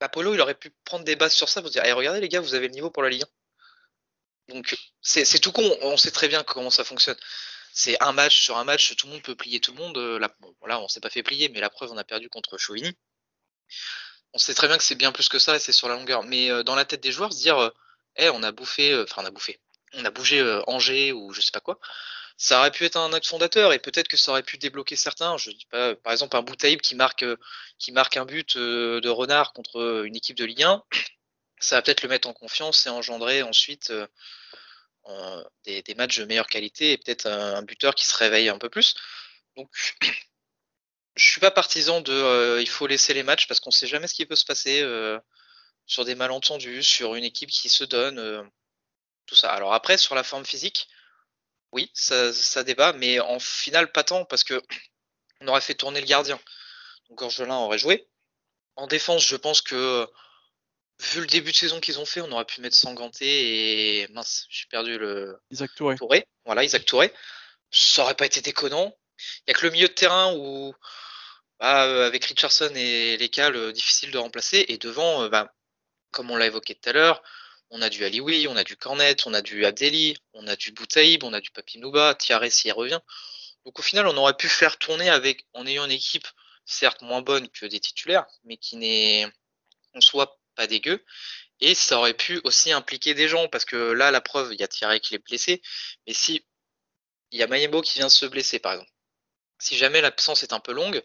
Apollo, 0.02 0.34
il 0.34 0.42
aurait 0.42 0.56
pu 0.56 0.72
prendre 0.84 1.06
des 1.06 1.16
bases 1.16 1.34
sur 1.34 1.48
ça 1.48 1.62
pour 1.62 1.70
dire 1.70 1.84
Eh, 1.86 1.92
regardez 1.94 2.20
les 2.20 2.30
gars, 2.30 2.42
vous 2.42 2.56
avez 2.56 2.68
le 2.68 2.74
niveau 2.74 2.90
pour 2.90 3.04
la 3.04 3.10
Ligue 3.10 3.24
1. 4.50 4.56
Donc 4.56 4.76
c'est 5.02 5.40
tout 5.40 5.52
con, 5.52 5.64
on 5.82 5.96
sait 5.96 6.12
très 6.12 6.28
bien 6.28 6.44
comment 6.44 6.70
ça 6.70 6.84
fonctionne. 6.84 7.16
C'est 7.74 8.02
un 8.04 8.12
match 8.12 8.42
sur 8.42 8.58
un 8.58 8.66
match, 8.66 8.96
tout 8.98 9.08
le 9.08 9.14
monde 9.14 9.22
peut 9.22 9.36
plier 9.36 9.62
tout 9.62 9.72
le 9.72 9.78
monde. 9.78 9.98
Euh, 9.98 10.20
Là, 10.20 10.36
bon, 10.42 10.54
on 10.62 10.88
s'est 10.90 11.00
pas 11.00 11.10
fait 11.10 11.24
plier, 11.24 11.48
mais 11.48 11.62
la 11.62 11.70
preuve, 11.70 11.92
on 11.92 11.98
a 11.98 12.04
perdu 12.04 12.28
contre 12.28 12.58
Chauvigny. 12.58 12.92
On 14.34 14.38
sait 14.38 14.54
très 14.54 14.68
bien 14.68 14.78
que 14.78 14.84
c'est 14.84 14.96
bien 14.96 15.12
plus 15.12 15.30
que 15.30 15.40
ça 15.40 15.56
et 15.56 15.60
c'est 15.60 15.72
sur 15.72 15.88
la 15.90 15.96
longueur. 15.96 16.24
Mais 16.24 16.50
euh, 16.52 16.64
dans 16.64 16.76
la 16.76 16.86
tête 16.86 17.02
des 17.02 17.12
joueurs, 17.12 17.34
se 17.34 17.40
dire, 17.40 17.72
Eh, 18.18 18.30
on 18.30 18.44
a 18.44 18.52
bouffé, 18.52 18.92
euh, 18.94 19.04
enfin 19.04 19.22
on 19.24 19.26
a 19.26 19.32
bouffé, 19.32 19.60
on 19.94 20.06
a 20.06 20.12
bougé 20.12 20.40
euh, 20.40 20.62
Angers 20.68 21.12
ou 21.14 21.34
je 21.34 21.42
sais 21.42 21.52
pas 21.52 21.60
quoi. 21.62 21.80
Ça 22.38 22.60
aurait 22.60 22.72
pu 22.72 22.86
être 22.86 22.98
un 22.98 23.14
acte 23.14 23.28
fondateur 23.28 23.74
et 23.74 23.80
peut-être 23.80 24.08
que 24.08 24.18
ça 24.18 24.32
aurait 24.32 24.44
pu 24.44 24.58
débloquer 24.58 24.96
certains. 24.96 25.38
Je 25.38 25.52
dis 25.52 25.68
pas, 25.70 25.96
par 25.96 26.12
exemple, 26.14 26.36
un 26.38 26.42
Boutaïb 26.42 26.82
qui 26.82 26.96
marque, 26.96 27.26
qui 27.80 27.92
marque 27.92 28.18
un 28.18 28.26
but 28.26 28.58
de 28.58 29.10
renard 29.10 29.54
contre 29.54 30.04
une 30.06 30.16
équipe 30.16 30.38
de 30.38 30.46
Ligue 30.46 30.64
1. 30.64 30.84
Ça 31.60 31.76
va 31.78 31.82
peut-être 31.84 32.04
le 32.04 32.10
mettre 32.10 32.28
en 32.30 32.34
confiance 32.34 32.86
et 32.88 32.90
engendrer 32.90 33.44
ensuite 33.44 33.94
en- 35.04 35.44
des, 35.66 35.82
des 35.82 35.96
matchs 35.96 36.20
de 36.20 36.26
meilleure 36.26 36.48
qualité 36.48 36.92
et 36.94 36.98
peut-être 36.98 37.26
un, 37.28 37.56
un 37.56 37.62
buteur 37.64 37.96
qui 37.96 38.06
se 38.06 38.16
réveille 38.16 38.50
un 38.50 38.58
peu 38.58 38.70
plus. 38.70 38.96
Donc, 39.58 39.70
je 41.16 41.26
suis 41.26 41.42
pas 41.42 41.52
partisan 41.52 42.02
de 42.02 42.14
euh, 42.14 42.62
il 42.62 42.70
faut 42.70 42.88
laisser 42.88 43.14
les 43.14 43.24
matchs 43.24 43.48
parce 43.48 43.60
qu'on 43.60 43.72
sait 43.72 43.88
jamais 43.88 44.08
ce 44.08 44.14
qui 44.14 44.26
peut 44.26 44.36
se 44.36 44.46
passer 44.46 44.82
euh, 44.82 45.20
sur 45.86 46.06
des 46.06 46.16
malentendus, 46.16 46.84
sur 46.84 47.16
une 47.16 47.24
équipe 47.24 47.50
qui 47.50 47.70
se 47.70 47.84
donne, 47.84 48.20
euh, 48.20 48.44
tout 49.26 49.36
ça. 49.36 49.52
Alors 49.52 49.74
après, 49.74 49.98
sur 49.98 50.16
la 50.16 50.24
forme 50.24 50.46
physique, 50.46 50.88
oui, 51.72 51.92
ça, 51.94 52.34
ça 52.34 52.64
débat, 52.64 52.94
mais 52.94 53.20
en 53.20 53.40
finale, 53.40 53.92
pas 53.92 54.04
tant 54.04 54.26
parce 54.26 54.44
que 54.44 54.62
on 55.42 55.48
aurait 55.48 55.62
fait 55.62 55.76
tourner 55.76 56.00
le 56.00 56.08
gardien. 56.08 56.40
Donc 57.10 57.20
Gorgelin 57.20 57.58
aurait 57.58 57.78
joué. 57.78 58.08
En 58.76 58.88
défense, 58.88 59.26
je 59.26 59.36
pense 59.36 59.62
que 59.62 60.08
vu 61.00 61.22
le 61.22 61.28
début 61.28 61.52
de 61.52 61.58
saison 61.58 61.80
qu'ils 61.80 62.00
ont 62.00 62.06
fait, 62.06 62.22
on 62.22 62.32
aurait 62.32 62.46
pu 62.46 62.62
mettre 62.62 62.76
Sanganté 62.76 64.02
et 64.02 64.08
mince, 64.10 64.46
j'ai 64.50 64.66
perdu 64.68 64.98
le 64.98 65.38
Isaac 65.50 65.74
Touré. 65.76 65.96
Touré. 65.96 66.26
Voilà, 66.46 66.64
Isaac 66.64 66.86
Touré. 66.86 67.12
Ça 67.72 68.04
aurait 68.04 68.16
pas 68.16 68.26
été 68.26 68.42
déconnant. 68.42 68.96
Il 69.48 69.52
y 69.52 69.52
a 69.52 69.54
que 69.54 69.66
le 69.66 69.72
milieu 69.72 69.88
de 69.88 69.94
terrain 69.94 70.34
où 70.36 70.74
bah, 71.62 71.86
euh, 71.86 72.08
avec 72.08 72.26
Richardson 72.26 72.72
et 72.76 73.18
les 73.18 73.30
cales, 73.30 73.72
difficile 73.74 74.12
de 74.12 74.18
remplacer. 74.18 74.66
Et 74.68 74.78
devant, 74.78 75.24
euh, 75.24 75.30
bah, 75.30 75.54
comme 76.12 76.32
on 76.32 76.38
l'a 76.38 76.48
évoqué 76.48 76.76
tout 76.76 76.90
à 76.90 76.94
l'heure, 76.94 77.24
on 77.70 77.82
a 77.82 77.90
du 77.90 78.04
Alioui, 78.04 78.48
on 78.48 78.58
a 78.58 78.64
du 78.64 78.76
Cornet, 78.78 79.16
on 79.28 79.34
a 79.34 79.42
du 79.42 79.66
Abdelli, 79.66 80.18
on 80.34 80.48
a 80.48 80.56
du 80.56 80.72
Boutaïb, 80.72 81.24
on 81.24 81.34
a 81.34 81.40
du 81.40 81.52
Papinouba, 81.52 82.16
Tiare 82.16 82.52
s'y 82.52 82.72
revient. 82.72 83.00
Donc 83.66 83.80
au 83.80 83.82
final, 83.84 84.08
on 84.08 84.18
aurait 84.18 84.36
pu 84.36 84.50
faire 84.50 84.78
tourner 84.78 85.10
avec, 85.10 85.46
en 85.54 85.66
ayant 85.68 85.86
une 85.86 85.92
équipe 85.92 86.28
certes 86.66 87.02
moins 87.02 87.22
bonne 87.22 87.48
que 87.50 87.66
des 87.66 87.80
titulaires, 87.80 88.26
mais 88.44 88.58
qui 88.58 88.78
n'est 88.78 89.28
en 89.96 90.02
soi 90.02 90.40
pas 90.56 90.68
dégueu. 90.68 91.04
Et 91.60 91.76
ça 91.76 92.00
aurait 92.00 92.16
pu 92.16 92.42
aussi 92.44 92.72
impliquer 92.72 93.14
des 93.14 93.28
gens, 93.28 93.48
parce 93.50 93.66
que 93.66 93.76
là, 93.76 94.12
la 94.12 94.22
preuve, 94.22 94.54
il 94.54 94.60
y 94.60 94.64
a 94.64 94.68
Thierry 94.68 95.00
qui 95.00 95.16
est 95.16 95.20
blessé, 95.20 95.62
mais 96.08 96.14
si 96.14 96.46
il 97.32 97.40
y 97.40 97.44
a 97.44 97.48
Mayembo 97.48 97.82
qui 97.82 98.00
vient 98.00 98.10
se 98.10 98.26
blesser, 98.26 98.60
par 98.60 98.74
exemple, 98.74 98.92
si 99.62 99.78
jamais 99.78 100.02
l'absence 100.02 100.44
est 100.44 100.54
un 100.54 100.60
peu 100.60 100.74
longue, 100.74 101.04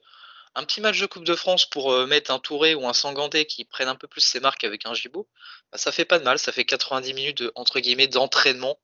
un 0.54 0.64
petit 0.64 0.80
match 0.80 0.98
de 0.98 1.06
Coupe 1.06 1.24
de 1.24 1.34
France 1.34 1.66
pour 1.66 1.92
euh, 1.92 2.06
mettre 2.06 2.30
un 2.30 2.38
Touré 2.38 2.74
ou 2.74 2.88
un 2.88 2.94
Sanganté 2.94 3.46
qui 3.46 3.64
prennent 3.64 3.88
un 3.88 3.94
peu 3.96 4.08
plus 4.08 4.22
ses 4.22 4.40
marques 4.40 4.64
avec 4.64 4.86
un 4.86 4.94
Gibaud, 4.94 5.28
bah, 5.70 5.78
ça 5.78 5.92
fait 5.92 6.06
pas 6.06 6.18
de 6.18 6.24
mal, 6.24 6.38
ça 6.38 6.52
fait 6.52 6.64
90 6.64 7.12
minutes 7.12 7.38
de, 7.42 7.52
entre 7.54 7.80
guillemets 7.80 8.08
d'entraînement. 8.08 8.80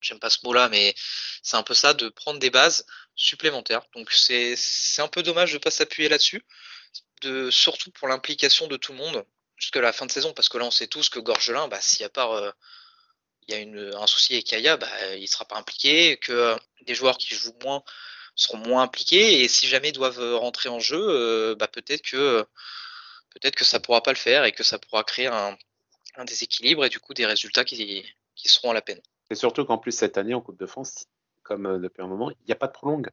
J'aime 0.00 0.18
pas 0.18 0.30
ce 0.30 0.38
mot-là, 0.44 0.68
mais 0.68 0.94
c'est 1.42 1.56
un 1.56 1.62
peu 1.62 1.74
ça, 1.74 1.94
de 1.94 2.08
prendre 2.08 2.38
des 2.40 2.50
bases 2.50 2.86
supplémentaires. 3.14 3.82
Donc 3.94 4.12
c'est 4.12 4.56
un 4.98 5.08
peu 5.08 5.22
dommage 5.22 5.52
de 5.52 5.58
pas 5.58 5.70
s'appuyer 5.70 6.08
là-dessus, 6.08 6.44
de 7.22 7.50
surtout 7.50 7.90
pour 7.92 8.08
l'implication 8.08 8.66
de 8.66 8.76
tout 8.76 8.92
le 8.92 8.98
monde 8.98 9.24
jusqu'à 9.56 9.80
la 9.80 9.92
fin 9.92 10.06
de 10.06 10.12
saison, 10.12 10.32
parce 10.34 10.48
que 10.48 10.58
là 10.58 10.64
on 10.64 10.70
sait 10.70 10.86
tous 10.86 11.08
que 11.08 11.18
Gorgelin, 11.18 11.68
bah, 11.68 11.80
si 11.80 12.04
à 12.04 12.08
part 12.08 12.54
il 13.48 13.54
y 13.54 13.94
a 13.94 14.00
un 14.00 14.06
souci 14.06 14.34
avec 14.34 14.46
Kaya, 14.46 14.76
bah, 14.76 15.16
il 15.16 15.26
sera 15.26 15.44
pas 15.46 15.56
impliqué, 15.56 16.18
que 16.18 16.32
euh, 16.32 16.56
des 16.82 16.94
joueurs 16.94 17.16
qui 17.16 17.34
jouent 17.34 17.56
moins 17.64 17.82
seront 18.38 18.58
moins 18.58 18.82
impliqués, 18.82 19.42
et 19.42 19.48
si 19.48 19.66
jamais 19.66 19.92
doivent 19.92 20.20
euh, 20.20 20.36
rentrer 20.36 20.68
en 20.68 20.78
jeu, 20.78 20.98
euh, 20.98 21.54
bah, 21.56 21.68
peut-être 21.68 22.02
que 22.02 22.46
peut-être 23.30 23.56
que 23.56 23.64
ça 23.64 23.80
pourra 23.80 24.02
pas 24.02 24.12
le 24.12 24.16
faire 24.16 24.44
et 24.44 24.52
que 24.52 24.62
ça 24.62 24.78
pourra 24.78 25.04
créer 25.04 25.26
un, 25.26 25.56
déséquilibre 26.26 26.84
et 26.84 26.88
du 26.88 26.98
coup 26.98 27.14
des 27.14 27.26
résultats 27.26 27.64
qui, 27.64 28.04
qui 28.34 28.48
seront 28.48 28.70
à 28.70 28.74
la 28.74 28.82
peine. 28.82 29.00
Et 29.30 29.36
surtout 29.36 29.64
qu'en 29.64 29.78
plus, 29.78 29.92
cette 29.92 30.18
année, 30.18 30.34
en 30.34 30.40
Coupe 30.40 30.58
de 30.58 30.66
France, 30.66 31.06
comme 31.42 31.66
euh, 31.66 31.78
depuis 31.78 32.02
un 32.02 32.08
moment, 32.08 32.30
il 32.30 32.36
n'y 32.46 32.52
a 32.52 32.56
pas 32.56 32.66
de 32.66 32.72
prolongue. 32.72 33.10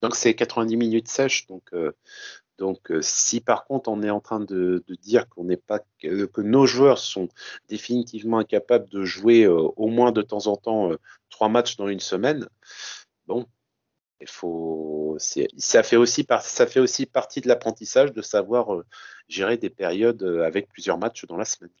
Donc, 0.00 0.16
c'est 0.16 0.34
90 0.34 0.76
minutes 0.76 1.08
sèches. 1.08 1.46
Donc, 1.46 1.70
donc 2.58 2.92
si 3.02 3.40
par 3.40 3.66
contre, 3.66 3.88
on 3.88 4.02
est 4.02 4.10
en 4.10 4.18
train 4.18 4.40
de, 4.40 4.84
dire 5.00 5.28
qu'on 5.28 5.44
n'est 5.44 5.56
pas, 5.56 5.78
que, 6.00 6.40
nos 6.40 6.66
joueurs 6.66 6.98
sont 6.98 7.28
définitivement 7.68 8.38
incapables 8.38 8.88
de 8.88 9.04
jouer 9.04 9.46
au 9.46 9.86
moins 9.86 10.10
de 10.10 10.22
temps 10.22 10.48
en 10.48 10.56
temps 10.56 10.90
trois 11.30 11.48
matchs 11.48 11.76
dans 11.76 11.86
une 11.86 12.00
semaine, 12.00 12.48
bon, 13.26 13.46
il 14.22 14.28
faut, 14.28 15.16
c'est- 15.18 15.48
ça 15.58 15.82
fait 15.82 15.96
aussi 15.96 16.24
par- 16.24 16.42
ça 16.42 16.66
fait 16.66 16.80
aussi 16.80 17.06
partie 17.06 17.40
de 17.40 17.48
l'apprentissage 17.48 18.12
de 18.12 18.22
savoir 18.22 18.74
euh, 18.74 18.84
gérer 19.28 19.56
des 19.56 19.70
périodes 19.70 20.22
euh, 20.22 20.44
avec 20.46 20.68
plusieurs 20.68 20.98
matchs 20.98 21.26
dans 21.26 21.36
la 21.36 21.44
semaine. 21.44 21.72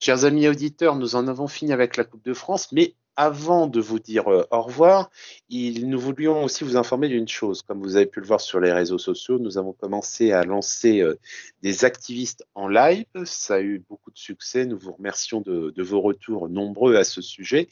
Chers 0.00 0.24
amis 0.24 0.48
auditeurs, 0.48 0.96
nous 0.96 1.16
en 1.16 1.28
avons 1.28 1.48
fini 1.48 1.72
avec 1.72 1.96
la 1.96 2.04
Coupe 2.04 2.24
de 2.24 2.34
France, 2.34 2.72
mais 2.72 2.94
avant 3.16 3.66
de 3.66 3.80
vous 3.80 3.98
dire 3.98 4.28
euh, 4.32 4.46
au 4.50 4.62
revoir, 4.62 5.10
nous 5.50 5.98
voulions 5.98 6.44
aussi 6.44 6.64
vous 6.64 6.76
informer 6.76 7.08
d'une 7.08 7.28
chose. 7.28 7.62
Comme 7.62 7.80
vous 7.80 7.96
avez 7.96 8.06
pu 8.06 8.20
le 8.20 8.26
voir 8.26 8.40
sur 8.40 8.60
les 8.60 8.72
réseaux 8.72 8.98
sociaux, 8.98 9.38
nous 9.38 9.58
avons 9.58 9.72
commencé 9.72 10.32
à 10.32 10.44
lancer 10.44 11.00
euh, 11.00 11.18
des 11.62 11.84
activistes 11.84 12.44
en 12.54 12.68
live. 12.68 13.04
Ça 13.24 13.56
a 13.56 13.60
eu 13.60 13.82
beaucoup 13.88 14.10
de 14.10 14.18
succès. 14.18 14.64
Nous 14.66 14.78
vous 14.78 14.92
remercions 14.92 15.40
de, 15.40 15.82
vos 15.82 16.00
retours 16.00 16.48
nombreux 16.48 16.96
à 16.96 17.04
ce 17.04 17.20
sujet. 17.20 17.68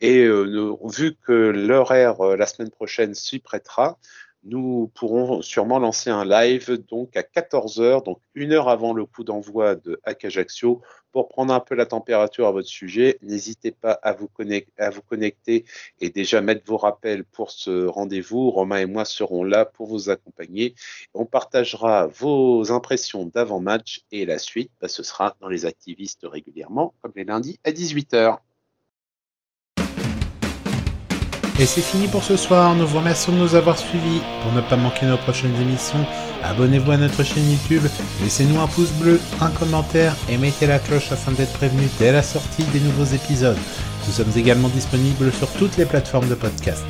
Et 0.00 0.24
euh, 0.24 0.76
vu 0.84 1.14
que 1.14 1.32
l'horaire 1.32 2.22
la 2.36 2.46
semaine 2.46 2.70
prochaine 2.70 3.14
s'y 3.14 3.38
prêtera, 3.38 3.98
nous 4.44 4.90
pourrons 4.94 5.42
sûrement 5.42 5.78
lancer 5.78 6.10
un 6.10 6.24
live 6.24 6.82
donc 6.88 7.16
à 7.16 7.22
14h, 7.22 8.04
donc 8.04 8.18
une 8.34 8.52
heure 8.52 8.68
avant 8.68 8.92
le 8.92 9.06
coup 9.06 9.24
d'envoi 9.24 9.76
de 9.76 10.00
Hack 10.04 10.26
pour 11.12 11.28
prendre 11.28 11.52
un 11.52 11.60
peu 11.60 11.74
la 11.74 11.86
température 11.86 12.46
à 12.46 12.52
votre 12.52 12.68
sujet. 12.68 13.18
N'hésitez 13.22 13.70
pas 13.70 13.92
à 13.92 14.12
vous, 14.12 14.28
connecter, 14.28 14.72
à 14.78 14.90
vous 14.90 15.02
connecter 15.02 15.64
et 16.00 16.10
déjà 16.10 16.40
mettre 16.40 16.64
vos 16.66 16.78
rappels 16.78 17.24
pour 17.24 17.50
ce 17.50 17.86
rendez-vous. 17.86 18.50
Romain 18.50 18.78
et 18.78 18.86
moi 18.86 19.04
serons 19.04 19.44
là 19.44 19.64
pour 19.64 19.86
vous 19.86 20.10
accompagner. 20.10 20.74
On 21.14 21.26
partagera 21.26 22.06
vos 22.06 22.72
impressions 22.72 23.26
d'avant-match 23.26 24.02
et 24.10 24.26
la 24.26 24.38
suite, 24.38 24.72
bah, 24.80 24.88
ce 24.88 25.02
sera 25.02 25.36
dans 25.40 25.48
les 25.48 25.66
activistes 25.66 26.24
régulièrement, 26.24 26.94
comme 27.02 27.12
les 27.14 27.24
lundis 27.24 27.60
à 27.64 27.70
18h. 27.70 28.38
Et 31.62 31.66
c'est 31.66 31.80
fini 31.80 32.08
pour 32.08 32.24
ce 32.24 32.36
soir. 32.36 32.74
Nous 32.74 32.86
vous 32.86 32.98
remercions 32.98 33.32
de 33.32 33.38
nous 33.38 33.54
avoir 33.54 33.78
suivis. 33.78 34.20
Pour 34.42 34.52
ne 34.52 34.60
pas 34.60 34.74
manquer 34.76 35.06
nos 35.06 35.16
prochaines 35.16 35.54
émissions, 35.60 36.04
Abonnez-vous 36.42 36.90
à 36.90 36.96
notre 36.96 37.22
chaîne 37.22 37.48
YouTube, 37.50 37.84
laissez-nous 38.20 38.60
un 38.60 38.66
pouce 38.66 38.90
bleu, 38.92 39.20
un 39.40 39.50
commentaire 39.50 40.16
et 40.28 40.36
mettez 40.36 40.66
la 40.66 40.78
cloche 40.78 41.12
afin 41.12 41.32
d'être 41.32 41.52
prévenu 41.52 41.88
dès 41.98 42.12
la 42.12 42.22
sortie 42.22 42.64
des 42.72 42.80
nouveaux 42.80 43.04
épisodes. 43.04 43.56
Nous 44.06 44.12
sommes 44.12 44.32
également 44.36 44.68
disponibles 44.68 45.32
sur 45.32 45.48
toutes 45.52 45.76
les 45.76 45.84
plateformes 45.84 46.28
de 46.28 46.34
podcast. 46.34 46.84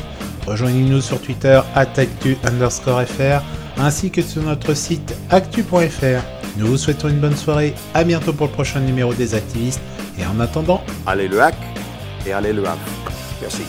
Rejoignez-nous 0.47 1.03
sur 1.03 1.21
Twitter 1.21 1.61
actu 1.75 2.37
underscore 2.45 3.03
fr 3.03 3.43
ainsi 3.79 4.11
que 4.11 4.23
sur 4.23 4.43
notre 4.43 4.75
site 4.75 5.15
actu.fr. 5.31 6.23
Nous 6.57 6.67
vous 6.67 6.79
souhaitons 6.79 7.09
une 7.09 7.21
bonne 7.21 7.37
soirée, 7.37 7.75
à 7.95 8.05
bientôt 8.05 8.33
pour 8.33 8.47
le 8.47 8.53
prochain 8.53 8.81
numéro 8.81 9.13
des 9.13 9.35
activistes 9.35 9.81
et 10.19 10.25
en 10.25 10.41
attendant, 10.41 10.83
allez 11.07 11.29
le 11.29 11.43
hack 11.43 11.57
et 12.27 12.33
allez 12.33 12.53
le 12.53 12.67
hack. 12.67 12.79
Merci. 13.41 13.63